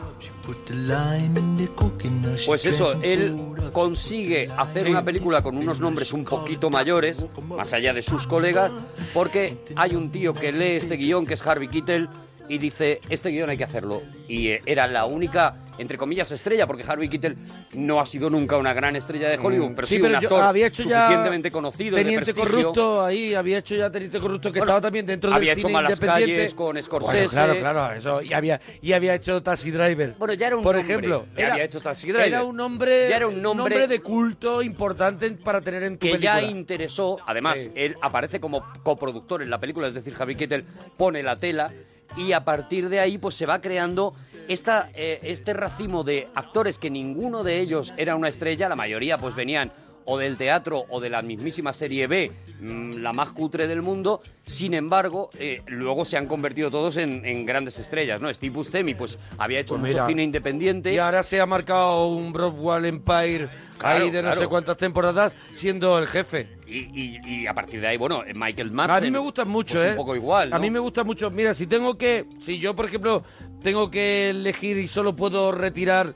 Pues 2.46 2.66
eso, 2.66 2.94
él 3.02 3.36
consigue 3.74 4.50
hacer 4.56 4.88
una 4.88 5.04
película 5.04 5.42
con 5.42 5.58
unos 5.58 5.80
nombres 5.80 6.14
un 6.14 6.24
poquito 6.24 6.70
mayores, 6.70 7.26
más 7.48 7.74
allá 7.74 7.94
de 7.94 8.04
sus 8.04 8.28
colegas, 8.28 8.72
porque 9.14 9.58
hay 9.76 9.96
un 9.96 10.12
tío 10.12 10.36
que 10.36 10.52
lee 10.52 10.76
este 10.76 10.98
guion, 10.98 11.26
que 11.26 11.34
es 11.34 11.46
Harvey 11.46 11.68
Keitel, 11.68 12.10
y 12.50 12.58
dice, 12.58 13.02
este 13.10 13.30
guion 13.30 13.50
hay 13.50 13.58
que 13.58 13.64
hacerlo. 13.64 14.02
Y 14.28 14.50
eh, 14.50 14.62
era 14.66 14.88
la 14.88 15.06
única, 15.06 15.56
entre 15.78 15.98
comillas, 15.98 16.32
estrella, 16.32 16.66
porque 16.68 16.84
Harvey 16.88 17.10
Keitel 17.10 17.36
no 17.74 18.00
ha 18.02 18.06
sido 18.06 18.30
nunca 18.30 18.58
una 18.58 18.74
gran 18.74 18.96
estrella 18.96 19.30
de 19.30 19.38
Hollywood, 19.38 19.72
pero 19.76 19.88
sí, 19.88 20.02
un 20.02 20.10
yo 20.12 20.18
actor 20.18 20.42
había 20.42 20.68
hecho 20.68 20.84
ya 20.84 21.04
suficientemente 21.06 21.52
conocido, 21.52 21.96
de 21.98 22.04
Teniente 22.04 22.34
prestigio. 22.34 22.62
Corrupto, 22.70 23.04
ahí 23.04 23.34
había 23.36 23.58
hecho 23.60 23.76
ya 23.76 23.92
Teniente 23.92 24.20
Corrupto, 24.20 24.52
que 24.52 24.60
Bueno, 24.60 24.72
estaba 24.72 24.82
también 24.82 25.06
dentro 25.06 25.30
del 25.30 25.38
había 25.38 25.54
hecho 25.54 25.62
cine 25.68 25.74
Malas. 25.74 26.00
Calles 26.00 26.54
con 26.54 26.82
Scorsese. 26.82 27.18
Bueno, 27.18 27.30
claro, 27.30 27.60
claro, 27.60 27.96
eso. 27.96 28.22
Y 28.22 28.34
había, 28.34 28.60
y 28.82 28.94
había 28.94 29.16
hecho 29.16 29.42
Taxi 29.44 29.72
Driver. 29.72 30.16
Bueno, 30.18 30.34
ya 30.34 30.48
era 30.48 30.58
un 30.58 30.64
Por 30.64 30.76
nombre, 30.76 30.92
ejemplo, 30.94 31.26
era, 31.36 31.54
había 31.54 31.66
hecho 31.66 31.80
Taxi 31.80 32.08
Driver. 32.08 32.28
era 32.28 32.44
un 32.44 32.56
nombre, 32.56 33.10
Ya 33.10 33.18
era 33.18 33.28
un 33.28 33.42
nombre- 33.42 33.88
de 33.88 34.00
culto 34.02 34.62
importante 34.62 35.30
para 35.32 35.62
tener 35.62 35.84
en 35.84 35.94
tu 35.98 36.08
que 36.08 36.14
película. 36.14 36.42
ya 36.42 36.48
interesó, 36.48 37.18
además, 37.26 37.60
Sí. 37.60 37.72
él 37.76 37.96
aparece 38.02 38.40
como 38.40 38.64
coproductor 38.84 39.42
en 39.44 39.50
la 39.50 39.60
película, 39.60 39.88
es 39.88 39.94
decir, 39.94 40.14
Javi 40.16 40.36
Kettel 40.36 40.66
pone 40.98 41.22
la 41.24 41.36
tela 41.36 41.72
y 42.18 42.32
a 42.34 42.44
partir 42.44 42.90
de 42.90 43.00
ahí 43.00 43.18
pues 43.18 43.36
se 43.36 43.46
va 43.46 43.62
creando 43.62 44.14
esta, 44.48 44.90
eh, 44.94 45.20
este 45.24 45.54
racimo 45.54 46.04
de 46.04 46.28
actores 46.36 46.78
que 46.78 46.90
ninguno 46.90 47.44
de 47.44 47.60
ellos 47.60 47.94
era 47.98 48.16
una 48.16 48.28
estrella, 48.28 48.70
la 48.70 48.76
mayoría 48.76 49.18
pues 49.18 49.36
venían 49.36 49.72
o 50.06 50.18
del 50.18 50.38
teatro 50.38 50.86
o 50.90 51.00
de 51.00 51.10
la 51.10 51.22
mismísima 51.22 51.74
serie 51.74 52.08
B, 52.08 52.32
mm, 52.62 52.96
la 52.98 53.12
más 53.14 53.30
cutre 53.30 53.68
del 53.68 53.82
mundo, 53.82 54.22
sin 54.46 54.74
embargo, 54.74 55.30
eh, 55.40 55.62
luego 55.68 56.06
se 56.06 56.16
han 56.18 56.28
convertido 56.28 56.70
todos 56.72 56.98
en, 56.98 57.26
en 57.26 57.46
grandes 57.46 57.80
estrellas, 57.80 58.22
¿no? 58.22 58.32
Steve 58.34 58.54
Buscemi 58.56 58.94
pues 58.94 59.18
había 59.38 59.60
hecho 59.60 59.74
Pues 59.76 59.82
mucho 59.82 59.94
mira, 59.96 60.08
cine 60.08 60.24
independiente. 60.24 60.94
Y 60.94 60.98
ahora 61.00 61.24
se 61.24 61.42
ha 61.42 61.46
marcado 61.46 62.08
un 62.08 62.32
Broadway 62.32 62.88
Empire 62.90 63.50
Claro, 63.78 64.06
ahí 64.06 64.10
de 64.10 64.22
no 64.22 64.28
claro. 64.30 64.42
sé 64.42 64.48
cuántas 64.48 64.78
temporadas 64.78 65.36
siendo 65.52 65.98
el 66.00 66.08
jefe. 66.08 66.48
Y, 66.66 66.78
y- 67.00 67.20
y 67.26 67.48
a 67.48 67.54
partir 67.54 67.82
de 67.82 67.88
ahí, 67.88 67.98
bueno, 67.98 68.24
Michael 68.34 68.72
Madsen. 68.72 68.96
A 68.96 69.02
mí 69.02 69.12
me 69.12 69.20
gustan 69.20 69.50
mucho, 69.50 69.74
pues 69.76 69.86
¿eh? 69.88 69.90
Un 69.92 69.96
poco 69.98 70.16
igual, 70.16 70.54
A 70.54 70.60
mí 70.60 70.70
me 70.70 70.80
gusta 70.80 71.04
mucho. 71.04 71.30
Mira, 71.30 71.54
si 71.54 71.68
tengo 71.68 71.98
que. 71.98 72.26
Si 72.42 72.58
yo, 72.58 72.74
por 72.76 72.86
ejemplo, 72.86 73.24
tengo 73.62 73.92
que 73.92 74.30
elegir 74.30 74.78
y 74.78 74.88
solo 74.88 75.14
puedo 75.16 75.52
retirar 75.52 76.14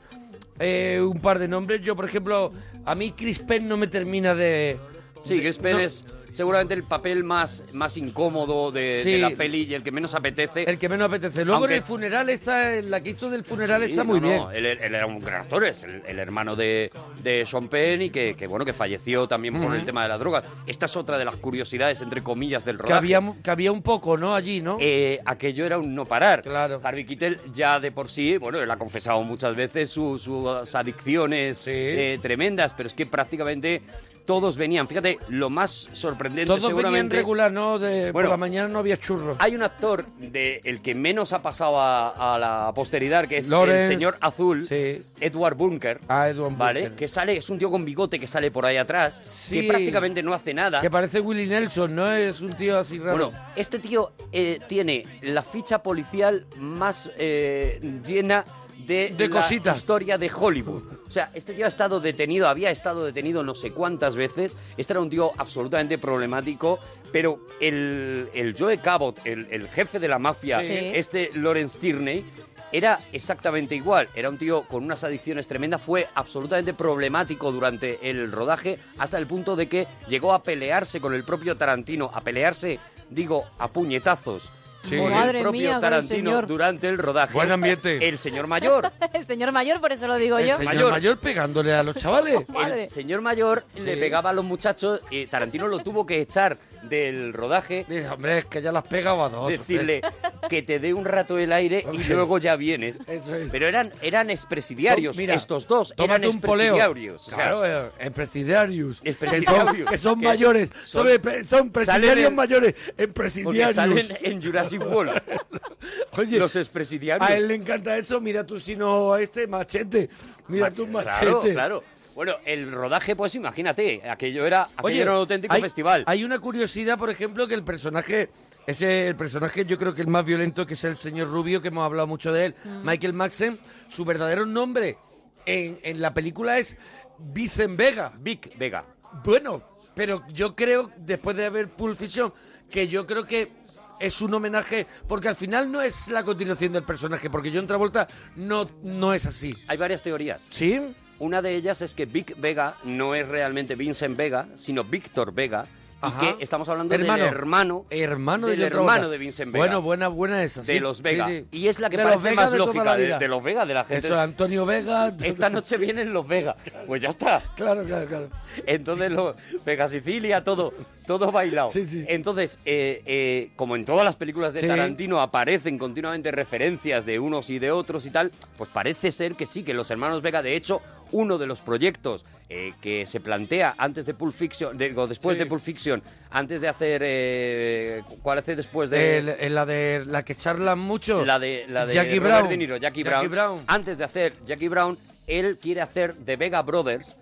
eh, 0.58 1.00
un 1.06 1.20
par 1.20 1.38
de 1.38 1.48
nombres, 1.48 1.82
yo, 1.82 1.94
por 1.94 2.04
ejemplo, 2.06 2.50
a 2.84 2.94
mí 2.94 3.12
Chris 3.12 3.38
Penn 3.38 3.68
no 3.68 3.76
me 3.76 3.86
termina 3.86 4.34
de. 4.34 4.76
Sí, 5.24 5.40
Chris 5.40 5.58
Penn 5.58 5.76
no- 5.76 5.82
es 5.82 6.04
seguramente 6.32 6.74
el 6.74 6.82
papel 6.84 7.24
más, 7.24 7.64
más 7.74 7.96
incómodo 7.96 8.70
de, 8.70 9.00
Sí. 9.02 9.12
de 9.12 9.18
la 9.18 9.30
peli 9.30 9.62
y 9.64 9.74
el 9.74 9.82
que 9.82 9.90
menos 9.92 10.14
apetece. 10.14 10.64
El 10.68 10.78
que 10.78 10.88
menos 10.88 11.08
apetece. 11.08 11.44
Luego 11.44 11.58
Aunque- 11.64 11.74
en 11.76 11.78
el 11.82 11.84
funeral, 11.86 12.30
está, 12.30 12.80
la 12.82 13.00
que 13.02 13.10
hizo 13.10 13.30
del 13.30 13.44
funeral 13.44 13.82
Sí, 13.84 13.90
está 13.92 14.04
no, 14.04 14.10
muy 14.10 14.20
no, 14.20 14.28
bien. 14.28 14.42
Él, 14.66 14.66
él 14.80 14.94
era 14.94 15.06
un 15.06 15.20
gran 15.20 15.42
actor, 15.42 15.64
es 15.64 15.82
el, 15.84 16.02
el 16.06 16.18
hermano 16.18 16.56
de, 16.56 16.90
de 17.22 17.44
Sean 17.46 17.68
Penn 17.68 18.02
y 18.02 18.10
que, 18.10 18.34
que, 18.36 18.46
bueno, 18.46 18.64
que 18.64 18.72
falleció 18.72 19.26
también 19.28 19.60
por 19.60 19.74
el 19.74 19.84
tema 19.84 20.02
de 20.02 20.08
las 20.08 20.18
drogas. 20.18 20.44
Esta 20.66 20.86
es 20.86 20.96
otra 20.96 21.18
de 21.18 21.24
las 21.24 21.36
curiosidades, 21.36 22.00
entre 22.00 22.22
comillas, 22.22 22.64
del 22.64 22.76
Que 22.76 22.82
rodaje. 22.84 22.98
había, 23.14 23.32
que 23.42 23.50
había 23.50 23.72
un 23.72 23.82
poco, 23.82 24.16
¿no? 24.16 24.34
Allí, 24.34 24.60
¿no? 24.60 24.76
Eh, 24.80 25.20
aquello 25.24 25.66
era 25.66 25.78
un 25.78 25.94
no 25.94 26.04
parar. 26.06 26.42
Claro. 26.42 26.80
Harvey 26.82 27.04
Keitel 27.04 27.38
ya 27.52 27.80
de 27.80 27.92
por 27.92 28.10
sí, 28.10 28.36
bueno, 28.36 28.58
él 28.60 28.70
ha 28.70 28.76
confesado 28.76 29.22
muchas 29.22 29.54
veces 29.56 29.90
su- 29.90 30.18
sus 30.18 30.74
adicciones 30.74 31.62
eh, 31.66 32.18
tremendas, 32.22 32.74
pero 32.76 32.86
es 32.86 32.94
que 32.94 33.06
prácticamente 33.06 33.82
todos 34.30 34.56
venían. 34.56 34.86
Fíjate, 34.86 35.18
lo 35.28 35.50
más 35.50 35.88
sorprendente 35.92 36.46
Todos 36.46 36.60
venían 36.62 36.76
seguramente... 36.76 37.16
regular, 37.16 37.50
¿no? 37.50 37.80
De, 37.80 38.12
Bueno, 38.12 38.28
por 38.28 38.30
la 38.30 38.36
mañana 38.36 38.68
no 38.68 38.78
había 38.78 38.96
churros. 38.96 39.36
Hay 39.40 39.56
un 39.56 39.62
actor 39.64 40.06
de 40.18 40.60
el 40.62 40.80
que 40.80 40.94
menos 40.94 41.32
ha 41.32 41.42
pasado 41.42 41.80
a, 41.80 42.34
a 42.34 42.38
la 42.38 42.72
posteridad, 42.72 43.26
que 43.26 43.38
es 43.38 43.48
Lawrence. 43.48 43.86
el 43.86 43.98
señor 43.98 44.16
azul, 44.20 44.68
Edward 44.70 45.56
Bunker. 45.56 45.98
Ah, 46.06 46.28
Edward 46.28 46.56
¿Vale? 46.56 46.80
Bunker. 46.82 46.96
Que 46.96 47.08
sale, 47.08 47.36
es 47.38 47.50
un 47.50 47.58
tío 47.58 47.72
con 47.72 47.84
bigote 47.84 48.20
que 48.20 48.28
sale 48.28 48.52
por 48.52 48.64
ahí 48.64 48.76
atrás, 48.76 49.20
Sí. 49.24 49.62
que 49.62 49.66
prácticamente 49.68 50.22
no 50.22 50.32
hace 50.32 50.54
nada. 50.54 50.80
Que 50.80 50.90
parece 50.90 51.18
Willie 51.18 51.46
Nelson, 51.48 51.92
¿no? 51.92 52.12
Es 52.12 52.40
un 52.40 52.50
tío 52.52 52.78
así 52.78 53.00
raro. 53.00 53.30
Bueno, 53.30 53.32
este 53.56 53.80
tío 53.80 54.12
eh, 54.30 54.60
tiene 54.68 55.04
la 55.22 55.42
ficha 55.42 55.82
policial 55.82 56.46
más 56.56 57.10
eh, 57.18 57.80
llena 58.06 58.44
de, 58.86 59.12
De 59.16 59.26
la 59.28 59.40
cositas. 59.40 59.76
historia 59.76 60.16
de 60.18 60.30
Hollywood. 60.32 60.99
O 61.10 61.12
sea, 61.12 61.28
este 61.34 61.54
tío 61.54 61.64
ha 61.64 61.68
estado 61.68 61.98
detenido, 61.98 62.46
había 62.46 62.70
estado 62.70 63.04
detenido 63.04 63.42
no 63.42 63.56
sé 63.56 63.72
cuántas 63.72 64.14
veces. 64.14 64.56
Este 64.76 64.92
era 64.92 65.00
un 65.00 65.10
tío 65.10 65.32
absolutamente 65.38 65.98
problemático, 65.98 66.78
pero 67.10 67.40
el, 67.60 68.28
el 68.32 68.54
Joe 68.56 68.78
Cabot, 68.78 69.20
el, 69.24 69.48
el 69.50 69.68
jefe 69.68 69.98
de 69.98 70.06
la 70.06 70.20
mafia, 70.20 70.62
Sí. 70.62 70.72
este 70.94 71.32
Lawrence 71.34 71.80
Tierney, 71.80 72.24
era 72.70 73.00
exactamente 73.12 73.74
igual. 73.74 74.08
Era 74.14 74.28
un 74.30 74.38
tío 74.38 74.62
con 74.68 74.84
unas 74.84 75.02
adicciones 75.02 75.48
tremendas. 75.48 75.82
Fue 75.82 76.06
absolutamente 76.14 76.74
problemático 76.74 77.50
durante 77.50 78.08
el 78.08 78.30
rodaje 78.30 78.78
hasta 78.96 79.18
el 79.18 79.26
punto 79.26 79.56
de 79.56 79.66
que 79.68 79.88
llegó 80.08 80.32
a 80.32 80.44
pelearse 80.44 81.00
con 81.00 81.12
el 81.12 81.24
propio 81.24 81.56
Tarantino. 81.56 82.08
A 82.14 82.20
pelearse, 82.20 82.78
digo, 83.10 83.46
a 83.58 83.66
puñetazos. 83.66 84.48
Sí. 84.84 84.96
Madre 84.96 85.38
el 85.38 85.42
propio 85.44 85.60
mía, 85.60 85.74
el 85.74 85.80
Tarantino 85.80 86.30
señor. 86.30 86.46
durante 86.46 86.88
el 86.88 86.98
rodaje. 86.98 87.34
Buen 87.34 87.52
ambiente. 87.52 88.08
El 88.08 88.18
señor 88.18 88.46
mayor. 88.46 88.90
El 89.12 89.26
señor 89.26 89.52
mayor, 89.52 89.80
por 89.80 89.92
eso 89.92 90.06
lo 90.06 90.16
digo 90.16 90.38
El 90.38 90.48
yo. 90.48 90.56
señor 90.56 90.74
Mayor. 90.74 90.90
mayor. 90.92 91.18
pegándole 91.18 91.72
a 91.74 91.82
los 91.82 91.94
chavales. 91.96 92.44
El 92.48 92.88
señor 92.88 93.20
mayor 93.20 93.64
le 93.76 93.96
pegaba 93.96 94.30
a 94.30 94.32
los 94.32 94.44
muchachos 94.44 95.00
y 95.10 95.26
Tarantino 95.26 95.68
lo 95.68 95.80
tuvo 95.80 96.06
que 96.06 96.20
echar 96.20 96.56
del 96.90 97.32
rodaje. 97.32 97.86
Dice, 97.88 98.08
hombre, 98.10 98.38
es 98.38 98.44
que 98.46 98.60
ya 98.60 98.72
las 98.72 98.82
pegaba 98.84 99.28
dos. 99.30 99.48
decirle 99.48 100.02
que 100.50 100.62
te 100.62 100.78
dé 100.78 100.92
un 100.92 101.04
rato 101.06 101.38
el 101.38 101.52
aire 101.52 101.86
y 101.92 101.98
luego 102.04 102.36
ya 102.38 102.56
vienes. 102.56 102.98
Eso 103.06 103.34
es. 103.34 103.50
Pero 103.50 103.66
eran, 103.68 103.90
eran 104.02 104.28
expresidiarios, 104.28 105.16
Mira, 105.16 105.34
estos 105.34 105.66
dos. 105.66 105.94
Eran 105.96 106.24
un 106.26 106.40
poleo. 106.40 106.74
expresidiarios. 106.74 107.28
o 107.28 107.30
sea, 107.30 107.36
Claro, 107.36 107.64
eh. 107.64 107.90
Que 107.98 108.04
son, 108.04 109.06
Expresidiarios. 109.06 109.90
que 109.90 109.98
son 109.98 110.20
Que 110.20 110.26
mayores. 110.26 110.70
son- 110.84 111.06
Son, 111.08 111.44
son 111.44 111.70
presidiarios 111.70 112.28
en- 112.28 112.34
mayores. 112.34 112.74
Empresarios. 112.98 113.72
salen 113.74 114.06
en 114.22 114.42
Jurassic 114.42 114.82
World. 114.84 115.22
Oye, 116.18 116.38
los 116.38 116.56
expresidiarios. 116.56 117.28
a 117.30 117.36
él 117.36 117.48
le 117.48 117.54
encanta 117.54 117.96
eso. 117.96 118.20
Mira 118.20 118.44
tú 118.44 118.58
si 118.58 118.74
no 118.76 119.12
a 119.12 119.20
este 119.22 119.46
machete. 119.46 120.10
Mira 120.48 120.70
tú 120.72 120.84
un 120.84 120.92
machete. 120.92 121.20
Claro, 121.20 121.40
claro. 121.40 121.84
Bueno, 122.14 122.34
el 122.44 122.70
rodaje, 122.72 123.14
pues 123.16 123.34
imagínate, 123.34 124.02
aquello 124.08 124.46
era, 124.46 124.64
aquello 124.64 124.82
Oye, 124.82 125.02
era 125.02 125.12
un 125.12 125.18
auténtico 125.18 125.54
hay, 125.54 125.60
festival. 125.62 126.04
Hay 126.06 126.24
una 126.24 126.38
curiosidad, 126.38 126.98
por 126.98 127.10
ejemplo, 127.10 127.46
que 127.46 127.54
el 127.54 127.64
personaje, 127.64 128.30
ese 128.66 129.06
el 129.06 129.16
personaje 129.16 129.64
yo 129.64 129.78
creo 129.78 129.94
que 129.94 130.02
el 130.02 130.08
más 130.08 130.24
violento, 130.24 130.66
que 130.66 130.74
es 130.74 130.84
el 130.84 130.96
señor 130.96 131.28
Rubio, 131.28 131.62
que 131.62 131.68
hemos 131.68 131.84
hablado 131.84 132.06
mucho 132.06 132.32
de 132.32 132.46
él, 132.46 132.54
Mm. 132.64 132.86
Michael 132.86 133.12
Madsen, 133.12 133.58
su 133.88 134.04
verdadero 134.04 134.44
nombre 134.46 134.98
en, 135.46 135.78
en 135.82 136.00
la 136.00 136.12
película 136.12 136.58
es 136.58 136.76
Vicen 137.18 137.76
Vega. 137.76 138.12
Vic 138.18 138.56
Vega. 138.58 138.84
Bueno, 139.24 139.62
pero 139.94 140.22
yo 140.28 140.54
creo, 140.54 140.90
después 140.98 141.36
de 141.36 141.48
ver 141.50 141.68
Pulp 141.70 141.96
Fiction, 141.96 142.32
que 142.70 142.88
yo 142.88 143.06
creo 143.06 143.26
que 143.26 143.52
es 143.98 144.20
un 144.22 144.32
homenaje, 144.32 144.86
porque 145.06 145.28
al 145.28 145.36
final 145.36 145.70
no 145.70 145.82
es 145.82 146.08
la 146.08 146.24
continuación 146.24 146.72
del 146.72 146.84
personaje, 146.84 147.28
porque 147.28 147.50
John 147.54 147.66
Travolta 147.66 148.08
no, 148.36 148.68
no 148.82 149.12
es 149.12 149.26
así. 149.26 149.54
Hay 149.68 149.76
varias 149.76 150.02
teorías. 150.02 150.46
¿Sí? 150.48 150.80
Una 151.20 151.42
de 151.42 151.54
ellas 151.54 151.82
es 151.82 151.94
que 151.94 152.06
Vic 152.06 152.34
Vega 152.40 152.76
no 152.82 153.14
es 153.14 153.28
realmente 153.28 153.74
Vincent 153.74 154.16
Vega, 154.16 154.48
sino 154.56 154.84
Víctor 154.84 155.34
Vega. 155.34 155.66
Ajá. 156.02 156.24
Y 156.24 156.34
que 156.34 156.44
estamos 156.44 156.66
hablando 156.70 156.94
Hermano. 156.94 157.24
del 157.24 157.34
hermano, 157.34 157.84
Hermano 157.90 158.46
de 158.46 158.56
del 158.56 158.62
hermano 158.62 159.10
de 159.10 159.18
Vincent 159.18 159.52
Vega. 159.52 159.66
Bueno, 159.66 159.82
buena, 159.82 160.08
buena 160.08 160.42
esa. 160.42 160.62
de 160.62 160.72
sí. 160.72 160.80
los 160.80 161.02
Vega. 161.02 161.28
sí. 161.28 161.44
Y 161.52 161.68
es 161.68 161.78
la 161.78 161.90
que 161.90 161.98
De 161.98 162.04
parece 162.04 162.22
Vega 162.22 162.36
más 162.36 162.52
de 162.52 162.56
lógica 162.56 162.96
de, 162.96 163.28
los 163.28 163.42
Vega, 163.42 163.66
de 163.66 163.74
la 163.74 163.84
gente. 163.84 164.06
Eso, 164.06 164.18
Antonio 164.18 164.64
Vega. 164.64 165.12
Esta 165.22 165.50
noche 165.50 165.76
vienen 165.76 166.10
los 166.14 166.26
Vega. 166.26 166.56
Pues 166.86 167.02
ya 167.02 167.10
está. 167.10 167.42
Claro, 167.54 167.84
claro, 167.84 168.06
claro. 168.06 168.30
Entonces, 168.64 169.10
los 169.10 169.34
Vega 169.62 169.88
Sicilia, 169.88 170.42
todo, 170.42 170.72
todo 171.06 171.30
bailado. 171.30 171.68
Sí, 171.68 171.84
sí. 171.84 172.02
Entonces, 172.08 172.58
eh, 172.64 173.02
eh, 173.04 173.50
como 173.56 173.76
en 173.76 173.84
todas 173.84 174.06
las 174.06 174.16
películas 174.16 174.54
de. 174.54 174.66
Tarantino 174.66 175.20
aparecen 175.20 175.76
continuamente 175.76 176.30
referencias 176.30 177.04
de 177.04 177.18
unos 177.18 177.50
y 177.50 177.58
de 177.58 177.72
otros 177.72 178.06
y 178.06 178.10
tal, 178.10 178.32
pues 178.56 178.70
parece 178.72 179.12
ser 179.12 179.34
que 179.34 179.44
sí, 179.44 179.62
que 179.62 179.74
los 179.74 179.90
hermanos 179.90 180.22
Vega, 180.22 180.42
de 180.42 180.56
hecho, 180.56 180.80
uno 181.12 181.38
de 181.38 181.46
los 181.46 181.60
proyectos 181.60 182.24
eh, 182.48 182.72
que 182.80 183.06
se 183.06 183.20
plantea 183.20 183.74
antes 183.78 184.04
de 184.06 184.14
Pulp 184.14 184.34
Fiction, 184.34 184.76
digo, 184.76 185.06
después 185.06 185.36
Sí. 185.36 185.44
de 185.44 185.46
Pulp 185.48 185.62
Fiction, 185.62 186.02
antes 186.30 186.60
de 186.60 186.66
hacer, 186.68 187.00
eh, 187.04 188.02
¿cuál 188.22 188.38
hace 188.38 188.56
después 188.56 188.90
de...? 188.90 189.18
El- 189.18 189.28
el- 189.28 189.54
la 189.54 189.64
de 189.66 190.02
la 190.06 190.24
que 190.24 190.34
charlan 190.34 190.78
mucho. 190.78 191.24
La 191.24 191.38
de, 191.38 191.66
la 191.68 191.86
de 191.86 191.94
Jackie 191.94 192.18
Robert 192.18 192.34
Brown. 192.38 192.48
De 192.48 192.56
Niro, 192.56 192.76
Jackie, 192.76 193.04
Jackie 193.04 193.28
Brown. 193.28 193.56
Brown. 193.58 193.64
Antes 193.68 193.98
de 193.98 194.04
hacer 194.04 194.32
Jackie 194.44 194.66
Brown, 194.68 194.98
él 195.28 195.58
quiere 195.58 195.80
hacer 195.80 196.14
The 196.24 196.34
Vega 196.36 196.62
Brothers, 196.62 197.16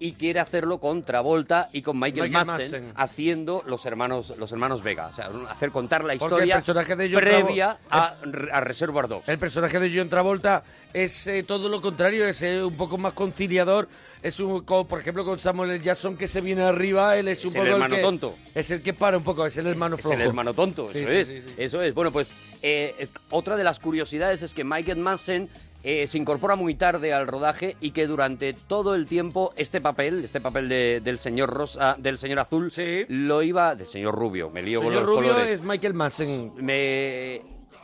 y 0.00 0.12
quiere 0.14 0.40
hacerlo 0.40 0.78
con 0.78 1.02
Travolta 1.04 1.68
y 1.72 1.82
con 1.82 2.00
Michael, 2.00 2.30
Michael 2.30 2.46
Madsen, 2.46 2.64
Madsen. 2.86 2.92
haciendo 2.96 3.62
los 3.66 3.84
hermanos 3.86 4.34
los 4.38 4.50
hermanos 4.50 4.82
Vega, 4.82 5.08
o 5.08 5.12
sea, 5.12 5.30
hacer 5.48 5.70
contar 5.70 6.02
la 6.04 6.14
historia 6.14 6.54
el 6.56 6.60
personaje 6.62 6.96
de 6.96 7.10
John 7.12 7.20
previa 7.20 7.78
a, 7.90 8.16
a 8.52 8.60
Reservoir 8.62 9.06
Dogs. 9.08 9.28
El 9.28 9.38
personaje 9.38 9.78
de 9.78 9.96
John 9.96 10.08
Travolta 10.08 10.64
es 10.92 11.26
eh, 11.26 11.42
todo 11.44 11.68
lo 11.68 11.80
contrario, 11.80 12.26
es 12.26 12.40
eh, 12.42 12.64
un 12.64 12.74
poco 12.76 12.98
más 12.98 13.12
conciliador. 13.12 13.88
Es 14.22 14.38
un, 14.40 14.64
como, 14.64 14.86
por 14.86 15.00
ejemplo, 15.00 15.24
con 15.24 15.38
Samuel 15.38 15.70
L. 15.70 15.80
Jackson 15.80 16.14
que 16.16 16.28
se 16.28 16.40
viene 16.42 16.62
arriba, 16.62 17.16
él 17.16 17.28
es, 17.28 17.38
Es 17.38 17.44
un 17.46 17.52
el 17.52 17.62
poco 17.62 17.72
hermano 17.74 17.96
que, 17.96 18.02
tonto. 18.02 18.34
Es 18.54 18.70
el 18.70 18.82
que 18.82 18.92
para 18.92 19.16
un 19.16 19.24
poco, 19.24 19.46
es 19.46 19.56
el 19.56 19.66
hermano 19.66 19.96
Es 19.96 20.02
flojo. 20.02 20.16
el 20.16 20.26
hermano 20.26 20.52
tonto, 20.52 20.88
Sí, 20.90 20.98
eso 20.98 21.10
sí, 21.10 21.16
es. 21.16 21.28
sí, 21.28 21.40
sí. 21.40 21.54
Eso 21.56 21.80
es. 21.80 21.94
Bueno, 21.94 22.10
pues 22.10 22.32
eh, 22.62 23.08
otra 23.30 23.56
de 23.56 23.64
las 23.64 23.78
curiosidades 23.78 24.42
es 24.42 24.52
que 24.52 24.62
Michael 24.64 24.98
Madsen 24.98 25.48
eh, 25.82 26.06
se 26.06 26.18
incorpora 26.18 26.56
muy 26.56 26.74
tarde 26.74 27.12
al 27.14 27.26
rodaje 27.26 27.76
y 27.80 27.92
que 27.92 28.06
durante 28.06 28.52
todo 28.52 28.94
el 28.94 29.06
tiempo 29.06 29.52
este 29.56 29.80
papel, 29.80 30.24
este 30.24 30.40
papel 30.40 30.68
de- 30.68 31.00
del 31.02 31.18
señor 31.18 31.50
rosa, 31.50 31.96
del 31.98 32.18
señor 32.18 32.38
azul, 32.40 32.70
lo 33.08 33.42
iba 33.42 33.74
del 33.74 33.86
señor 33.86 34.14
rubio. 34.14 34.50
Me 34.50 34.62
lío 34.62 34.80
con 34.80 34.88
Señor 34.90 35.02
los 35.06 35.16
Rubio 35.16 35.32
colores. 35.32 35.54
es 35.54 35.62
Michael 35.62 35.94
Madsen. 35.94 36.52
Me, 36.56 37.36
eh, 37.36 37.42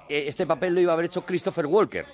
este 0.09 0.47
papel 0.47 0.75
lo 0.75 0.81
iba 0.81 0.93
a 0.93 0.95
haber 0.95 1.07
hecho 1.07 1.25
Christopher 1.25 1.67
Walker. 1.67 2.05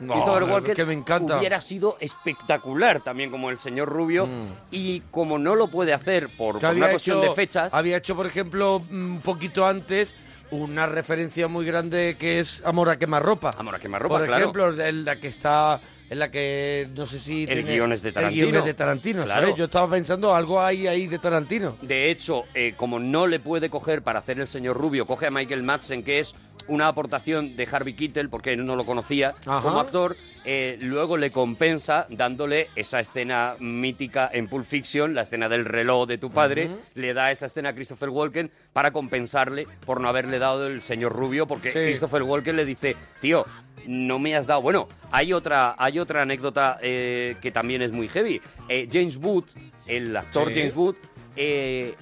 No, 0.00 0.14
Christopher 0.14 0.44
Walker 0.44 0.74
que 0.74 0.84
me 0.84 0.94
encanta. 0.94 1.38
hubiera 1.38 1.60
sido 1.60 1.96
espectacular 2.00 3.02
también 3.04 3.30
como 3.30 3.50
el 3.50 3.58
señor 3.58 3.88
Rubio 3.88 4.26
Mm. 4.26 4.46
y 4.72 5.00
como 5.12 5.38
no 5.38 5.54
lo 5.54 5.68
puede 5.68 5.92
hacer 5.92 6.28
por, 6.36 6.56
una 6.56 6.90
cuestión 6.90 7.20
de 7.20 7.30
fechas, 7.32 7.72
Había 7.72 7.98
hecho, 7.98 8.16
por 8.16 8.26
ejemplo, 8.26 8.82
un 8.90 9.20
poquito 9.22 9.64
antes 9.64 10.14
una 10.52 10.86
referencia 10.86 11.48
muy 11.48 11.64
grande 11.66 12.16
que 12.18 12.38
es 12.38 12.62
Amor 12.64 12.90
a 12.90 12.98
quemarropa. 12.98 13.54
Amor 13.58 13.74
a 13.74 13.78
quemarropa, 13.78 14.18
Por 14.18 14.26
claro. 14.26 14.42
ejemplo, 14.42 14.84
en 14.84 15.04
la 15.04 15.16
que 15.16 15.28
está 15.28 15.80
en 16.10 16.18
la 16.18 16.30
que 16.30 16.88
no 16.94 17.06
sé 17.06 17.18
si 17.18 17.44
El 17.44 17.48
tiene- 17.64 17.72
guion 17.72 17.90
es 17.92 18.02
de 18.02 18.08
El 18.10 18.14
Tarantino. 18.14 18.46
guion 18.46 18.56
es 18.58 18.64
de 18.66 18.74
Tarantino, 18.74 19.24
Claro. 19.24 19.40
¿sabes? 19.40 19.56
Yo 19.56 19.64
estaba 19.64 19.90
pensando 19.90 20.34
algo 20.34 20.60
hay 20.60 20.86
ahí 20.86 21.06
de 21.06 21.18
Tarantino. 21.18 21.78
De 21.80 22.10
hecho, 22.10 22.44
eh, 22.52 22.74
como 22.76 22.98
no 22.98 23.26
le 23.26 23.40
puede 23.40 23.70
coger 23.70 24.02
para 24.02 24.18
hacer 24.18 24.38
el 24.38 24.46
señor 24.46 24.76
Rubio, 24.76 25.06
coge 25.06 25.26
a 25.26 25.30
Michael 25.30 25.62
Madsen, 25.62 26.02
que 26.02 26.18
es 26.20 26.34
una 26.68 26.86
aportación 26.88 27.56
de 27.56 27.66
Harvey 27.70 27.94
Keitel, 27.94 28.28
porque 28.28 28.52
él 28.52 28.66
no 28.66 28.76
lo 28.76 28.84
conocía 28.84 29.34
Ajá. 29.46 29.62
como 29.62 29.80
actor. 29.80 30.14
Eh, 30.44 30.76
luego 30.80 31.16
le 31.16 31.30
compensa 31.30 32.06
dándole 32.10 32.68
esa 32.76 33.00
escena 33.00 33.54
mítica 33.58 34.28
en 34.32 34.48
Pulp 34.48 34.66
Fiction, 34.66 35.14
la 35.14 35.22
escena 35.22 35.48
del 35.48 35.64
reloj 35.64 36.06
de 36.08 36.18
tu 36.18 36.30
padre. 36.30 36.70
Le 36.94 37.14
da 37.14 37.30
esa 37.30 37.46
escena 37.46 37.70
a 37.70 37.74
Christopher 37.74 38.08
Walken 38.08 38.50
para 38.72 38.90
compensarle 38.90 39.66
por 39.86 40.00
no 40.00 40.08
haberle 40.08 40.38
dado 40.38 40.66
el 40.66 40.82
señor 40.82 41.12
Rubio, 41.12 41.46
porque 41.46 41.70
Sí. 41.72 41.78
Christopher 41.78 42.22
Walken 42.22 42.56
le 42.56 42.64
dice, 42.64 42.96
tío, 43.20 43.44
no 43.86 44.18
me 44.18 44.34
has 44.36 44.46
dado. 44.46 44.62
Bueno, 44.62 44.88
hay 45.10 45.32
otra, 45.32 45.74
hay 45.78 45.98
otra 45.98 46.22
anécdota 46.22 46.78
eh, 46.82 47.36
que 47.40 47.50
también 47.50 47.82
es 47.82 47.92
muy 47.92 48.08
heavy. 48.08 48.40
Eh, 48.68 48.88
James 48.92 49.16
Wood, 49.16 49.44
el 49.86 50.16
actor 50.16 50.48
Sí. 50.48 50.54
James 50.56 50.74
Wood, 50.76 50.96
eh, 51.36 51.94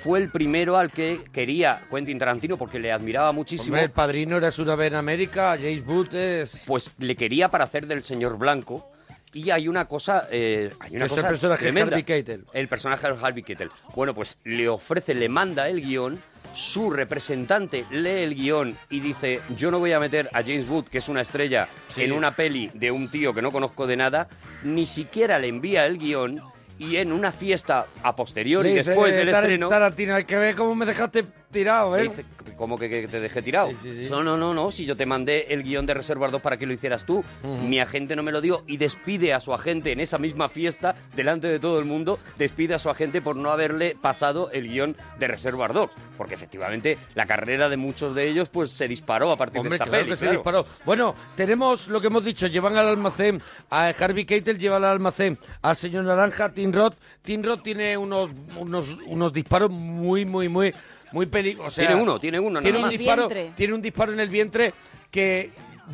fue 0.00 0.18
el 0.20 0.30
primero 0.30 0.76
al 0.76 0.90
que 0.90 1.20
quería 1.32 1.82
Quentin 1.90 2.18
Tarantino 2.18 2.56
porque 2.56 2.78
le 2.78 2.92
admiraba 2.92 3.32
muchísimo. 3.32 3.74
Hombre, 3.74 3.84
el 3.84 3.90
padrino 3.90 4.36
era 4.36 4.50
una 4.58 4.76
vez 4.76 4.88
en 4.88 4.96
América, 4.96 5.56
James 5.60 5.86
Wood 5.86 6.14
es... 6.14 6.64
Pues 6.66 6.92
le 6.98 7.16
quería 7.16 7.48
para 7.48 7.64
hacer 7.64 7.86
del 7.86 8.02
señor 8.02 8.38
Blanco. 8.38 8.90
Y 9.32 9.50
hay 9.50 9.66
una 9.66 9.86
cosa, 9.86 10.28
eh, 10.30 10.70
hay 10.78 10.94
una 10.94 11.06
es 11.06 11.10
el 11.12 11.16
cosa 11.16 11.28
personaje 11.28 11.72
de. 11.72 11.80
Harvey. 11.80 12.04
El 12.52 12.68
personaje 12.68 13.08
de 13.08 13.18
Harvey 13.20 13.42
Keitel. 13.42 13.68
Bueno, 13.96 14.14
pues 14.14 14.36
le 14.44 14.68
ofrece, 14.68 15.12
le 15.12 15.28
manda 15.28 15.68
el 15.68 15.80
guion. 15.80 16.20
Su 16.54 16.88
representante 16.90 17.84
lee 17.90 18.22
el 18.22 18.36
guion 18.36 18.76
y 18.90 19.00
dice: 19.00 19.40
Yo 19.56 19.72
no 19.72 19.80
voy 19.80 19.90
a 19.90 19.98
meter 19.98 20.30
a 20.32 20.42
James 20.42 20.68
Wood, 20.68 20.84
que 20.84 20.98
es 20.98 21.08
una 21.08 21.20
estrella, 21.22 21.66
Sí. 21.92 22.02
en 22.02 22.12
una 22.12 22.36
peli 22.36 22.70
de 22.74 22.92
un 22.92 23.08
tío 23.08 23.34
que 23.34 23.42
no 23.42 23.50
conozco 23.50 23.88
de 23.88 23.96
nada. 23.96 24.28
Ni 24.62 24.86
siquiera 24.86 25.40
le 25.40 25.48
envía 25.48 25.84
el 25.86 25.98
guion. 25.98 26.40
Y 26.78 26.96
en 26.96 27.12
una 27.12 27.30
fiesta 27.30 27.86
a 28.02 28.16
posteriori, 28.16 28.74
después 28.74 29.14
del 29.14 29.30
"Tar- 29.30 29.44
estreno. 29.44 29.68
Tarantino, 29.68 30.14
hay 30.16 30.24
que 30.24 30.36
ver 30.36 30.54
cómo 30.56 30.74
me 30.74 30.84
dejaste 30.86 31.24
tirado, 31.54 31.96
¿eh? 31.96 32.10
¿Cómo 32.56 32.78
que, 32.78 32.88
que 32.88 33.08
te 33.08 33.18
dejé 33.18 33.40
tirado? 33.42 33.70
Sí, 33.70 33.76
sí, 33.82 33.94
sí. 33.94 34.10
No, 34.10 34.22
no, 34.22 34.36
no, 34.36 34.52
no. 34.52 34.70
Si 34.70 34.84
yo 34.84 34.94
te 34.94 35.06
mandé 35.06 35.46
el 35.48 35.62
guion 35.62 35.86
de 35.86 35.94
Reservoir 35.94 36.30
2 36.30 36.40
para 36.42 36.56
que 36.58 36.66
lo 36.66 36.72
hicieras 36.72 37.04
tú, 37.04 37.24
mi 37.42 37.80
agente 37.80 38.14
no 38.14 38.22
me 38.22 38.30
lo 38.30 38.40
dio 38.40 38.62
y 38.66 38.76
despide 38.76 39.32
a 39.32 39.40
su 39.40 39.54
agente 39.54 39.92
en 39.92 40.00
esa 40.00 40.18
misma 40.18 40.48
fiesta, 40.48 40.94
delante 41.16 41.48
de 41.48 41.58
todo 41.58 41.78
el 41.78 41.84
mundo, 41.84 42.18
despide 42.38 42.74
a 42.74 42.78
su 42.78 42.90
agente 42.90 43.22
por 43.22 43.36
no 43.36 43.50
haberle 43.50 43.96
pasado 44.00 44.50
el 44.52 44.68
guion 44.68 44.96
de 45.18 45.28
Reservoir 45.28 45.72
Dogs. 45.72 45.94
Porque 46.18 46.34
efectivamente 46.34 46.98
la 47.14 47.26
carrera 47.26 47.68
de 47.68 47.76
muchos 47.76 48.14
de 48.14 48.28
ellos 48.28 48.48
pues 48.50 48.70
se 48.70 48.86
disparó 48.86 49.32
a 49.32 49.36
partir 49.36 49.60
Hombre, 49.60 49.70
de 49.70 49.76
esta 49.76 49.86
claro 49.86 50.04
peli. 50.04 50.10
que 50.12 50.16
se 50.16 50.30
disparó. 50.30 50.66
Bueno, 50.84 51.14
tenemos 51.36 51.88
lo 51.88 52.00
que 52.00 52.08
hemos 52.08 52.24
dicho, 52.24 52.46
llevan 52.46 52.76
al 52.76 52.88
almacén, 52.88 53.42
a 53.70 53.88
Harvey 53.88 54.24
Keitel 54.24 54.58
lleva 54.58 54.76
al 54.76 54.84
almacén 54.84 55.38
al 55.62 55.76
señor 55.76 56.04
Naranja, 56.04 56.52
Tim 56.52 56.72
Roth. 56.72 56.94
Tim 57.22 57.42
Roth 57.42 57.62
tiene 57.62 57.96
unos, 57.96 58.30
unos, 58.58 58.88
unos 59.06 59.32
disparos 59.32 59.70
muy, 59.70 60.24
muy, 60.24 60.48
muy, 60.48 60.74
muy 61.14 61.26
peligrosos. 61.26 61.76
Tiene 61.76 61.94
uno, 61.94 62.18
tiene 62.18 62.40
uno, 62.40 62.60
tiene 62.60 62.78
nada 62.78 62.86
un 62.88 62.90
más. 62.90 62.98
disparo, 62.98 63.28
vientre. 63.28 63.52
Tiene 63.56 63.74
un 63.74 63.80
disparo 63.80 64.12
en 64.12 64.20
el 64.20 64.28
vientre 64.28 64.74
que 65.10 65.52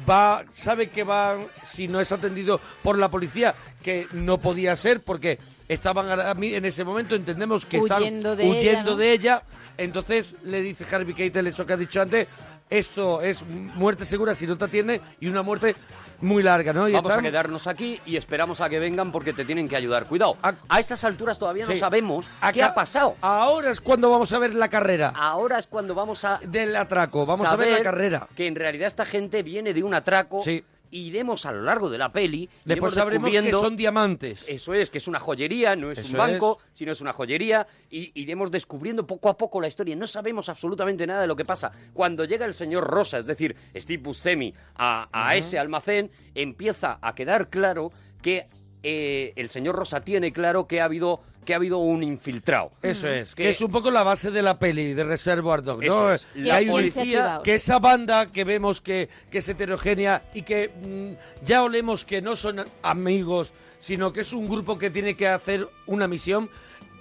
va, 0.08 0.44
sabe 0.50 0.88
que 0.88 1.04
va, 1.04 1.36
si 1.62 1.88
no 1.88 2.00
es 2.00 2.10
atendido 2.10 2.58
por 2.82 2.98
la 2.98 3.10
policía, 3.10 3.54
que 3.82 4.06
no 4.12 4.38
podía 4.38 4.74
ser 4.76 5.02
porque 5.02 5.38
estaban 5.68 6.42
en 6.42 6.64
ese 6.64 6.84
momento, 6.84 7.14
entendemos 7.14 7.66
que 7.66 7.78
Huyendo 7.78 8.32
están 8.32 8.38
de 8.38 8.44
ella, 8.44 8.60
huyendo 8.60 8.90
¿no? 8.92 8.96
de 8.96 9.12
ella. 9.12 9.42
Entonces 9.76 10.36
le 10.42 10.62
dice 10.62 10.84
Harvey 10.90 11.14
Keitel 11.14 11.46
eso 11.46 11.66
que 11.66 11.74
ha 11.74 11.76
dicho 11.76 12.00
antes, 12.00 12.26
esto 12.70 13.20
es 13.20 13.44
muerte 13.46 14.06
segura 14.06 14.34
si 14.34 14.46
no 14.46 14.56
te 14.56 14.64
atiende 14.64 15.00
y 15.20 15.28
una 15.28 15.42
muerte 15.42 15.76
muy 16.20 16.42
larga, 16.42 16.72
¿no? 16.72 16.88
Y 16.88 16.92
Vamos 16.92 17.14
a 17.14 17.22
quedarnos 17.22 17.66
aquí 17.66 18.00
y 18.06 18.16
esperamos 18.16 18.60
a 18.60 18.68
que 18.68 18.78
vengan 18.78 19.12
porque 19.12 19.32
te 19.32 19.44
tienen 19.44 19.68
que 19.68 19.76
ayudar. 19.76 20.06
Cuidado, 20.06 20.36
a 20.42 20.80
estas 20.80 21.04
alturas 21.04 21.38
todavía 21.38 21.66
no 21.66 21.76
sabemos 21.76 22.26
qué 22.52 22.62
ha 22.62 22.74
pasado. 22.74 23.16
Ahora 23.20 23.70
es 23.70 23.80
cuando 23.80 24.10
vamos 24.10 24.32
a 24.32 24.38
ver 24.38 24.54
la 24.54 24.68
carrera. 24.68 25.12
Ahora 25.14 25.58
es 25.58 25.66
cuando 25.66 25.94
vamos 25.94 26.24
a 26.24 26.38
del 26.42 26.76
atraco, 26.76 27.24
vamos 27.26 27.46
a 27.46 27.56
ver 27.56 27.72
la 27.72 27.82
carrera. 27.82 28.28
Que 28.34 28.46
en 28.46 28.54
realidad 28.54 28.88
esta 28.88 29.06
gente 29.06 29.42
viene 29.42 29.72
de 29.74 29.82
un 29.82 29.94
atraco. 29.94 30.42
Sí. 30.42 30.64
Iremos 30.90 31.46
a 31.46 31.52
lo 31.52 31.62
largo 31.62 31.88
de 31.88 31.98
la 31.98 32.12
peli. 32.12 32.48
Después 32.64 32.94
sabremos 32.94 33.30
que 33.30 33.50
son 33.50 33.76
diamantes. 33.76 34.44
Eso 34.46 34.74
es, 34.74 34.90
que 34.90 34.98
es 34.98 35.08
una 35.08 35.20
joyería, 35.20 35.76
no 35.76 35.90
es 35.90 35.98
Eso 35.98 36.12
un 36.12 36.18
banco, 36.18 36.58
sino 36.72 36.92
es 36.92 37.00
una 37.00 37.12
joyería. 37.12 37.66
Y 37.90 38.10
iremos 38.20 38.50
descubriendo 38.50 39.06
poco 39.06 39.28
a 39.28 39.36
poco 39.36 39.60
la 39.60 39.68
historia. 39.68 39.96
No 39.96 40.06
sabemos 40.06 40.48
absolutamente 40.48 41.06
nada 41.06 41.22
de 41.22 41.26
lo 41.26 41.36
que 41.36 41.44
pasa. 41.44 41.72
Cuando 41.92 42.24
llega 42.24 42.46
el 42.46 42.54
señor 42.54 42.84
Rosa, 42.84 43.18
es 43.18 43.26
decir, 43.26 43.56
Steve 43.74 44.02
Buscemi, 44.02 44.54
a, 44.76 45.34
ese 45.36 45.58
almacén, 45.58 46.10
empieza 46.34 46.98
a 47.00 47.14
quedar 47.14 47.48
claro 47.48 47.92
que 48.22 48.46
eh, 48.82 49.32
el 49.36 49.50
señor 49.50 49.76
Rosa 49.76 50.00
tiene 50.00 50.32
claro 50.32 50.66
que 50.66 50.80
ha 50.80 50.84
habido, 50.84 51.20
que 51.44 51.52
ha 51.54 51.56
habido 51.56 51.78
un 51.78 52.02
infiltrado. 52.02 52.70
Eso 52.82 53.08
es, 53.08 53.34
que, 53.34 53.44
Que- 53.44 53.48
es 53.50 53.60
un 53.60 53.70
poco 53.70 53.90
la 53.90 54.02
base 54.02 54.30
de 54.30 54.42
la 54.42 54.58
peli 54.58 54.92
de 54.94 55.04
Reservoir 55.04 55.62
Dogs, 55.62 55.86
¿no? 55.86 56.12
es. 56.12 56.26
La 56.34 56.56
hay 56.56 56.66
un- 56.66 56.72
policía- 56.72 57.40
que 57.42 57.54
esa 57.54 57.78
banda 57.78 58.30
que 58.30 58.44
vemos 58.44 58.80
que, 58.80 59.08
que 59.30 59.38
es 59.38 59.48
heterogénea 59.48 60.22
y 60.34 60.42
que 60.42 60.68
mm, 60.68 61.44
ya 61.44 61.62
olemos 61.62 62.04
que 62.04 62.20
no 62.22 62.36
son 62.36 62.64
amigos, 62.82 63.52
sino 63.78 64.12
que 64.12 64.20
es 64.20 64.32
un 64.32 64.48
grupo 64.48 64.76
que 64.78 64.90
tiene 64.90 65.16
que 65.16 65.28
hacer 65.28 65.66
una 65.86 66.06
misión, 66.06 66.50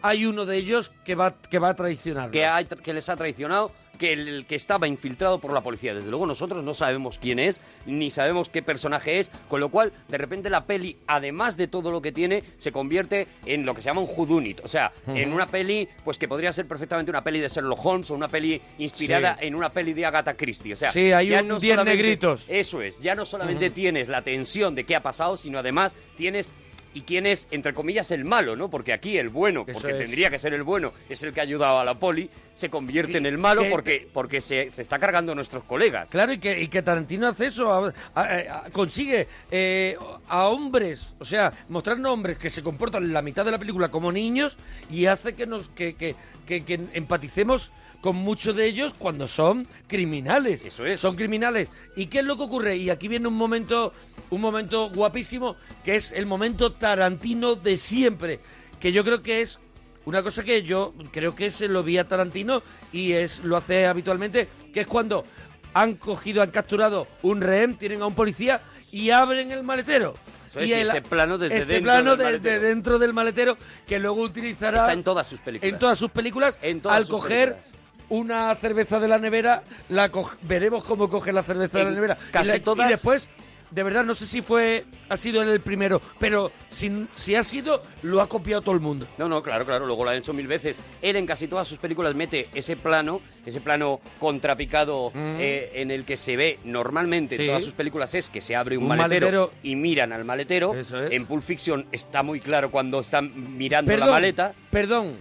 hay 0.02 0.26
uno 0.26 0.46
de 0.46 0.58
ellos 0.58 0.92
que 1.06 1.16
va, 1.16 1.36
que 1.42 1.60
va 1.60 1.70
a 1.70 1.76
traicionar. 1.76 2.32
que, 2.32 2.46
ha- 2.46 2.64
que 2.64 2.94
les 2.94 3.10
ha 3.10 3.16
traicionado, 3.16 3.72
que 3.98 4.14
el 4.14 4.46
que 4.48 4.56
estaba 4.56 4.88
infiltrado 4.88 5.40
por 5.40 5.52
la 5.52 5.60
policía. 5.60 5.94
Desde 5.94 6.10
luego 6.10 6.26
nosotros 6.26 6.64
no 6.64 6.74
sabemos 6.74 7.20
quién 7.20 7.38
es, 7.38 7.60
ni 7.86 8.12
sabemos 8.12 8.48
qué 8.48 8.62
personaje 8.64 9.20
es, 9.20 9.30
con 9.50 9.60
lo 9.60 9.68
cual 9.68 9.92
de 10.08 10.18
repente 10.18 10.50
la 10.50 10.64
peli, 10.66 10.96
además 11.06 11.58
de 11.58 11.68
todo 11.68 11.92
lo 11.92 12.02
que 12.02 12.14
tiene, 12.14 12.44
se 12.60 12.72
convierte 12.72 13.28
en 13.46 13.66
lo 13.66 13.74
que 13.74 13.82
se 13.82 13.88
llama 13.90 14.00
un 14.00 14.10
whodunit. 14.16 14.62
O 14.64 14.70
sea, 14.70 14.94
Ujú. 15.06 15.18
en 15.18 15.34
una 15.34 15.48
peli, 15.48 15.86
pues 16.06 16.18
que 16.18 16.30
podría 16.30 16.54
ser 16.54 16.66
perfectamente 16.66 17.12
una 17.12 17.26
peli 17.26 17.40
de 17.42 17.50
Sherlock 17.50 17.86
Holmes 17.86 18.10
o 18.12 18.16
una 18.16 18.30
peli 18.30 18.62
inspirada 18.78 19.36
Sí. 19.38 19.48
en 19.48 19.56
una 19.56 19.70
peli 19.74 19.92
de 19.92 20.06
Agatha 20.06 20.34
Christie. 20.38 20.74
O 20.76 20.78
sea, 20.78 20.94
Sí, 20.94 21.12
hay 21.12 21.28
ya 21.28 21.42
un 21.42 21.50
no 21.50 21.60
diez 21.60 21.74
solamente- 21.74 22.02
negritos. 22.02 22.46
Eso 22.48 22.82
es, 22.82 23.02
ya 23.02 23.16
no 23.16 23.26
solamente 23.26 23.66
Ujú. 23.66 23.76
tienes 23.76 24.08
la 24.08 24.22
tensión 24.22 24.76
de 24.76 24.86
qué 24.86 24.96
ha 24.96 25.04
pasado, 25.04 25.36
sino 25.36 25.60
además 25.60 25.94
tienes 26.16 26.52
y 26.94 27.02
quién 27.02 27.26
es, 27.26 27.48
entre 27.52 27.74
comillas, 27.74 28.12
el 28.12 28.26
malo, 28.26 28.56
¿no? 28.56 28.70
Porque 28.70 28.94
aquí 28.94 29.18
el 29.18 29.30
bueno, 29.30 29.64
Eso 29.68 29.80
porque 29.80 29.92
es. 29.94 30.00
tendría 30.00 30.30
que 30.30 30.40
ser 30.40 30.54
el 30.54 30.64
bueno, 30.64 30.92
es 31.10 31.22
el 31.24 31.34
que 31.34 31.40
ha 31.40 31.44
ayudado 31.44 31.80
a 31.80 31.86
la 31.86 32.00
poli, 32.00 32.30
se 32.56 32.70
convierte 32.70 33.18
en 33.18 33.26
el 33.26 33.38
malo 33.38 33.64
que- 33.64 33.70
porque, 33.70 34.08
porque 34.14 34.42
se, 34.42 34.72
se 34.72 34.82
está 34.82 35.00
cargando 35.00 35.32
a 35.32 35.36
nuestros 35.36 35.64
colegas. 35.64 36.10
Claro, 36.10 36.34
y 36.34 36.40
que, 36.40 36.62
y 36.62 36.68
que 36.68 36.82
Tarantino 36.82 37.28
hace 37.28 37.48
eso, 37.48 37.72
a- 37.72 37.94
a- 38.16 38.22
a- 38.66 38.70
consigue 38.72 39.28
eh, 39.52 39.96
a 40.28 40.48
hombres, 40.48 41.14
o 41.20 41.26
sea, 41.26 41.54
mostrarnos 41.70 42.12
hombres 42.12 42.38
que 42.38 42.50
se 42.50 42.64
comportan 42.64 43.14
la 43.14 43.22
mitad 43.22 43.46
de 43.46 43.52
la 43.52 43.58
película 43.60 43.90
como 43.90 44.12
niños 44.12 44.58
y 44.92 45.06
hace 45.06 45.34
que 45.36 45.46
nos 45.46 45.70
que, 45.70 45.94
que, 45.96 46.16
que- 46.46 46.64
que 46.66 46.80
empaticemos 46.94 47.72
con 48.02 48.16
muchos 48.16 48.56
de 48.56 48.66
ellos 48.66 48.94
cuando 48.98 49.28
son 49.28 49.68
criminales. 49.88 50.64
Eso 50.64 50.86
es. 50.86 51.00
Son 51.02 51.16
criminales. 51.16 51.70
¿Y 51.96 52.06
qué 52.08 52.20
es 52.20 52.26
lo 52.26 52.38
que 52.38 52.44
ocurre? 52.44 52.78
Y 52.78 52.90
aquí 52.90 53.08
viene 53.08 53.28
un 53.28 53.34
momento, 53.36 53.94
un 54.30 54.42
momento 54.42 54.90
guapísimo, 54.90 55.56
que 55.84 55.96
es 55.96 56.12
el 56.12 56.26
momento 56.26 56.72
Tarantino 56.72 57.56
de 57.56 57.78
siempre, 57.78 58.40
que 58.80 58.92
yo 58.92 59.04
creo 59.04 59.22
que 59.22 59.42
es 59.42 59.60
una 60.06 60.24
cosa 60.24 60.44
que 60.44 60.64
yo 60.64 60.94
creo 61.12 61.36
que 61.36 61.52
se 61.52 61.68
lo 61.68 61.84
vi 61.84 61.98
a 61.98 62.08
Tarantino 62.08 62.64
y 62.94 63.12
es 63.14 63.42
lo 63.44 63.58
hace 63.58 63.86
habitualmente, 63.86 64.48
que 64.74 64.82
es 64.82 64.88
cuando 64.88 65.26
han 65.74 65.96
cogido, 65.96 66.42
han 66.42 66.52
capturado 66.52 67.08
un 67.22 67.42
rehén, 67.42 67.78
tienen 67.78 68.02
a 68.02 68.08
un 68.08 68.16
policía 68.16 68.62
y 68.92 69.12
abren 69.12 69.52
el 69.52 69.62
maletero. 69.64 70.16
Es, 70.56 70.68
y 70.68 70.74
ese 70.74 71.04
plano 71.04 71.38
desde 71.38 71.58
ese 71.60 71.74
dentro 71.74 71.92
plano 71.92 72.10
del 72.12 72.18
de- 72.18 72.24
maletero. 72.24 72.62
de 72.62 72.68
dentro 72.70 72.98
del 73.00 73.14
maletero 73.14 73.58
que 73.86 74.00
luego 74.00 74.22
utilizará 74.24 74.80
Está 74.80 74.94
en 74.94 75.04
todas 75.04 75.28
sus 75.28 75.40
películas. 75.42 75.72
en 75.74 75.78
todas 75.80 76.00
sus 76.00 76.10
películas 76.10 76.58
En 76.64 76.82
todas 76.82 76.98
al 76.98 77.04
sus 77.06 77.12
coger 77.12 77.50
películas. 77.54 77.80
Una 78.10 78.54
cerveza 78.56 79.00
de 79.00 79.08
la 79.08 79.18
nevera 79.20 79.64
la 79.90 80.12
veremos 80.44 80.84
cómo 80.84 81.10
coge 81.10 81.32
la 81.32 81.44
cerveza 81.44 81.78
de 81.80 81.84
la 81.86 81.92
nevera 81.92 82.18
casi 82.32 82.50
y, 82.50 82.54
la- 82.54 82.60
todas- 82.62 82.88
y 82.88 82.92
después 82.92 83.30
de 83.72 83.84
verdad 83.84 84.04
no 84.04 84.16
sé 84.16 84.26
si 84.26 84.42
fue 84.42 84.84
ha 85.10 85.16
sido 85.16 85.44
él 85.44 85.50
el 85.50 85.62
primero 85.62 86.02
pero 86.18 86.52
si, 86.70 87.06
si 87.14 87.36
ha 87.36 87.44
sido 87.44 87.84
lo 88.02 88.20
ha 88.20 88.28
copiado 88.28 88.64
todo 88.64 88.74
el 88.74 88.82
mundo 88.82 89.06
No, 89.20 89.30
no, 89.30 89.44
claro, 89.44 89.64
claro, 89.64 89.86
luego 89.86 90.04
lo 90.04 90.10
han 90.10 90.18
hecho 90.18 90.34
mil 90.34 90.48
veces. 90.48 90.80
Él 91.04 91.16
en 91.18 91.28
casi 91.28 91.48
todas 91.48 91.68
sus 91.68 91.78
películas 91.78 92.16
mete 92.16 92.50
ese 92.56 92.76
plano, 92.76 93.22
ese 93.46 93.62
plano 93.62 94.00
contrapicado 94.20 95.12
eh, 95.16 95.70
en 95.76 95.92
el 95.92 96.04
que 96.04 96.18
se 96.18 96.36
ve 96.36 96.58
normalmente 96.64 97.36
Mm. 97.36 97.38
Sí. 97.38 97.44
en 97.44 97.48
todas 97.50 97.64
sus 97.64 97.74
películas 97.74 98.16
es 98.16 98.30
que 98.32 98.42
se 98.42 98.56
abre 98.56 98.76
un, 98.76 98.84
Un 98.86 98.90
maletero, 98.98 99.26
maletero. 99.28 99.52
y 99.62 99.76
miran 99.76 100.14
al 100.14 100.26
maletero. 100.26 100.74
Eso 100.74 101.04
es. 101.04 101.12
En 101.12 101.28
Pulp 101.28 101.44
Fiction 101.44 101.86
está 101.92 102.24
muy 102.24 102.40
claro 102.40 102.72
cuando 102.72 103.02
están 103.02 103.32
mirando 103.56 103.92
perdón 103.92 104.08
la 104.08 104.14
maleta. 104.14 104.54
perdón 104.72 105.14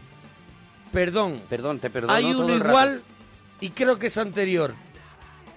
perdón 0.93 1.43
Perdón, 1.49 1.78
te 1.78 1.91
perdono 1.91 2.12
hay 2.12 2.24
todo 2.32 2.45
uno 2.45 2.55
el 2.55 2.61
rato. 2.61 2.68
igual 2.70 3.03
y 3.61 3.70
creo 3.70 3.99
que 3.99 4.07
es 4.09 4.18
anterior 4.18 4.74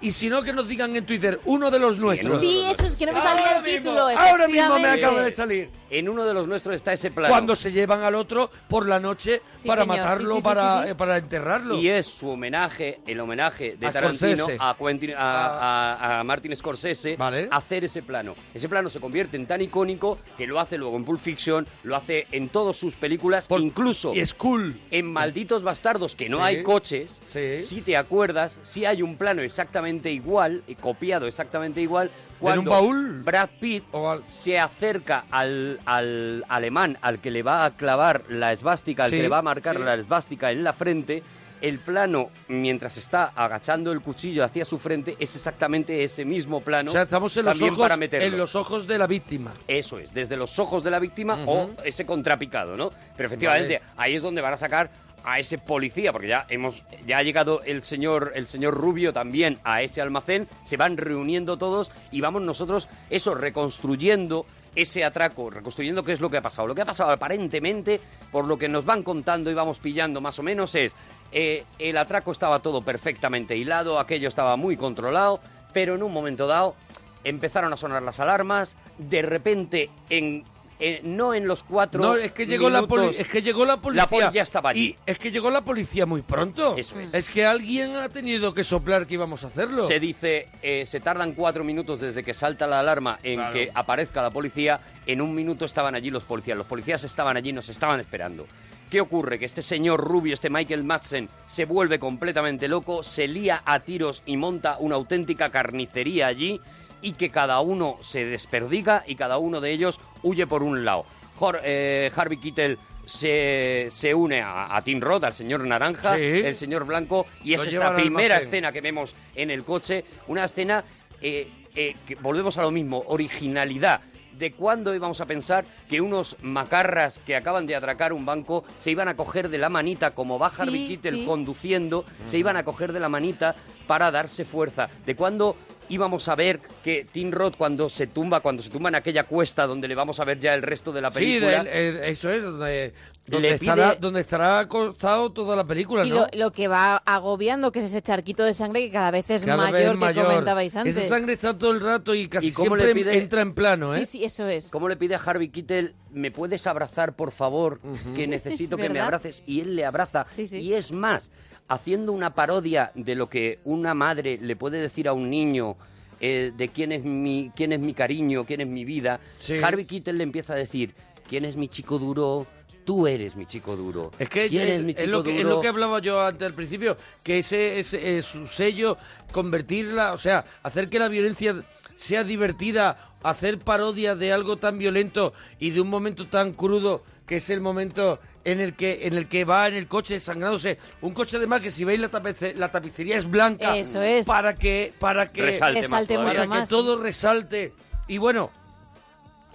y 0.01 0.11
si 0.11 0.29
no 0.29 0.41
que 0.43 0.51
nos 0.53 0.67
digan 0.67 0.95
en 0.95 1.05
Twitter 1.05 1.39
uno 1.45 1.69
de 1.71 1.79
los 1.79 1.97
nuestros 1.97 2.41
Sí, 2.41 2.63
eso 2.69 2.87
es 2.87 2.95
que 2.97 3.05
no 3.05 3.13
me 3.13 3.19
salía 3.21 3.41
Ahora 3.45 3.57
el 3.57 3.63
mismo, 3.63 3.77
título. 3.77 4.01
ahora 4.19 4.47
mismo 4.47 4.79
me 4.79 4.87
acaba 4.87 5.21
de 5.21 5.33
salir 5.33 5.69
En 5.91 6.07
uno 6.09 6.23
de 6.25 6.33
los 6.33 6.47
nuestros 6.47 6.75
está 6.75 6.93
ese 6.93 7.11
plano. 7.11 7.33
cuando 7.33 7.55
se 7.55 7.71
llevan 7.71 8.01
al 8.03 8.15
otro 8.15 8.49
por 8.69 8.87
la 8.87 8.99
noche 8.99 9.41
Sí, 9.57 9.67
para 9.67 9.81
señor, 9.83 9.97
matarlo, 9.97 10.29
sí, 10.29 10.31
sí, 10.35 10.37
sí, 10.37 10.43
para, 10.43 10.77
sí, 10.77 10.83
sí. 10.85 10.89
eh, 10.91 10.95
para 10.95 11.17
enterrarlo. 11.17 11.75
Y 11.77 11.89
es 11.89 12.05
su 12.05 12.29
homenaje, 12.29 13.01
el 13.05 13.19
homenaje 13.19 13.75
de 13.77 13.87
A 13.87 13.91
Tarantino 13.91 14.35
Scorsese. 14.37 14.57
a, 14.59 14.75
Quentin- 14.77 15.13
a, 15.17 15.97
a- 16.17 16.19
a 16.21 16.23
Martin 16.23 16.55
Scorsese 16.55 17.17
Vale. 17.17 17.49
hacer 17.51 17.83
ese 17.83 18.01
plano. 18.03 18.35
Ese 18.53 18.69
plano 18.69 18.89
se 18.89 18.99
convierte 19.01 19.35
en 19.37 19.45
tan 19.45 19.61
icónico 19.61 20.17
que 20.37 20.47
lo 20.47 20.59
hace 20.61 20.77
luego 20.77 20.95
en 20.95 21.03
Pulp 21.03 21.19
Fiction, 21.21 21.67
lo 21.83 21.95
hace 21.97 22.25
en 22.31 22.47
todas 22.49 22.77
sus 22.77 22.95
películas, 22.95 23.47
incluso 23.59 24.13
Y 24.15 24.21
es 24.21 24.33
cool. 24.33 24.79
en 24.91 25.05
Malditos 25.11 25.61
Bastardos, 25.61 26.15
que 26.15 26.29
no 26.29 26.37
Sí. 26.37 26.43
hay 26.43 26.63
coches, 26.63 27.19
Sí. 27.27 27.59
si 27.59 27.81
te 27.81 27.97
acuerdas, 27.97 28.59
si 28.63 28.85
hay 28.85 29.01
un 29.01 29.17
plano 29.17 29.41
exactamente 29.41 29.90
igual, 30.11 30.63
y 30.67 30.75
copiado 30.75 31.27
exactamente 31.27 31.81
igual, 31.81 32.09
cuando 32.39 32.61
un 32.61 32.67
baúl? 32.67 33.23
Brad 33.23 33.49
Pitt 33.59 33.83
se 34.25 34.59
acerca 34.59 35.25
al, 35.29 35.79
al 35.85 36.43
alemán 36.47 36.97
al 37.01 37.19
que 37.19 37.31
le 37.31 37.43
va 37.43 37.65
a 37.65 37.71
clavar 37.71 38.23
la 38.29 38.51
esvástica, 38.51 39.05
al 39.05 39.09
Sí, 39.11 39.17
que 39.17 39.23
le 39.23 39.29
va 39.29 39.39
a 39.39 39.43
marcar 39.43 39.77
sí. 39.77 39.83
la 39.83 39.93
esvástica 39.95 40.51
en 40.51 40.63
la 40.63 40.73
frente, 40.73 41.23
el 41.61 41.77
plano, 41.77 42.29
mientras 42.47 42.97
está 42.97 43.25
agachando 43.35 43.91
el 43.91 44.01
cuchillo 44.01 44.43
hacia 44.43 44.65
su 44.65 44.79
frente, 44.79 45.15
es 45.19 45.35
exactamente 45.35 46.03
ese 46.03 46.25
mismo 46.25 46.61
plano. 46.61 46.89
o 46.89 46.93
sea, 46.93 47.03
estamos 47.03 47.35
en 47.37 47.45
los, 47.45 47.61
ojos, 47.61 47.77
para 47.77 47.97
meterlo. 47.97 48.27
en 48.27 48.37
los 48.37 48.55
ojos 48.55 48.87
de 48.87 48.97
la 48.97 49.07
víctima. 49.07 49.53
Eso 49.67 49.99
es, 49.99 50.13
desde 50.13 50.37
los 50.37 50.57
ojos 50.57 50.83
de 50.83 50.91
la 50.91 50.99
víctima 50.99 51.37
o 51.45 51.69
ese 51.83 52.05
contrapicado, 52.05 52.75
¿no? 52.75 52.91
Pero 53.15 53.27
efectivamente, 53.27 53.79
Vale. 53.79 53.91
ahí 53.97 54.15
es 54.15 54.23
donde 54.23 54.41
van 54.41 54.53
a 54.53 54.57
sacar 54.57 54.89
a 55.23 55.39
ese 55.39 55.57
policía, 55.57 56.11
porque 56.11 56.27
ya 56.27 56.45
hemos, 56.49 56.83
ya 57.05 57.17
ha 57.17 57.23
llegado 57.23 57.61
el 57.63 57.83
señor, 57.83 58.31
el 58.35 58.47
señor 58.47 58.75
Rubio 58.75 59.13
también 59.13 59.59
a 59.63 59.81
ese 59.81 60.01
almacén, 60.01 60.47
se 60.63 60.77
van 60.77 60.97
reuniendo 60.97 61.57
todos 61.57 61.91
y 62.11 62.21
vamos 62.21 62.41
nosotros, 62.41 62.87
eso, 63.09 63.35
reconstruyendo 63.35 64.45
ese 64.75 65.03
atraco, 65.03 65.49
reconstruyendo 65.49 66.03
qué 66.03 66.13
es 66.13 66.21
lo 66.21 66.29
que 66.29 66.37
ha 66.37 66.41
pasado. 66.41 66.67
Lo 66.67 66.75
que 66.75 66.81
ha 66.81 66.85
pasado 66.85 67.11
aparentemente, 67.11 67.99
por 68.31 68.45
lo 68.45 68.57
que 68.57 68.69
nos 68.69 68.85
van 68.85 69.03
contando 69.03 69.51
y 69.51 69.53
vamos 69.53 69.79
pillando 69.79 70.21
más 70.21 70.39
o 70.39 70.43
menos, 70.43 70.75
es 70.75 70.95
eh, 71.31 71.65
el 71.79 71.97
atraco 71.97 72.31
estaba 72.31 72.59
todo 72.59 72.81
perfectamente 72.81 73.57
hilado, 73.57 73.99
aquello 73.99 74.27
estaba 74.27 74.55
muy 74.55 74.77
controlado, 74.77 75.41
pero 75.73 75.95
en 75.95 76.03
un 76.03 76.13
momento 76.13 76.47
dado 76.47 76.75
empezaron 77.23 77.71
a 77.73 77.77
sonar 77.77 78.01
las 78.01 78.19
alarmas, 78.19 78.75
de 78.97 79.21
repente 79.21 79.89
en 80.09 80.43
eh, 80.81 80.99
no 81.03 81.33
en 81.33 81.47
los 81.47 81.63
cuatro 81.63 82.01
No, 82.01 82.15
es 82.15 82.31
que 82.31 82.45
llegó 82.45 82.69
la 82.69 82.81
minutos- 82.81 83.07
poli- 83.11 83.21
es 83.21 83.27
que 83.27 83.41
llegó 83.41 83.63
la 83.65 83.77
policía. 83.77 84.03
La 84.03 84.07
poli 84.09 84.25
ya 84.33 84.41
estaba 84.41 84.71
allí. 84.71 84.81
Y 84.87 84.97
es 85.05 85.17
que 85.19 85.31
llegó 85.31 85.49
la 85.49 85.61
policía 85.61 86.05
muy 86.05 86.21
pronto. 86.21 86.75
Eso 86.77 86.99
es. 86.99 87.13
Es 87.13 87.29
que 87.29 87.45
alguien 87.45 87.95
ha 87.95 88.09
tenido 88.09 88.53
que 88.53 88.63
soplar 88.63 89.07
que 89.07 89.13
íbamos 89.13 89.43
a 89.43 89.47
hacerlo. 89.47 89.85
Se 89.85 89.99
dice, 89.99 90.47
eh, 90.61 90.85
se 90.85 90.99
tardan 90.99 91.33
cuatro 91.33 91.63
minutos 91.63 91.99
desde 91.99 92.23
que 92.23 92.33
salta 92.33 92.67
la 92.67 92.79
alarma 92.79 93.19
en 93.23 93.35
Claro. 93.35 93.53
que 93.53 93.71
aparezca 93.73 94.21
la 94.21 94.31
policía. 94.31 94.79
En 95.05 95.21
un 95.21 95.33
minuto 95.33 95.65
estaban 95.65 95.95
allí 95.95 96.09
los 96.09 96.23
policías. 96.23 96.57
Los 96.57 96.67
policías 96.67 97.03
estaban 97.03 97.37
allí, 97.37 97.53
nos 97.53 97.69
estaban 97.69 97.99
esperando. 97.99 98.47
¿Qué 98.89 98.99
ocurre? 98.99 99.39
Que 99.39 99.45
este 99.45 99.61
señor 99.61 100.01
rubio, 100.01 100.33
este 100.33 100.49
Michael 100.49 100.83
Madsen, 100.83 101.29
se 101.45 101.63
vuelve 101.63 101.97
completamente 101.97 102.67
loco, 102.67 103.03
se 103.03 103.25
lía 103.25 103.61
a 103.65 103.79
tiros 103.79 104.21
y 104.25 104.35
monta 104.35 104.75
una 104.79 104.95
auténtica 104.95 105.49
carnicería 105.49 106.27
allí 106.27 106.59
y 107.01 107.13
que 107.13 107.29
cada 107.29 107.59
uno 107.61 107.97
se 108.01 108.25
desperdiga 108.25 109.03
y 109.07 109.15
cada 109.15 109.37
uno 109.37 109.61
de 109.61 109.71
ellos 109.71 109.99
huye 110.23 110.47
por 110.47 110.63
un 110.63 110.85
lado. 110.85 111.05
Jor- 111.39 111.59
eh, 111.63 112.11
Harvey 112.15 112.37
Keitel 112.37 112.77
se, 113.05 113.87
se 113.89 114.13
une 114.13 114.41
a, 114.41 114.75
a 114.75 114.81
Tim 114.83 115.01
Roth, 115.01 115.23
al 115.23 115.33
señor 115.33 115.65
naranja, 115.65 116.15
Sí. 116.15 116.21
el 116.21 116.55
señor 116.55 116.85
blanco, 116.85 117.25
y 117.43 117.55
Lo 117.55 117.61
es 117.63 117.67
esta 117.73 117.95
primera 117.95 118.37
escena 118.37 118.71
que 118.71 118.81
vemos 118.81 119.15
en 119.35 119.49
el 119.51 119.63
coche, 119.63 120.05
una 120.27 120.45
escena 120.45 120.83
eh, 121.21 121.49
eh, 121.75 121.95
que 122.05 122.15
volvemos 122.15 122.57
a 122.57 122.61
lo 122.63 122.71
mismo, 122.71 123.03
originalidad. 123.07 124.01
¿De 124.37 124.53
cuándo 124.53 124.95
íbamos 124.95 125.21
a 125.21 125.25
pensar 125.27 125.65
que 125.87 126.01
unos 126.01 126.35
macarras 126.41 127.19
que 127.19 127.35
acaban 127.35 127.67
de 127.67 127.75
atracar 127.75 128.11
un 128.11 128.25
banco 128.25 128.63
se 128.79 128.89
iban 128.89 129.07
a 129.07 129.15
coger 129.15 129.49
de 129.49 129.57
la 129.59 129.69
manita, 129.69 130.11
como 130.11 130.39
va 130.39 130.49
Sí, 130.49 130.61
Harvey 130.61 130.87
Keitel 130.87 131.13
sí. 131.15 131.25
conduciendo, 131.25 132.05
se 132.27 132.37
iban 132.39 132.57
a 132.57 132.63
coger 132.63 132.91
de 132.91 132.99
la 132.99 133.09
manita 133.09 133.53
para 133.87 134.09
darse 134.09 134.43
fuerza? 134.45 134.89
¿De 135.05 135.15
cuándo 135.15 135.55
íbamos 135.93 136.27
a 136.27 136.35
ver 136.35 136.59
que 136.83 137.05
Tim 137.11 137.31
Roth 137.31 137.55
cuando 137.57 137.89
se 137.89 138.07
tumba, 138.07 138.39
cuando 138.39 138.63
se 138.63 138.69
tumba 138.69 138.89
en 138.89 138.95
aquella 138.95 139.23
cuesta 139.25 139.67
donde 139.67 139.87
le 139.87 139.95
vamos 139.95 140.19
a 140.19 140.25
ver 140.25 140.39
ya 140.39 140.53
el 140.53 140.61
resto 140.63 140.91
de 140.91 141.01
la 141.01 141.09
Sí, 141.11 141.15
película? 141.15 141.63
de- 141.63 141.89
eh, 141.89 142.09
eso 142.09 142.29
es, 142.29 142.43
donde, 142.43 142.93
donde 143.27 143.49
estará, 143.53 143.91
pide- 143.93 143.99
donde 143.99 144.21
estará 144.21 144.59
acostado 144.59 145.31
toda 145.31 145.55
la 145.55 145.65
película, 145.65 146.05
Y 146.05 146.09
¿no? 146.09 146.15
lo, 146.21 146.27
lo 146.33 146.51
que 146.51 146.67
va 146.67 146.97
agobiando, 147.05 147.71
que 147.71 147.79
es 147.79 147.85
ese 147.85 148.01
charquito 148.01 148.43
de 148.43 148.53
sangre 148.53 148.81
que 148.81 148.91
cada 148.91 149.11
vez 149.11 149.29
es 149.29 149.45
Cada 149.45 149.69
vez 149.71 149.73
mayor, 149.97 150.15
que 150.15 150.21
comentabais 150.23 150.75
antes. 150.75 150.97
Esa 150.97 151.09
sangre 151.09 151.33
está 151.33 151.57
todo 151.57 151.71
el 151.71 151.81
rato 151.81 152.15
y 152.15 152.27
casi 152.27 152.47
¿Y 152.47 152.51
cómo 152.51 152.75
siempre 152.75 152.87
le 152.87 152.93
pide- 152.95 153.17
entra 153.17 153.41
en 153.41 153.53
plano, 153.53 153.93
¿eh? 153.95 153.99
Sí, 153.99 154.05
sí, 154.19 154.23
eso 154.23 154.47
es. 154.47 154.69
¿Cómo 154.69 154.87
le 154.89 154.95
pide 154.97 155.15
a 155.15 155.19
Harvey 155.19 155.49
Keitel, 155.49 155.93
me 156.11 156.31
puedes 156.31 156.65
abrazar, 156.67 157.15
por 157.15 157.31
favor, 157.31 157.79
que 158.15 158.27
necesito 158.27 158.75
Es 158.77 158.81
que 158.81 158.89
me 158.89 158.99
abraces? 158.99 159.43
Y 159.45 159.61
él 159.61 159.75
le 159.75 159.85
abraza. 159.85 160.25
Y 160.37 160.73
es 160.73 160.91
más, 160.91 161.31
haciendo 161.67 162.11
una 162.11 162.33
parodia 162.33 162.91
de 162.95 163.15
lo 163.15 163.29
que 163.29 163.59
una 163.63 163.93
madre 163.93 164.37
le 164.41 164.55
puede 164.55 164.79
decir 164.79 165.07
a 165.07 165.13
un 165.13 165.29
niño, 165.29 165.77
eh, 166.19 166.51
de 166.55 166.67
quién 166.69 166.91
es, 166.91 167.03
mi, 167.03 167.51
quién 167.55 167.71
es 167.73 167.79
mi 167.79 167.93
cariño, 167.93 168.45
quién 168.45 168.61
es 168.61 168.67
mi 168.67 168.85
vida, 168.85 169.19
Sí. 169.39 169.59
Harvey 169.63 169.85
Keitel 169.85 170.17
le 170.17 170.23
empieza 170.23 170.53
a 170.53 170.55
decir, 170.57 170.93
¿quién 171.27 171.45
es 171.45 171.55
mi 171.55 171.67
chico 171.67 171.97
duro? 171.97 172.45
Tú 172.85 173.07
eres 173.07 173.35
mi 173.35 173.45
chico 173.45 173.75
duro. 173.75 174.11
Es 174.19 174.27
que 174.29 174.49
¿Quién 174.49 174.67
es, 174.67 174.79
es 174.79 174.83
mi 174.83 174.91
es 174.91 174.97
chico 174.97 175.11
lo 175.11 175.23
que, 175.23 175.37
es 175.37 175.43
duro? 175.43 175.55
lo 175.55 175.61
que 175.61 175.67
hablaba 175.67 175.99
yo 175.99 176.21
antes 176.25 176.45
al 176.47 176.53
principio, 176.53 176.97
que 177.23 177.39
ese 177.39 177.79
es 177.79 177.93
eh, 177.93 178.21
su 178.21 178.47
sello, 178.47 178.97
convertirla, 179.31 180.13
o 180.13 180.17
sea, 180.17 180.45
hacer 180.63 180.89
que 180.89 180.99
la 180.99 181.07
violencia 181.07 181.63
sea 181.95 182.23
divertida, 182.23 183.13
hacer 183.23 183.59
parodia 183.59 184.15
de 184.15 184.33
algo 184.33 184.57
tan 184.57 184.77
violento 184.77 185.33
y 185.59 185.69
de 185.69 185.81
un 185.81 185.89
momento 185.89 186.27
tan 186.27 186.53
crudo 186.53 187.03
que 187.25 187.37
es 187.37 187.49
el 187.49 187.61
momento 187.61 188.19
en 188.43 188.59
el 188.59 188.75
que 188.75 189.07
en 189.07 189.15
el 189.15 189.27
que 189.27 189.45
va 189.45 189.67
en 189.67 189.75
el 189.75 189.87
coche 189.87 190.19
sangrándose 190.19 190.77
un 191.01 191.13
coche 191.13 191.37
además 191.37 191.61
que 191.61 191.71
si 191.71 191.83
veis 191.83 191.99
la, 191.99 192.09
tapice- 192.09 192.55
la 192.55 192.71
tapicería 192.71 193.17
es 193.17 193.29
blanca 193.29 193.77
Eso 193.77 194.01
es. 194.01 194.25
para 194.25 194.55
que 194.55 194.93
para 194.99 195.31
que 195.31 195.43
Resalte 195.43 195.87
más 195.87 196.01
mucho 196.09 196.15
para 196.23 196.47
más, 196.47 196.61
que 196.61 196.67
todo 196.67 196.97
resalte 197.01 197.73
y 198.07 198.17
bueno 198.17 198.49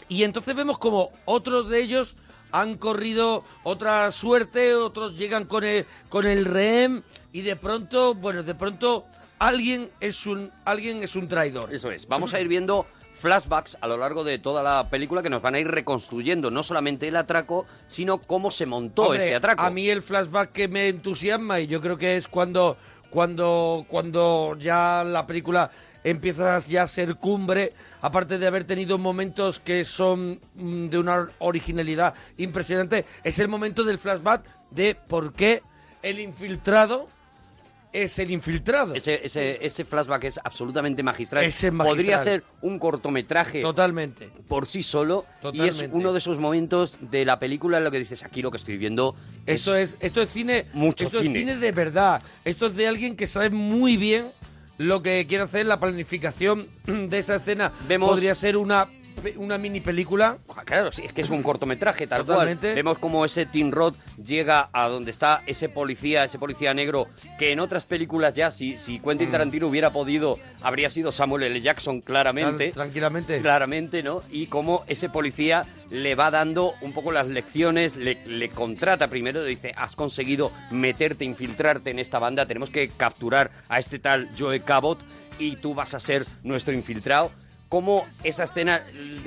y 0.09 0.23
entonces 0.23 0.55
vemos 0.55 0.79
como 0.79 1.11
otros 1.25 1.69
de 1.69 1.81
ellos 1.81 2.17
han 2.53 2.77
corrido 2.79 3.43
otra 3.65 4.11
suerte, 4.13 4.75
otros 4.77 5.19
llegan 5.19 5.45
con 5.47 5.65
el, 5.65 5.85
con 6.09 6.25
el 6.27 6.45
rehén 6.45 7.03
y 7.33 7.43
de 7.43 7.57
pronto, 7.57 8.15
bueno, 8.15 8.45
de 8.45 8.55
pronto 8.55 9.05
alguien 9.41 9.91
es 10.01 10.25
un 10.27 10.51
alguien 10.65 11.03
es 11.03 11.17
un 11.17 11.27
traidor. 11.29 11.75
Eso 11.75 11.91
es. 11.91 12.07
Vamos 12.07 12.33
a 12.35 12.41
ir 12.41 12.47
viendo 12.47 12.87
flashbacks 13.27 13.77
a 13.81 13.89
lo 13.89 13.97
largo 13.97 14.23
de 14.23 14.39
toda 14.39 14.63
la 14.63 14.89
película 14.89 15.21
que 15.21 15.29
nos 15.29 15.43
van 15.43 15.57
a 15.57 15.59
ir 15.59 15.67
reconstruyendo 15.67 16.49
no 16.49 16.63
solamente 16.63 17.09
el 17.09 17.17
atraco, 17.17 17.67
sino 17.89 18.19
cómo 18.19 18.53
se 18.53 18.67
montó 18.67 19.07
Hombre, 19.07 19.25
ese 19.25 19.35
atraco. 19.35 19.65
A 19.65 19.71
mí 19.71 19.91
el 19.91 20.01
flashback 20.01 20.53
que 20.53 20.69
me 20.69 20.87
entusiasma 20.87 21.59
y 21.59 21.67
yo 21.67 21.81
creo 21.81 21.99
que 21.99 22.17
es 22.17 22.29
cuando 22.29 22.77
cuando 23.11 23.85
cuando 23.89 24.57
ya 24.61 25.03
la 25.05 25.27
película 25.27 25.73
empieza 26.05 26.61
ya 26.61 26.85
a 26.85 26.87
ser 26.87 27.17
cumbre, 27.17 27.73
aparte 28.01 28.39
de 28.39 28.47
haber 28.47 28.63
tenido 28.63 28.97
momentos 28.97 29.59
que 29.59 29.85
son 29.85 30.39
mm, 30.55 30.87
de 30.87 30.99
una 31.01 31.29
originalidad 31.41 32.15
impresionante, 32.37 33.05
es 33.25 33.41
el 33.41 33.49
momento 33.49 33.83
del 33.83 33.99
flashback 33.99 34.45
de 34.71 34.95
por 34.95 35.33
qué 35.33 35.63
el 36.05 36.21
infiltrado 36.21 37.09
es 38.03 38.19
el 38.19 38.31
infiltrado. 38.31 38.95
Ese, 38.95 39.21
ese, 39.25 39.59
ese 39.65 39.85
flashback 39.85 40.25
es 40.25 40.41
absolutamente 40.43 41.03
magistral. 41.03 41.45
Ese 41.45 41.69
es 41.69 41.73
magistral. 41.73 41.97
Podría 41.97 42.19
ser 42.19 42.45
un 42.63 42.79
cortometraje 42.79 43.61
Totalmente. 43.63 44.29
por 44.49 44.67
sí 44.67 44.83
solo 44.83 45.25
y 45.53 45.63
es 45.63 45.85
uno 45.93 46.13
de 46.13 46.19
esos 46.19 46.39
momentos 46.39 46.99
de 47.11 47.25
la 47.25 47.39
película 47.39 47.79
en 47.79 47.85
lo 47.85 47.91
que 47.91 47.99
dices 47.99 48.23
aquí 48.25 48.43
lo 48.43 48.51
que 48.51 48.57
estoy 48.59 48.77
viendo 48.77 49.15
Eso 49.47 49.75
es, 49.77 49.97
esto 50.01 50.21
es 50.23 50.31
cine, 50.31 50.67
Mucho 50.73 51.07
esto 51.07 51.21
cine. 51.23 51.35
es 51.35 51.41
cine 51.41 51.57
de 51.57 51.73
verdad. 51.73 52.23
Esto 52.45 52.67
es 52.67 52.77
de 52.77 52.87
alguien 52.87 53.17
que 53.17 53.27
sabe 53.27 53.51
muy 53.51 53.97
bien 53.97 54.27
lo 54.79 55.03
que 55.03 55.27
quiere 55.27 55.45
hacer, 55.45 55.65
la 55.67 55.81
planificación 55.81 56.69
de 56.87 57.19
esa 57.19 57.37
escena 57.37 57.73
Vemos- 57.89 58.11
podría 58.11 58.35
ser 58.35 58.57
una 58.57 58.89
una 59.37 59.59
mini 59.59 59.81
película. 59.81 60.39
Claro, 60.65 60.93
sí, 60.93 61.03
es 61.05 61.13
que 61.13 61.21
es 61.23 61.31
un 61.31 61.43
cortometraje 61.43 62.07
tal 62.07 62.25
Totalmente. 62.25 62.69
cual. 62.69 62.75
Vemos 62.75 62.99
como 62.99 63.25
ese 63.25 63.47
Tim 63.47 63.71
Roth 63.71 63.97
llega 64.23 64.69
a 64.73 64.89
donde 64.89 65.11
está 65.11 65.43
ese 65.47 65.69
policía, 65.69 66.25
ese 66.25 66.39
policía 66.39 66.75
negro, 66.75 67.07
que 67.39 67.53
en 67.53 67.61
otras 67.61 67.85
películas 67.85 68.35
ya, 68.35 68.51
si, 68.51 68.79
si 68.79 68.99
Quentin 69.01 69.29
Mm. 69.29 69.33
Tarantino 69.33 69.67
hubiera 69.67 69.93
podido, 69.93 70.39
habría 70.63 70.91
sido 70.91 71.13
Samuel 71.13 71.45
L. 71.45 71.61
Jackson 71.61 72.01
claramente. 72.01 72.71
Tran- 72.71 72.75
tranquilamente. 72.75 73.41
Claramente, 73.41 74.03
¿no? 74.03 74.23
Y 74.31 74.47
como 74.47 74.85
ese 74.87 75.09
policía 75.09 75.65
le 75.91 76.15
va 76.15 76.31
dando 76.31 76.75
un 76.81 76.93
poco 76.93 77.13
las 77.13 77.29
lecciones, 77.29 77.97
le, 77.97 78.19
le 78.27 78.49
contrata 78.49 79.09
primero, 79.09 79.41
le 79.43 79.49
dice, 79.51 79.73
has 79.77 79.97
conseguido 79.97 80.53
meterte, 80.71 81.25
infiltrarte 81.25 81.91
en 81.91 81.99
esta 81.99 82.19
banda, 82.19 82.47
tenemos 82.47 82.71
que 82.71 82.89
capturar 82.89 83.51
a 83.69 83.79
este 83.79 83.99
tal 83.99 84.29
Joe 84.39 84.61
Cabot 84.61 84.99
y 85.39 85.57
tú 85.57 85.75
vas 85.75 85.95
a 85.95 86.01
ser 86.01 86.25
nuestro 86.43 86.73
infiltrado. 86.75 87.31
Como 87.69 88.07
esa 88.23 88.45
escena 88.45 88.83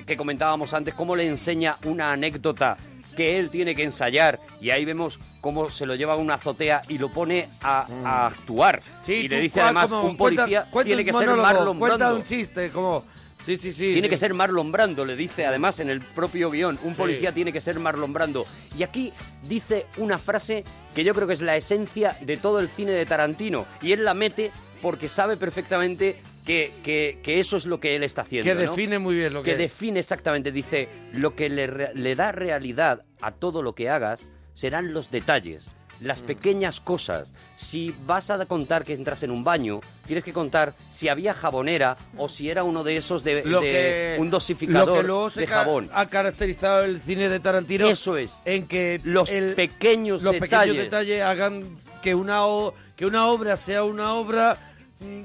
que 0.06 0.16
comentábamos 0.16 0.74
antes, 0.74 0.94
cómo 0.94 1.16
le 1.16 1.28
enseña 1.28 1.76
una 1.86 2.14
anécdota 2.14 2.78
que 3.16 3.38
él 3.40 3.50
tiene 3.50 3.76
que 3.76 3.84
ensayar 3.84 4.40
y 4.62 4.70
ahí 4.70 4.86
vemos 4.86 5.20
cómo 5.42 5.72
se 5.72 5.86
lo 5.86 5.96
lleva 5.96 6.14
a 6.14 6.18
una 6.18 6.36
azotea 6.36 6.84
y 6.88 6.98
lo 7.00 7.12
pone 7.12 7.50
a, 7.64 7.86
a 8.06 8.28
actuar. 8.28 8.82
Sí, 9.06 9.14
y 9.14 9.28
le 9.28 9.42
dice 9.42 9.60
además, 9.62 9.90
como 9.90 10.04
un 10.10 10.16
policía 10.16 10.46
cuenta- 10.46 10.72
cuenta 10.72 10.86
tiene 10.88 11.02
un 11.02 11.06
que 11.06 11.14
ser 11.14 11.30
monólogo, 11.30 11.44
Marlon 11.54 11.80
Cuenta 11.80 11.98
Brando. 11.98 12.16
un 12.18 12.24
chiste, 12.24 12.70
como... 12.72 13.04
Sí, 13.46 13.58
sí, 13.58 13.72
sí. 13.72 13.94
Tiene 13.94 14.08
sí. 14.08 14.10
que 14.10 14.18
ser 14.18 14.34
Marlon 14.34 14.72
Brando, 14.72 15.06
le 15.06 15.16
dice 15.16 15.46
además 15.46 15.80
en 15.80 15.90
el 15.90 16.02
propio 16.02 16.52
guion. 16.52 16.78
Un 16.84 16.92
Sí. 16.94 16.98
policía 17.00 17.34
tiene 17.34 17.52
que 17.54 17.62
ser 17.62 17.80
Marlon 17.80 18.12
Brando. 18.14 18.46
Y 18.78 18.84
aquí 18.84 19.12
dice 19.48 19.88
una 19.98 20.18
frase 20.20 20.64
que 20.94 21.04
yo 21.06 21.16
creo 21.16 21.26
que 21.26 21.34
es 21.34 21.42
la 21.42 21.56
esencia 21.56 22.16
de 22.22 22.38
todo 22.38 22.60
el 22.60 22.68
cine 22.70 22.92
de 22.92 23.06
Tarantino. 23.06 23.66
Y 23.82 23.94
él 23.94 24.04
la 24.06 24.14
mete 24.14 24.52
porque 24.82 25.08
sabe 25.08 25.36
perfectamente 25.38 26.22
que, 26.46 26.72
que- 26.84 27.20
que 27.24 27.40
eso 27.40 27.58
es 27.58 27.66
lo 27.66 27.80
que 27.80 27.96
él 27.96 28.04
está 28.04 28.22
haciendo. 28.24 28.50
Que 28.50 28.56
¿no? 28.66 28.72
define 28.72 29.00
muy 29.00 29.16
bien 29.16 29.34
lo 29.34 29.44
que... 29.44 29.52
que 29.52 29.58
define 29.58 30.00
exactamente. 30.00 30.52
Dice, 30.52 30.88
lo 31.14 31.36
que 31.36 31.50
le, 31.50 31.68
re- 31.68 31.92
le 31.96 32.16
da 32.16 32.32
realidad 32.32 33.04
a 33.22 33.32
todo 33.32 33.62
lo 33.64 33.74
que 33.76 33.90
hagas 33.90 34.28
serán 34.54 34.94
los 34.94 35.12
detalles, 35.12 35.70
Mm. 36.02 36.06
las 36.06 36.22
pequeñas 36.22 36.80
cosas. 36.80 37.34
Si 37.58 37.94
vas 38.06 38.30
a 38.30 38.46
contar 38.46 38.86
que 38.86 38.94
entras 38.94 39.22
en 39.24 39.32
un 39.32 39.44
baño, 39.44 39.82
tienes 40.08 40.24
que 40.24 40.32
contar 40.32 40.74
si 40.88 41.10
había 41.10 41.34
jabonera 41.34 41.98
o 42.16 42.30
si 42.30 42.50
era 42.50 42.64
uno 42.64 42.86
de 42.86 42.96
esos 42.96 43.26
de, 43.26 43.44
lo 43.44 43.60
de 43.60 43.68
que, 43.72 44.16
un 44.18 44.30
dosificador 44.30 44.88
lo 44.88 45.02
que 45.02 45.08
luego 45.08 45.30
se 45.30 45.42
de 45.42 45.46
ca- 45.48 45.56
jabón. 45.66 45.90
ha 45.94 46.06
caracterizado 46.06 46.86
el 46.86 47.02
cine 47.02 47.28
de 47.28 47.42
Tarantino 47.42 47.86
Eso 47.88 48.16
es. 48.16 48.34
en 48.46 48.66
que 48.68 49.02
Los 49.04 49.30
el- 49.30 49.56
pequeños 49.56 50.24
los 50.24 50.34
detalles. 50.36 50.50
pequeños 50.74 50.84
detalles 50.86 51.22
hagan 51.22 51.78
que 52.02 52.16
una 52.16 52.46
o- 52.46 52.74
que 52.96 53.06
una 53.06 53.28
obra 53.28 53.58
sea 53.58 53.84
una 53.84 54.14
obra 54.14 54.54
mm, 54.56 54.68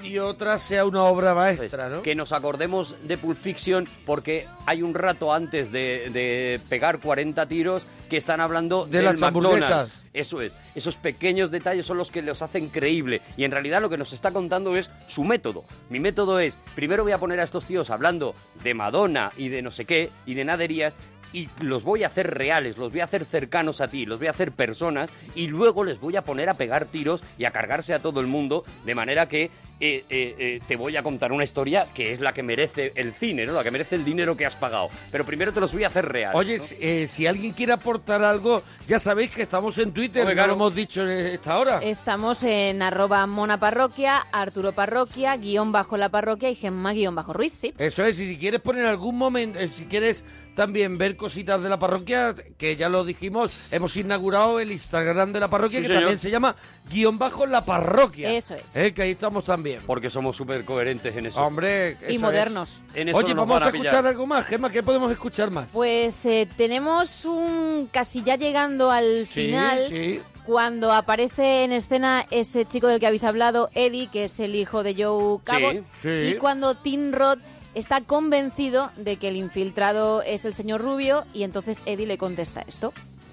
y 0.02 0.18
otra 0.18 0.58
sea 0.58 0.84
una 0.84 1.04
obra 1.04 1.34
maestra, 1.34 1.88
¿no? 1.88 2.02
Que 2.02 2.14
nos 2.14 2.32
acordemos 2.32 2.94
de 3.08 3.18
Pulp 3.18 3.36
Fiction 3.38 3.88
porque 4.06 4.46
hay 4.66 4.82
un 4.82 4.94
rato 4.94 5.32
antes 5.32 5.72
de, 5.72 6.10
de 6.12 6.60
pegar 6.68 7.00
40 7.00 7.46
tiros 7.48 7.86
que 8.08 8.16
están 8.16 8.40
hablando 8.40 8.84
De 8.86 8.98
del 8.98 9.04
las 9.06 9.18
McDonald's. 9.18 9.64
hamburguesas. 9.64 10.03
Eso 10.14 10.40
es. 10.40 10.56
Esos 10.74 10.96
pequeños 10.96 11.50
detalles 11.50 11.84
son 11.84 11.98
los 11.98 12.10
que 12.10 12.22
los 12.22 12.40
hacen 12.40 12.68
creíble. 12.68 13.20
Y 13.36 13.44
en 13.44 13.50
realidad 13.50 13.82
lo 13.82 13.90
que 13.90 13.98
nos 13.98 14.12
está 14.12 14.32
contando 14.32 14.76
es 14.76 14.90
su 15.08 15.24
método. 15.24 15.64
Mi 15.90 16.00
método 16.00 16.38
es, 16.38 16.58
primero 16.74 17.02
voy 17.02 17.12
a 17.12 17.18
poner 17.18 17.40
a 17.40 17.42
estos 17.42 17.66
tíos 17.66 17.90
hablando 17.90 18.34
de 18.62 18.74
Madonna 18.74 19.32
y 19.36 19.48
de 19.48 19.60
no 19.60 19.72
sé 19.72 19.84
qué 19.84 20.10
y 20.24 20.34
de 20.34 20.44
naderías 20.44 20.96
y 21.32 21.48
los 21.60 21.82
voy 21.82 22.04
a 22.04 22.06
hacer 22.06 22.32
reales, 22.32 22.78
los 22.78 22.92
voy 22.92 23.00
a 23.00 23.04
hacer 23.04 23.24
cercanos 23.24 23.80
a 23.80 23.88
ti, 23.88 24.06
los 24.06 24.18
voy 24.18 24.28
a 24.28 24.30
hacer 24.30 24.52
personas 24.52 25.12
y 25.34 25.48
luego 25.48 25.82
les 25.82 25.98
voy 25.98 26.14
a 26.14 26.22
poner 26.22 26.48
a 26.48 26.54
pegar 26.54 26.84
tiros 26.84 27.24
y 27.36 27.44
a 27.44 27.50
cargarse 27.50 27.92
a 27.92 27.98
todo 27.98 28.20
el 28.20 28.28
mundo 28.28 28.64
de 28.86 28.94
manera 28.94 29.28
que 29.28 29.50
eh, 29.80 30.04
eh, 30.08 30.34
eh, 30.38 30.60
te 30.66 30.76
voy 30.76 30.96
a 30.96 31.02
contar 31.02 31.32
una 31.32 31.44
historia 31.44 31.86
que 31.92 32.12
es 32.12 32.20
la 32.20 32.32
que 32.32 32.42
merece 32.42 32.92
el 32.94 33.12
cine, 33.12 33.44
¿no? 33.44 33.52
La 33.52 33.64
que 33.64 33.70
merece 33.70 33.96
el 33.96 34.04
dinero 34.04 34.36
que 34.36 34.46
has 34.46 34.54
pagado. 34.54 34.88
Pero 35.10 35.24
primero 35.24 35.52
te 35.52 35.60
los 35.60 35.72
voy 35.72 35.84
a 35.84 35.88
hacer 35.88 36.06
reales. 36.06 36.36
Oye, 36.36 36.58
¿no? 36.58 36.62
si, 36.62 36.76
eh, 36.80 37.08
si 37.08 37.26
alguien 37.26 37.52
quiere 37.52 37.72
aportar 37.72 38.22
algo, 38.22 38.62
ya 38.86 38.98
sabéis 38.98 39.32
que 39.32 39.42
estamos 39.42 39.76
en 39.78 39.92
Twitter, 39.92 40.24
no 40.24 40.32
claro. 40.32 40.48
lo 40.48 40.54
hemos 40.54 40.74
dicho 40.74 41.02
en 41.02 41.26
esta 41.26 41.58
hora. 41.58 41.78
Estamos 41.82 42.42
en 42.44 42.82
arroba 42.82 43.26
mona 43.26 43.58
parroquia, 43.58 44.18
Arturo 44.32 44.72
parroquia, 44.72 45.36
guion 45.36 45.72
bajo 45.72 45.96
la 45.96 46.08
parroquia 46.08 46.50
y 46.50 46.54
Gemma 46.54 46.92
guion 46.92 47.14
bajo 47.14 47.32
Ruiz, 47.32 47.52
sí. 47.54 47.74
Eso 47.78 48.04
es, 48.04 48.18
y 48.20 48.28
si 48.28 48.38
quieres 48.38 48.60
poner 48.60 48.86
algún 48.86 49.16
momento, 49.16 49.58
eh, 49.58 49.68
si 49.68 49.86
quieres 49.86 50.24
también 50.54 50.98
ver 50.98 51.16
cositas 51.16 51.62
de 51.62 51.68
la 51.68 51.78
parroquia, 51.78 52.34
que 52.56 52.76
ya 52.76 52.88
lo 52.88 53.04
dijimos, 53.04 53.52
hemos 53.70 53.96
inaugurado 53.96 54.60
el 54.60 54.72
Instagram 54.72 55.32
de 55.32 55.40
la 55.40 55.48
parroquia, 55.48 55.78
Sí, 55.78 55.82
que 55.82 55.88
señor. 55.88 56.02
también 56.02 56.18
se 56.18 56.30
llama 56.30 56.56
guion 56.90 57.18
bajo 57.18 57.46
la 57.46 57.64
parroquia. 57.64 58.30
Eso 58.32 58.54
es. 58.54 58.74
Eh, 58.76 58.92
que 58.94 59.02
ahí 59.02 59.10
estamos 59.12 59.44
también. 59.44 59.80
Porque 59.86 60.10
somos 60.10 60.36
súper 60.36 60.64
coherentes 60.64 61.16
en 61.16 61.26
eso. 61.26 61.40
Hombre, 61.42 61.96
Y 62.08 62.18
modernos. 62.18 62.82
es. 62.90 62.96
En 62.96 63.08
eso 63.08 63.18
Oye, 63.18 63.34
no 63.34 63.46
vamos 63.46 63.62
a 63.62 63.66
escuchar 63.68 64.06
algo 64.06 64.26
más, 64.26 64.46
Gemma, 64.46 64.70
¿qué 64.70 64.82
podemos 64.82 65.10
escuchar 65.10 65.50
más? 65.50 65.70
Pues 65.72 66.24
eh, 66.26 66.48
tenemos 66.56 67.24
un 67.24 67.88
casi 67.92 68.22
ya 68.22 68.36
llegando 68.36 68.90
al 68.90 69.26
Sí, 69.30 69.46
final. 69.46 69.86
sí. 69.88 70.20
Cuando 70.44 70.92
aparece 70.92 71.64
en 71.64 71.72
escena 71.72 72.26
ese 72.30 72.66
chico 72.66 72.86
del 72.86 73.00
que 73.00 73.06
habéis 73.06 73.24
hablado, 73.24 73.70
Eddie, 73.74 74.08
que 74.10 74.24
es 74.24 74.38
el 74.40 74.54
hijo 74.54 74.82
de 74.82 74.94
Joe 74.94 75.38
Cabot, 75.42 75.82
sí. 76.02 76.08
y 76.10 76.34
cuando 76.34 76.74
Tim 76.74 77.12
Roth 77.12 77.38
está 77.74 78.00
convencido 78.02 78.90
de 78.96 79.16
que 79.16 79.28
el 79.28 79.36
infiltrado 79.36 80.22
es 80.22 80.44
el 80.44 80.54
señor 80.54 80.80
Rubio, 80.80 81.26
y 81.32 81.42
entonces 81.42 81.82
Eddie 81.86 82.06
le 82.06 82.18
contesta 82.18 82.62
esto. 82.66 82.92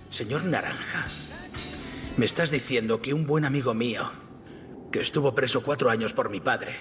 Señor 0.10 0.44
Naranja, 0.46 1.06
me 2.18 2.26
estás 2.26 2.52
diciendo 2.52 3.02
que 3.02 3.14
un 3.14 3.26
buen 3.26 3.46
amigo 3.46 3.74
mío, 3.74 4.12
que 4.92 5.02
estuvo 5.02 5.34
preso 5.34 5.64
cuatro 5.64 5.90
años 5.90 6.14
por 6.14 6.30
mi 6.30 6.42
padre, 6.42 6.76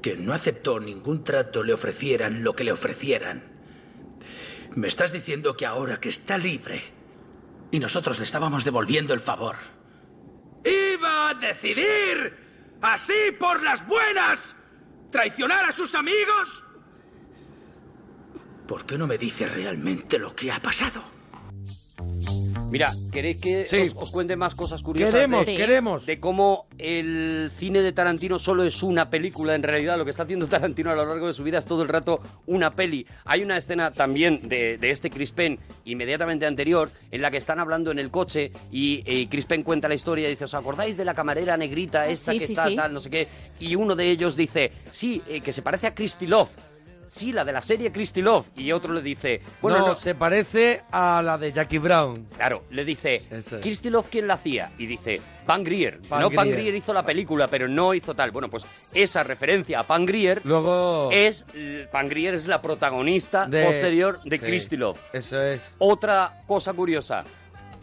que 0.00 0.16
no 0.16 0.32
aceptó 0.32 0.80
ningún 0.80 1.24
trato 1.24 1.62
le 1.62 1.72
ofrecieran 1.72 2.42
lo 2.42 2.54
que 2.54 2.64
le 2.64 2.72
ofrecieran, 2.72 3.42
me 4.74 4.88
estás 4.88 5.12
diciendo 5.12 5.56
que 5.56 5.66
ahora 5.66 6.00
que 6.00 6.08
está 6.08 6.38
libre 6.38 6.82
y 7.70 7.78
nosotros 7.78 8.18
le 8.18 8.24
estábamos 8.24 8.64
devolviendo 8.64 9.14
el 9.14 9.20
favor, 9.20 9.56
iba 10.64 11.30
a 11.30 11.34
decidir 11.34 12.36
así 12.80 13.32
por 13.38 13.62
las 13.62 13.86
buenas 13.86 14.56
traicionar 15.16 15.64
a 15.64 15.72
sus 15.72 15.94
amigos. 15.94 16.62
¿Por 18.68 18.84
qué 18.84 18.98
no 18.98 19.06
me 19.06 19.16
dice 19.16 19.46
realmente 19.46 20.18
lo 20.18 20.36
que 20.36 20.52
ha 20.52 20.60
pasado? 20.60 21.15
Mira, 22.70 22.90
¿queréis 23.12 23.40
que 23.40 23.66
Sí. 23.68 23.76
os, 23.76 23.94
os 23.94 24.10
cuente 24.10 24.34
más 24.36 24.54
cosas 24.54 24.82
curiosas? 24.82 25.14
Queremos, 25.14 25.46
de, 25.46 25.54
queremos. 25.54 26.04
de 26.06 26.18
cómo 26.18 26.66
el 26.78 27.50
cine 27.56 27.80
de 27.80 27.92
Tarantino 27.92 28.38
solo 28.38 28.64
es 28.64 28.82
una 28.82 29.08
película. 29.08 29.54
En 29.54 29.62
realidad, 29.62 29.96
lo 29.96 30.04
que 30.04 30.10
está 30.10 30.24
haciendo 30.24 30.46
Tarantino 30.48 30.90
a 30.90 30.94
lo 30.94 31.06
largo 31.06 31.28
de 31.28 31.34
su 31.34 31.42
vida 31.44 31.58
es 31.58 31.66
todo 31.66 31.82
el 31.82 31.88
rato 31.88 32.20
una 32.46 32.74
peli. 32.74 33.06
Hay 33.24 33.42
una 33.42 33.56
escena 33.56 33.92
también 33.92 34.40
de, 34.48 34.78
de 34.78 34.90
este 34.90 35.10
Chris 35.10 35.32
Penn, 35.32 35.58
inmediatamente 35.84 36.44
anterior, 36.44 36.90
en 37.10 37.22
la 37.22 37.30
que 37.30 37.36
están 37.38 37.60
hablando 37.60 37.90
en 37.92 37.98
el 38.00 38.10
coche 38.10 38.50
y, 38.72 39.02
y 39.06 39.26
Chris 39.28 39.46
Penn 39.46 39.62
cuenta 39.62 39.88
la 39.88 39.94
historia 39.94 40.26
y 40.26 40.30
dice, 40.30 40.44
¿os 40.44 40.54
acordáis 40.54 40.96
de 40.96 41.04
la 41.04 41.14
camarera 41.14 41.56
negrita 41.56 42.06
esta 42.08 42.32
Sí, 42.32 42.38
que 42.40 42.46
sí, 42.46 42.52
está 42.52 42.66
sí. 42.68 42.76
tal, 42.76 42.92
no 42.92 43.00
sé 43.00 43.10
qué? 43.10 43.28
Y 43.60 43.74
uno 43.76 43.94
de 43.94 44.10
ellos 44.10 44.36
dice, 44.36 44.72
sí, 44.90 45.22
eh, 45.28 45.40
que 45.40 45.52
se 45.52 45.62
parece 45.62 45.86
a 45.86 45.94
Christy 45.94 46.26
Love. 46.26 46.50
Sí, 47.08 47.32
la 47.32 47.44
de 47.44 47.52
la 47.52 47.62
serie 47.62 47.92
Christy 47.92 48.22
Love. 48.22 48.46
Y 48.56 48.72
otro 48.72 48.92
le 48.92 49.02
dice, 49.02 49.40
bueno, 49.60 49.78
no, 49.78 49.86
no, 49.88 49.96
se 49.96 50.14
parece 50.14 50.82
a 50.90 51.22
la 51.24 51.38
de 51.38 51.52
Jackie 51.52 51.78
Brown. 51.78 52.28
Claro, 52.36 52.64
le 52.70 52.84
dice, 52.84 53.22
es. 53.30 53.54
Kirsty 53.62 53.90
Love, 53.90 54.06
¿quién 54.10 54.26
la 54.26 54.34
hacía? 54.34 54.72
Y 54.78 54.86
dice, 54.86 55.20
Pan 55.46 55.62
Grier. 55.62 56.00
No, 56.10 56.30
Pan 56.30 56.48
Grier. 56.48 56.56
Grier 56.56 56.74
hizo 56.74 56.92
la 56.92 57.04
película, 57.04 57.46
pero 57.48 57.68
no 57.68 57.94
hizo 57.94 58.14
tal. 58.14 58.30
Bueno, 58.30 58.50
pues 58.50 58.64
esa 58.92 59.22
referencia 59.22 59.80
a 59.80 59.82
Pan 59.84 60.04
Grier 60.04 60.40
Luego... 60.44 61.10
es, 61.12 61.44
Pan 61.92 62.08
Grier 62.08 62.34
es 62.34 62.46
la 62.46 62.60
protagonista 62.60 63.46
de- 63.46 63.64
posterior 63.64 64.20
de 64.24 64.38
sí, 64.38 64.44
Christy 64.44 64.76
Love. 64.76 64.98
Eso 65.12 65.40
es. 65.40 65.74
Otra 65.78 66.42
cosa 66.46 66.72
curiosa. 66.72 67.24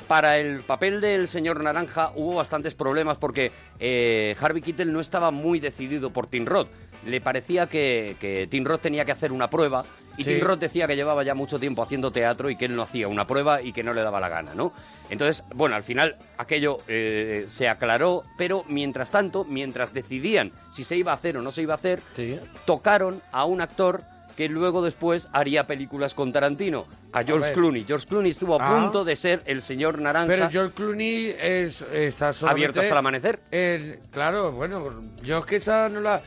Para 0.08 0.38
el 0.38 0.60
papel 0.62 1.00
del 1.00 1.30
señor 1.30 1.64
Naranja 1.64 2.12
hubo 2.16 2.36
bastantes 2.36 2.74
problemas 2.76 3.18
porque 3.18 3.54
eh, 3.80 4.36
Harvey 4.40 4.62
Keitel 4.62 4.92
no 4.92 5.00
estaba 5.00 5.32
muy 5.32 5.62
decidido 5.62 6.12
por 6.12 6.28
Tim 6.28 6.46
Roth. 6.46 6.68
Le 7.06 7.22
parecía 7.22 7.68
que, 7.68 8.16
que 8.20 8.48
Tim 8.48 8.64
Roth 8.66 8.82
tenía 8.82 9.06
que 9.06 9.12
hacer 9.12 9.32
una 9.32 9.50
prueba 9.50 9.84
y 10.18 10.24
Sí. 10.24 10.36
Tim 10.36 10.42
Roth 10.46 10.60
decía 10.60 10.86
que 10.88 10.96
llevaba 10.96 11.24
ya 11.24 11.34
mucho 11.34 11.58
tiempo 11.60 11.82
haciendo 11.82 12.12
teatro 12.12 12.50
y 12.52 12.56
que 12.56 12.66
él 12.66 12.76
no 12.76 12.84
hacía 12.84 13.08
una 13.08 13.26
prueba 13.26 13.62
y 13.64 13.74
que 13.74 13.84
no 13.84 13.94
le 13.96 14.02
daba 14.02 14.20
la 14.20 14.30
gana, 14.30 14.54
¿no? 14.54 14.72
Entonces, 15.10 15.44
bueno, 15.56 15.76
al 15.76 15.82
final 15.84 16.16
aquello 16.38 16.78
eh, 16.88 17.46
se 17.48 17.68
aclaró, 17.68 18.22
pero 18.38 18.64
mientras 18.68 19.10
tanto, 19.12 19.44
mientras 19.44 19.92
decidían 19.94 20.52
si 20.72 20.84
se 20.84 20.98
iba 20.98 21.12
a 21.12 21.16
hacer 21.16 21.36
o 21.38 21.42
no 21.42 21.52
se 21.52 21.64
iba 21.64 21.74
a 21.74 21.78
hacer, 21.78 22.00
Sí. 22.16 22.38
tocaron 22.66 23.22
a 23.32 23.46
un 23.46 23.62
actor 23.62 24.02
que 24.38 24.50
luego 24.50 24.82
después 24.84 25.28
haría 25.34 25.66
películas 25.68 26.14
con 26.14 26.32
Tarantino. 26.32 26.86
A 27.14 27.24
George 27.24 27.46
ver. 27.48 27.54
Clooney. 27.54 27.84
George 27.86 28.08
Clooney 28.08 28.32
estuvo 28.32 28.60
a 28.60 28.66
Ah. 28.66 28.82
punto 28.82 29.04
de 29.06 29.16
ser 29.16 29.42
el 29.46 29.62
señor 29.62 30.00
naranja. 30.00 30.28
Pero 30.28 30.50
George 30.50 30.76
Clooney 30.76 31.36
es, 31.40 31.82
está. 31.94 32.34
Abierto 32.48 32.80
hasta 32.80 32.92
el 32.92 32.98
amanecer. 32.98 33.40
en- 33.52 34.00
claro, 34.12 34.52
bueno, 34.52 34.92
yo 35.24 35.40
es 35.40 35.46
que 35.46 35.56
esa 35.58 35.90
no 35.90 36.00
la... 36.02 36.20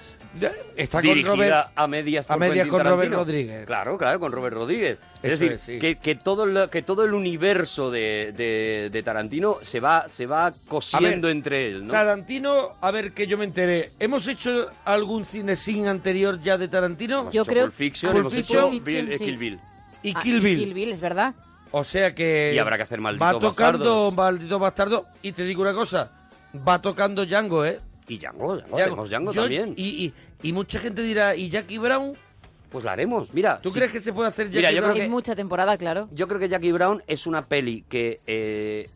Está 0.76 0.99
con 0.99 1.09
dirigida 1.09 1.30
Robert... 1.32 1.68
a 1.76 1.87
medias 1.89 2.30
a 2.30 2.37
medias 2.37 2.68
con 2.68 2.84
Robert. 2.84 3.11
Rodríguez. 3.12 3.64
Claro, 3.66 3.97
claro, 3.97 4.20
con 4.20 4.30
Robert 4.32 4.55
Rodríguez. 4.55 4.99
Es 5.22 5.32
Eso 5.32 5.41
decir, 5.41 5.53
es, 5.53 5.61
sí. 5.62 5.78
que, 5.78 5.97
que 5.97 6.14
todo 6.14 6.45
el, 6.45 6.68
que 6.68 6.82
todo 6.82 7.05
el 7.05 7.14
universo 7.14 7.91
de, 7.91 8.32
de- 8.37 8.91
de 8.93 9.03
Tarantino 9.03 9.57
se 9.62 9.80
va, 9.80 10.09
se 10.11 10.26
va 10.26 10.53
cosiendo 10.68 11.07
A 11.26 11.30
ver, 11.30 11.37
entre 11.37 11.68
él, 11.68 11.87
¿no? 11.87 11.93
Tarantino, 11.93 12.68
a 12.82 12.91
ver 12.91 13.12
que 13.12 13.26
yo 13.26 13.39
me 13.39 13.47
enteré. 13.47 13.91
¿Hemos 13.99 14.28
hecho 14.28 14.68
algún 14.84 15.24
cine 15.24 15.57
sin 15.57 15.89
anterior 15.89 16.39
ya 16.43 16.59
de 16.59 16.68
Tarantino? 16.68 17.30
Yo 17.30 17.45
creo- 17.47 17.64
Pulp 17.64 17.74
Fiction, 17.74 18.12
Pulp 18.12 18.20
hemos 18.20 18.34
Fiction 18.34 18.74
hecho 18.74 18.84
Bill- 18.84 19.12
eh, 19.12 19.18
Kill 19.18 19.39
Bill. 19.39 19.61
Y 20.03 20.12
Ah, 20.14 20.20
Kill 20.22 20.40
Bill. 20.40 20.59
Kill 20.59 20.74
Bill, 20.74 20.92
es 20.92 21.01
verdad. 21.01 21.34
O 21.72 21.82
sea 21.84 22.14
que... 22.14 22.53
Y 22.55 22.59
habrá 22.59 22.76
que 22.76 22.84
hacer 22.84 23.01
Malditos 23.01 23.26
Va 23.26 23.32
tocando 23.38 24.11
Bastardos. 24.11 24.14
Maldito 24.14 24.59
Bastardo. 24.59 25.07
Y 25.22 25.32
te 25.32 25.44
digo 25.44 25.62
una 25.62 25.72
cosa. 25.74 26.12
Va 26.66 26.80
tocando 26.80 27.26
Django, 27.26 27.64
¿eh? 27.64 27.78
Y 28.09 28.18
Django, 28.18 28.57
Django, 28.59 28.76
hacemos 28.78 29.11
Django 29.11 29.32
Yo- 29.32 29.42
también. 29.42 29.74
Y, 29.76 30.05
y, 30.42 30.49
y 30.49 30.53
mucha 30.53 30.78
gente 30.78 31.03
dirá, 31.03 31.34
¿y 31.34 31.49
Jackie 31.49 31.78
Brown? 31.78 32.16
Pues 32.70 32.84
la 32.84 32.92
haremos, 32.92 33.32
mira. 33.34 33.61
¿Tú 33.61 33.70
sí. 33.70 33.76
crees 33.76 33.90
que 33.92 34.01
se 34.01 34.12
puede 34.12 34.28
hacer 34.28 34.47
Jackie 34.47 34.59
Mira, 34.59 34.70
yo 34.72 34.82
Brown? 34.82 34.94
creo 34.94 35.09
mucha 35.09 35.34
temporada, 35.34 35.76
claro. 35.76 36.09
Yo 36.12 36.28
creo 36.28 36.38
que 36.38 36.49
Jackie 36.49 36.72
Brown 36.72 37.03
es 37.07 37.26
una 37.26 37.47
peli 37.47 37.84
que 37.88 38.20
eh, 38.26 38.88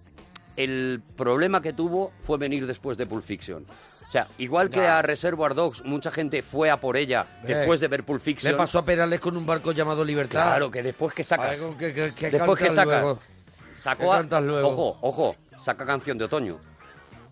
el 0.64 1.02
problema 1.16 1.61
que 1.62 1.72
tuvo 1.72 2.12
fue 2.24 2.38
venir 2.38 2.66
después 2.66 2.96
de 2.98 3.06
Pulp 3.06 3.24
Fiction. 3.24 3.64
O 4.08 4.12
sea, 4.12 4.26
igual 4.38 4.70
que 4.70 4.80
a 4.86 5.02
Reservoir 5.02 5.54
Dogs, 5.54 5.84
mucha 5.84 6.11
gente 6.11 6.42
fue 6.42 6.68
a 6.70 6.78
por 6.78 6.96
ella 6.96 7.26
Eh, 7.44 7.46
después 7.54 7.78
de 7.80 7.88
ver 7.88 8.02
Pulp 8.04 8.20
Fiction. 8.20 8.50
Le 8.52 8.58
pasó 8.58 8.80
a 8.80 8.84
Perales 8.84 9.20
con 9.20 9.36
un 9.36 9.46
barco 9.46 9.70
llamado 9.72 10.04
Libertad. 10.04 10.42
Claro, 10.48 10.70
que 10.70 10.82
después 10.82 11.14
que 11.14 11.22
sacas. 11.24 11.61
Que, 11.78 11.92
que- 11.92 12.12
que 12.14 12.30
después 12.30 12.58
que 12.58 12.66
cantas 12.66 12.74
sacas. 12.84 13.02
luego. 13.02 13.20
Sacó 13.74 14.02
¿Qué 14.11 14.16
a. 14.16 14.18
cantas 14.18 14.42
luego? 14.44 14.68
Ojo, 14.68 14.98
ojo, 15.02 15.36
saca 15.56 15.86
canción 15.86 16.18
de 16.18 16.24
otoño. 16.24 16.58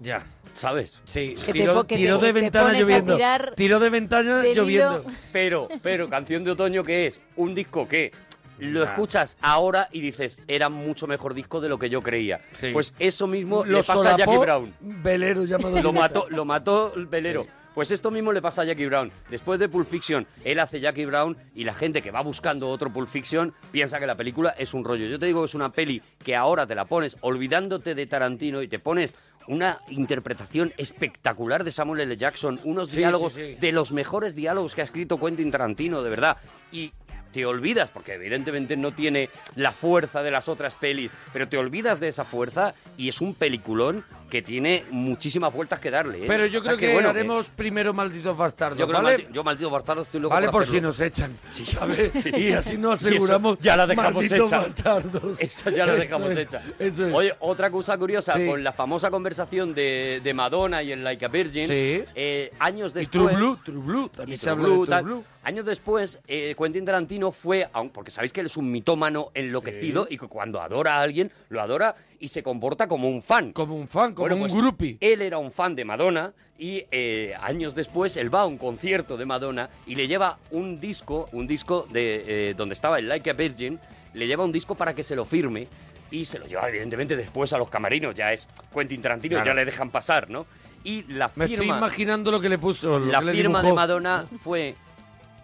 Ya. 0.01 0.25
¿Sabes? 0.55 1.01
Sí, 1.05 1.35
Que 1.35 1.47
te 1.47 1.53
tiró, 1.53 1.75
po- 1.75 1.85
que 1.85 1.97
te- 1.97 2.03
tiró 2.03 2.19
de 2.19 2.29
te 2.29 2.33
ventana 2.33 2.65
pones 2.67 2.81
a 2.81 2.83
lloviendo. 2.85 3.17
tirar 3.17 3.53
Tiró 3.57 3.79
de 3.81 3.91
ventana 3.91 4.37
del 4.39 4.57
lloviendo. 4.57 5.01
hilo. 5.03 5.11
Pero, 5.33 5.69
pero, 5.83 6.09
canción 6.09 6.43
de 6.45 6.53
otoño, 6.53 6.83
¿qué 6.85 7.09
es? 7.09 7.21
Un 7.37 7.55
disco 7.55 7.87
que 7.89 8.13
lo 8.59 8.83
escuchas 8.85 9.37
ahora 9.41 9.89
y 9.93 10.01
dices, 10.01 10.39
era 10.49 10.69
mucho 10.69 11.07
mejor 11.07 11.35
disco 11.35 11.61
de 11.61 11.69
lo 11.69 11.79
que 11.79 11.91
yo 11.91 12.03
creía. 12.03 12.41
Sí. 12.59 12.71
Pues 12.73 12.95
eso 12.99 13.27
mismo 13.27 13.65
Lo 13.65 13.79
le 13.79 13.85
pasa 13.85 14.15
a 14.15 14.17
Jackie 14.17 14.37
Brown. 14.39 14.75
Velero 14.81 15.45
llamado 15.45 15.81
Lo 15.83 15.93
mató, 15.93 16.27
lo 16.31 16.45
mató 16.45 16.93
el 16.95 17.07
velero. 17.07 17.47
Pues 17.75 17.93
esto 17.93 18.11
mismo 18.11 18.33
le 18.33 18.43
pasa 18.43 18.63
a 18.63 18.65
Jackie 18.65 18.87
Brown. 18.87 19.13
Después 19.31 19.61
de 19.61 19.69
Pulp 19.69 19.87
Fiction, 19.87 20.27
él 20.43 20.59
hace 20.59 20.81
Jackie 20.81 21.05
Brown 21.05 21.37
y 21.55 21.63
la 21.63 21.75
gente 21.75 22.03
que 22.03 22.11
va 22.11 22.23
buscando 22.23 22.69
otro 22.71 22.93
Pulp 22.93 23.09
Fiction 23.09 23.55
piensa 23.71 24.01
que 24.01 24.07
la 24.07 24.17
película 24.17 24.51
es 24.59 24.75
un 24.75 24.85
rollo. 24.85 25.07
Yo 25.07 25.19
te 25.19 25.27
digo 25.27 25.43
que 25.43 25.47
es 25.47 25.55
una 25.55 25.71
peli 25.71 26.03
que 26.25 26.35
ahora 26.35 26.67
te 26.67 26.75
la 26.75 26.85
pones 26.87 27.17
olvidándote 27.21 27.95
de 27.95 28.07
Tarantino 28.07 28.63
y 28.63 28.69
te 28.69 28.81
pones 28.81 29.15
una 29.47 29.79
interpretación 29.91 30.73
espectacular 30.77 31.63
de 31.63 31.71
Samuel 31.71 32.01
L. 32.01 32.17
Jackson, 32.17 32.59
unos 32.65 32.89
Sí, 32.89 32.97
diálogos 32.97 33.35
sí, 33.35 33.41
sí. 33.45 33.55
de 33.55 33.71
los 33.73 33.93
mejores 33.93 34.35
diálogos 34.35 34.75
que 34.75 34.81
ha 34.81 34.85
escrito 34.85 35.19
Quentin 35.21 35.51
Tarantino, 35.53 36.03
de 36.03 36.11
verdad. 36.11 36.37
Y 36.73 36.93
te 37.33 37.47
olvidas, 37.47 37.91
porque 37.91 38.15
evidentemente 38.15 38.77
no 38.77 38.93
tiene 38.93 39.31
la 39.57 39.73
fuerza 39.73 40.23
de 40.23 40.31
las 40.31 40.49
otras 40.49 40.75
pelis, 40.75 41.11
pero 41.33 41.49
te 41.49 41.59
olvidas 41.59 42.01
de 42.01 42.09
esa 42.09 42.25
fuerza 42.25 42.75
y 42.97 43.09
es 43.09 43.21
un 43.21 43.35
peliculón 43.35 44.05
que 44.29 44.43
tiene 44.43 44.85
muchísimas 44.91 45.53
vueltas 45.53 45.79
que 45.81 45.91
darle. 45.91 46.19
¿eh? 46.19 46.25
Pero 46.27 46.47
yo 46.47 46.61
O 46.61 46.63
sea 46.63 46.77
creo 46.77 46.89
que, 46.89 46.93
bueno, 46.95 47.09
haremos 47.11 47.49
primero 47.49 47.93
Malditos 47.95 48.37
Bastardos, 48.37 48.79
yo 48.79 48.87
creo 48.87 49.03
¿vale? 49.03 49.27
maldi- 49.29 49.33
yo 49.33 49.45
maldito 49.45 49.71
bastardo 49.71 50.03
estoy 50.03 50.21
loco 50.21 50.35
Vale, 50.35 50.49
por 50.51 50.67
si 50.67 50.81
nos 50.81 51.01
echan, 51.01 51.35
¿sabes? 51.53 52.13
Sí. 52.23 52.31
Y 52.37 52.53
así 52.53 52.77
nos 52.77 53.03
Y 53.03 53.07
eso 53.09 53.09
aseguramos 53.09 53.59
ya 53.61 53.77
la 53.77 53.87
dejamos 53.87 54.15
Malditos 54.15 54.47
hecha. 54.53 54.59
Bastardos. 54.61 55.39
Ya 55.75 55.87
la 55.87 55.93
Eso 55.93 56.01
dejamos 56.01 56.31
es, 56.33 56.37
hecha. 56.39 56.63
Eso 56.79 57.07
es. 57.07 57.15
Oye, 57.15 57.35
otra 57.41 57.71
cosa 57.71 57.97
curiosa, 57.99 58.35
Sí. 58.35 58.47
con 58.47 58.63
la 58.63 58.73
famosa 58.73 59.11
conversación 59.11 59.75
de, 59.75 60.21
de 60.23 60.35
Madonna 60.35 60.83
y 60.83 60.93
el 60.93 61.03
Like 61.05 61.25
a 61.25 61.29
Virgin, 61.29 61.67
Sí. 61.67 62.05
eh, 62.15 62.51
años 62.59 62.93
y 62.95 63.01
después... 63.01 63.11
True 63.29 63.35
Blue, 63.37 63.59
True 63.65 63.79
Blue, 63.81 64.09
también 64.09 64.35
y 64.35 64.39
se 64.39 64.43
True 64.45 64.53
habla 64.53 64.69
de 64.69 64.75
Blue, 64.75 64.87
True. 64.87 65.03
Blue. 65.03 65.25
Años 65.45 65.65
después, 65.65 66.19
eh, 66.29 66.55
Quentin 66.59 66.85
Tarantino 66.85 67.33
fue, 67.33 67.67
porque 67.95 68.11
sabéis 68.11 68.33
que 68.33 68.41
él 68.41 68.47
es 68.47 68.57
un 68.59 68.71
mitómano 68.71 69.31
enloquecido 69.33 70.07
y 70.11 70.19
que 70.19 70.27
cuando 70.27 70.61
adora 70.61 70.97
a 70.97 71.01
alguien, 71.03 71.33
lo 71.49 71.63
adora 71.63 71.95
y 72.21 72.29
se 72.29 72.43
comporta 72.43 72.89
como 72.89 73.09
un 73.09 73.23
fan. 73.23 73.53
Como 73.53 73.75
un 73.77 73.89
fan, 73.89 74.15
como 74.15 74.25
Bueno, 74.29 74.37
un 74.37 74.43
pues, 74.43 74.55
groupie. 74.55 74.97
Él 75.01 75.23
era 75.23 75.39
un 75.39 75.51
fan 75.51 75.75
de 75.75 75.85
Madonna 75.85 76.33
y 76.59 76.85
eh, 76.91 77.35
años 77.41 77.75
después 77.75 78.17
él 78.17 78.35
va 78.35 78.41
a 78.43 78.47
un 78.47 78.59
concierto 78.59 79.17
de 79.17 79.25
Madonna 79.25 79.71
y 79.87 79.95
le 79.95 80.09
lleva 80.09 80.39
un 80.51 80.81
disco, 80.81 81.29
un 81.33 81.47
disco 81.47 81.87
de 81.93 82.51
eh, 82.51 82.55
donde 82.55 82.75
estaba 82.75 82.99
el 82.99 83.09
Like 83.09 83.31
a 83.31 83.33
Virgin, 83.35 83.79
le 84.15 84.27
lleva 84.27 84.45
un 84.45 84.53
disco 84.53 84.75
para 84.75 84.95
que 84.95 85.05
se 85.05 85.15
lo 85.15 85.25
firme 85.25 85.69
y 86.11 86.25
se 86.25 86.39
lo 86.39 86.47
lleva 86.47 86.69
evidentemente 86.69 87.17
después 87.17 87.53
a 87.53 87.59
los 87.59 87.69
camarinos, 87.69 88.15
ya 88.15 88.33
es 88.33 88.49
Quentin 88.75 89.01
Tarantino, 89.03 89.37
Claro. 89.37 89.47
ya 89.47 89.55
le 89.55 89.65
dejan 89.65 89.91
pasar, 89.91 90.29
¿no? 90.31 90.47
Y 90.85 91.03
la 91.13 91.31
Me 91.35 91.45
estoy 91.45 91.59
firma, 91.67 91.77
imaginando 91.79 92.31
lo 92.31 92.41
que 92.41 92.49
le 92.49 92.57
puso. 92.59 92.99
lo 92.99 93.07
la 93.07 93.19
que 93.21 93.27
le 93.27 93.33
firma 93.33 93.63
de. 93.63 93.73
Madonna 93.75 94.27
fue, 94.43 94.75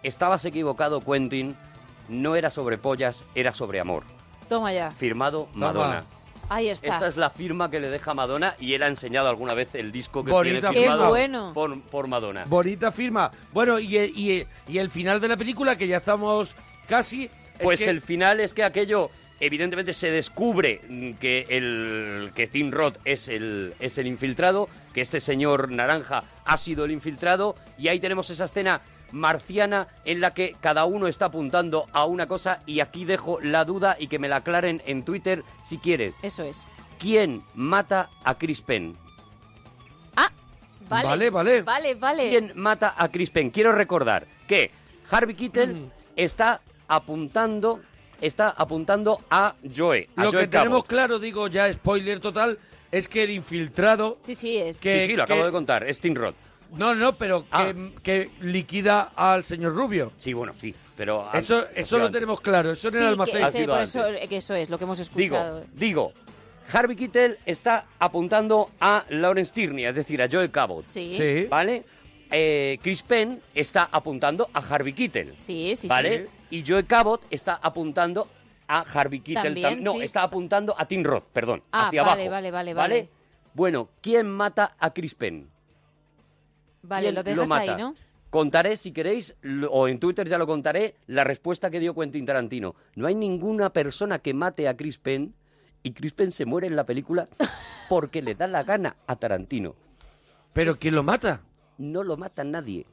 estabas 0.03 0.43
equivocado 0.45 1.01
Quentin, 1.01 1.55
no 2.09 2.35
era 2.35 2.49
sobre 2.49 2.77
pollas, 2.77 3.23
era 3.35 3.53
sobre 3.53 3.79
amor. 3.79 4.03
Toma 4.49 4.73
ya. 4.73 4.91
Firmado 4.91 5.47
Madonna. 5.53 6.03
Ahí 6.49 6.69
está. 6.69 6.87
Esta 6.93 7.07
es 7.07 7.17
la 7.17 7.29
firma 7.29 7.71
que 7.71 7.79
le 7.79 7.89
deja 7.89 8.13
Madonna 8.13 8.55
y 8.59 8.73
él 8.73 8.83
ha 8.83 8.87
enseñado 8.87 9.29
alguna 9.29 9.53
vez 9.53 9.73
el 9.73 9.91
disco 9.91 10.23
que 10.23 10.31
Bonita 10.31 10.69
tiene 10.69 10.85
firmado 10.87 11.09
bueno. 11.09 11.51
por, 11.53 11.81
por 11.81 12.07
Madonna. 12.07 12.45
Bonita 12.47 12.91
firma. 12.91 13.31
Bueno, 13.51 13.79
y, 13.79 13.97
y, 13.97 14.45
y 14.67 14.77
el 14.77 14.89
final 14.91 15.19
de 15.19 15.27
la 15.27 15.37
película, 15.37 15.75
que 15.77 15.87
ya 15.87 15.97
estamos 15.97 16.55
casi... 16.87 17.25
es 17.25 17.31
Pues 17.63 17.83
que- 17.83 17.89
el 17.89 18.01
final 18.01 18.39
es 18.39 18.53
que 18.53 18.63
aquello, 18.63 19.09
evidentemente 19.39 19.93
se 19.93 20.11
descubre 20.11 20.81
que 21.19 21.45
el 21.49 22.31
que 22.35 22.47
Tim 22.47 22.71
Roth 22.71 22.97
es 23.05 23.27
el, 23.27 23.73
es 23.79 23.97
el 23.97 24.05
infiltrado, 24.07 24.69
que 24.93 25.01
este 25.01 25.19
señor 25.19 25.71
naranja 25.71 26.23
ha 26.45 26.57
sido 26.57 26.85
el 26.85 26.91
infiltrado, 26.91 27.55
y 27.77 27.87
ahí 27.87 27.99
tenemos 27.99 28.29
esa 28.29 28.45
escena 28.45 28.81
marciana 29.11 29.87
en 30.05 30.21
la 30.21 30.33
que 30.33 30.55
cada 30.61 30.85
uno 30.85 31.07
está 31.07 31.25
apuntando 31.25 31.87
a 31.93 32.05
una 32.05 32.27
cosa 32.27 32.61
y 32.65 32.79
aquí 32.79 33.05
dejo 33.05 33.39
la 33.41 33.65
duda 33.65 33.95
y 33.99 34.07
que 34.07 34.19
me 34.19 34.27
la 34.29 34.37
aclaren 34.37 34.81
en 34.85 35.03
Twitter 35.03 35.43
si 35.63 35.77
quieres. 35.77 36.15
Eso 36.21 36.43
es. 36.43 36.65
¿Quién 36.99 37.43
mata 37.55 38.09
a 38.23 38.35
Chris 38.37 38.61
Penn? 38.61 38.97
Vale. 40.87 41.07
Vale, 41.07 41.29
vale. 41.31 41.61
Vale, 41.63 41.95
vale. 41.95 42.29
¿Quién 42.29 42.51
mata 42.55 42.93
a 42.95 43.09
Chris 43.09 43.31
Penn? 43.31 43.49
Quiero 43.49 43.71
recordar 43.71 44.27
que 44.47 44.69
Harvey 45.09 45.33
Keitel 45.35 45.73
Mm. 45.75 45.91
está 46.15 46.61
apuntando 46.87 47.81
está 48.21 48.49
apuntando 48.49 49.19
a 49.31 49.55
Joe. 49.75 50.07
A 50.15 50.23
Lo 50.25 50.31
Joe 50.31 50.41
que 50.41 50.47
tenemos 50.47 50.85
claro, 50.85 51.17
digo 51.19 51.47
ya 51.47 51.71
spoiler 51.73 52.19
total, 52.19 52.57
es 52.91 53.07
que 53.09 53.23
el 53.23 53.31
infiltrado... 53.31 54.17
Sí, 54.21 54.35
sí, 54.35 54.55
es. 54.57 54.77
que- 54.77 55.01
sí, 55.01 55.05
sí, 55.07 55.13
lo 55.15 55.23
acabo 55.23 55.43
de 55.43 55.51
contar. 55.51 55.83
Es 55.83 55.99
Tim 55.99 56.13
Roth. 56.15 56.35
No, 56.77 56.93
no, 56.95 57.13
pero 57.15 57.45
Ah. 57.51 57.65
que, 57.65 57.93
que 58.03 58.31
liquida 58.41 59.11
al 59.15 59.43
señor 59.43 59.75
Rubio. 59.75 60.11
Sí, 60.17 60.33
bueno, 60.33 60.53
sí. 60.59 60.73
Pero 60.97 61.29
Eso, 61.33 61.57
antes, 61.59 61.77
eso 61.77 61.97
lo 61.97 62.05
antes. 62.05 62.13
tenemos 62.19 62.39
claro, 62.41 62.71
eso 62.71 62.87
en 62.87 62.93
Sí, 62.93 62.99
el 62.99 63.05
almacén. 63.07 63.45
Ese- 63.45 63.65
por 63.67 63.79
eso, 63.81 64.03
antes. 64.03 64.29
que 64.29 64.37
eso 64.37 64.53
es 64.55 64.69
lo 64.69 64.77
que 64.77 64.83
hemos 64.85 64.97
Digo, 64.97 65.35
escuchado. 65.35 65.65
digo, 65.73 66.13
Harvey 66.71 66.95
Keitel 66.95 67.37
está 67.45 67.85
apuntando 67.99 68.71
a 68.79 69.05
Lawrence 69.09 69.53
Tierney, 69.53 69.85
es 69.85 69.93
decir, 69.95 70.21
a 70.21 70.29
Joe 70.31 70.49
Cabot. 70.51 70.87
Sí. 70.87 71.13
Sí. 71.15 71.47
¿Vale? 71.49 71.83
Eh, 72.31 72.79
Chris 72.81 73.03
Penn 73.03 73.41
está 73.53 73.87
apuntando 73.91 74.49
a 74.53 74.59
Harvey 74.59 74.93
Keitel. 74.93 75.33
Sí, 75.37 75.75
sí, 75.75 75.87
¿Vale? 75.87 76.27
sí. 76.49 76.57
Y 76.57 76.63
Joe 76.65 76.85
Cabot 76.85 77.21
está 77.29 77.55
apuntando 77.61 78.27
a 78.67 78.79
Harvey 78.79 79.19
Keitel. 79.19 79.43
También, 79.43 79.79
tam- 79.79 79.83
no, 79.83 79.93
sí. 79.93 80.01
está 80.01 80.23
apuntando 80.23 80.73
a 80.77 80.87
Tim 80.87 81.03
Roth, 81.03 81.25
perdón. 81.33 81.61
Ah, 81.71 81.87
hacia 81.87 82.01
vale, 82.03 82.21
abajo. 82.23 82.31
vale, 82.31 82.51
vale, 82.51 82.73
vale. 82.73 83.09
Bueno, 83.53 83.89
¿quién 84.01 84.27
mata 84.29 84.75
a 84.79 84.91
Chris 84.93 85.13
Penn? 85.13 85.49
Vale, 86.87 87.07
¿Quién 87.07 87.15
lo 87.15 87.23
dejas 87.23 87.51
ahí, 87.51 87.69
mata? 87.69 87.81
¿no? 87.81 87.95
Contaré, 88.29 88.75
si 88.77 88.91
queréis, 88.91 89.35
lo- 89.41 89.71
o 89.71 89.87
en 89.87 89.99
Twitter 89.99 90.27
ya 90.27 90.37
lo 90.37 90.45
contaré, 90.47 90.95
la 91.07 91.23
respuesta 91.23 91.69
que 91.69 91.79
dio 91.79 91.95
Quentin 91.95 92.25
Tarantino. 92.25 92.75
No 92.95 93.07
hay 93.07 93.15
ninguna 93.15 93.71
persona 93.71 94.19
que 94.19 94.33
mate 94.33 94.67
a 94.67 94.75
Chris 94.75 94.97
Penn 94.97 95.33
y 95.83 95.91
Chris 95.93 96.13
Penn 96.13 96.31
se 96.31 96.45
muere 96.45 96.67
en 96.67 96.75
la 96.75 96.85
película 96.85 97.27
porque 97.89 98.21
le 98.21 98.35
da 98.35 98.47
la 98.47 98.63
gana 98.63 98.97
a 99.07 99.15
Tarantino. 99.15 99.75
Pero 100.53 100.77
¿quién 100.77 100.95
lo 100.95 101.03
mata? 101.03 101.41
No 101.77 102.03
lo 102.03 102.17
mata 102.17 102.43
nadie. 102.43 102.85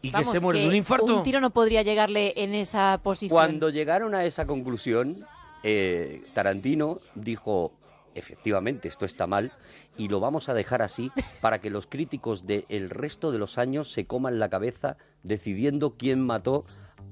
¿Y 0.00 0.10
Vamos, 0.10 0.28
que 0.28 0.38
se 0.38 0.40
muere 0.44 0.58
que 0.60 0.62
de 0.64 0.68
un 0.68 0.76
infarto? 0.76 1.16
Un 1.16 1.22
tiro 1.22 1.40
no 1.40 1.50
podría 1.50 1.82
llegarle 1.82 2.32
en 2.36 2.54
esa 2.54 3.00
posición. 3.02 3.34
Cuando 3.36 3.68
llegaron 3.70 4.14
a 4.14 4.24
esa 4.24 4.46
conclusión, 4.46 5.14
eh, 5.62 6.22
Tarantino 6.34 6.98
dijo, 7.14 7.72
efectivamente, 8.18 8.88
esto 8.88 9.04
está 9.06 9.26
mal 9.26 9.52
y 9.96 10.08
lo 10.08 10.20
vamos 10.20 10.48
a 10.48 10.54
dejar 10.54 10.82
así 10.82 11.10
para 11.40 11.60
que 11.60 11.70
los 11.70 11.86
críticos 11.86 12.46
del 12.46 12.90
resto 12.90 13.32
de 13.32 13.38
los 13.38 13.58
años 13.58 13.90
se 13.92 14.06
coman 14.06 14.38
la 14.38 14.48
cabeza 14.50 14.96
decidiendo 15.22 15.96
quién 15.96 16.20
mató 16.24 16.64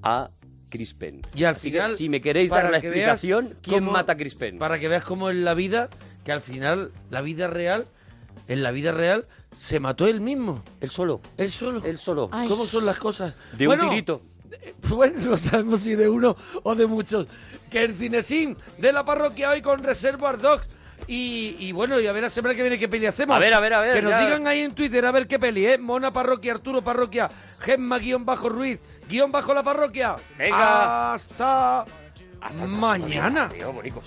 a 0.02 0.28
Chris 0.68 0.94
Penn. 0.94 1.22
Y 1.34 1.44
al 1.44 1.54
Así 1.54 1.70
que, 1.70 1.78
final, 1.78 1.90
si 1.96 2.09
me 2.09 2.20
queréis 2.20 2.50
dar 2.50 2.70
la 2.70 2.80
que 2.80 2.88
explicación, 2.88 3.57
¿quién 3.62 3.80
cómo- 3.80 3.92
mata 3.92 4.12
a 4.12 4.16
Chris 4.16 4.34
Penn? 4.34 4.59
Para 4.59 4.78
que 4.78 4.88
veas 4.88 5.04
cómo 5.04 5.30
en 5.30 5.44
la 5.44 5.54
vida, 5.54 5.88
que 6.24 6.32
al 6.32 6.40
final, 6.40 6.92
la 7.09 7.20
vida 7.20 7.46
real, 7.46 7.86
en 8.48 8.62
la 8.62 8.70
vida 8.72 8.92
real, 8.92 9.26
se 9.57 9.80
mató 9.80 10.07
él 10.07 10.20
mismo. 10.20 10.62
Él 10.80 10.90
solo. 10.90 11.20
Él 11.36 11.50
solo. 11.50 11.82
Él 11.84 11.96
solo. 11.98 12.28
Ay. 12.32 12.48
¿Cómo 12.48 12.66
son 12.66 12.84
las 12.84 12.98
cosas? 12.98 13.34
De 13.57 13.66
Bueno, 13.66 13.84
un 13.84 13.90
tirito. 13.90 14.22
bueno, 14.88 15.18
no 15.30 15.36
sabemos 15.36 15.80
si 15.80 15.94
de 15.94 16.09
uno 16.09 16.36
o 16.62 16.74
de 16.74 16.86
muchos. 16.86 17.26
Que 17.70 17.84
el 17.84 17.94
cinesín 17.94 18.57
de 18.78 18.92
la 18.92 19.04
parroquia 19.04 19.50
hoy 19.50 19.62
con 19.62 19.82
Reservoir 19.82 20.38
Dogs. 20.38 20.68
Y, 21.09 21.57
y 21.61 21.72
bueno, 21.72 22.01
y 22.01 22.07
a 22.07 22.12
ver 22.12 22.24
la 22.24 22.30
semana 22.30 22.55
que 22.55 22.62
viene 22.62 22.78
qué 22.78 22.88
peli 22.88 23.07
hacemos. 23.07 23.36
A 23.36 23.38
ver, 23.38 23.55
a 23.55 23.61
ver, 23.61 23.74
a 23.74 23.80
ver, 23.80 23.94
Que 23.94 24.03
nos 24.03 24.11
ya. 24.11 24.24
digan 24.24 24.47
ahí 24.47 24.61
en 24.61 24.74
Twitter 24.74 25.05
a 25.07 25.12
ver 25.12 25.26
qué 25.28 25.38
peli, 25.38 25.66
¿eh? 25.66 25.78
Mona 25.78 26.12
Parroquia, 26.12 26.53
Arturo 26.53 26.82
Parroquia, 26.82 27.30
Gemma 27.61 27.99
guion 27.99 28.24
bajo 28.24 28.49
Ruiz, 28.49 28.80
guion 29.09 29.30
bajo 29.30 29.55
la 29.55 29.62
parroquia. 29.62 30.16
Venga. 30.36 31.14
Hasta, 31.14 31.84
mañana. 32.66 33.49
Tío, 33.49 33.72
bonicos. 33.72 34.05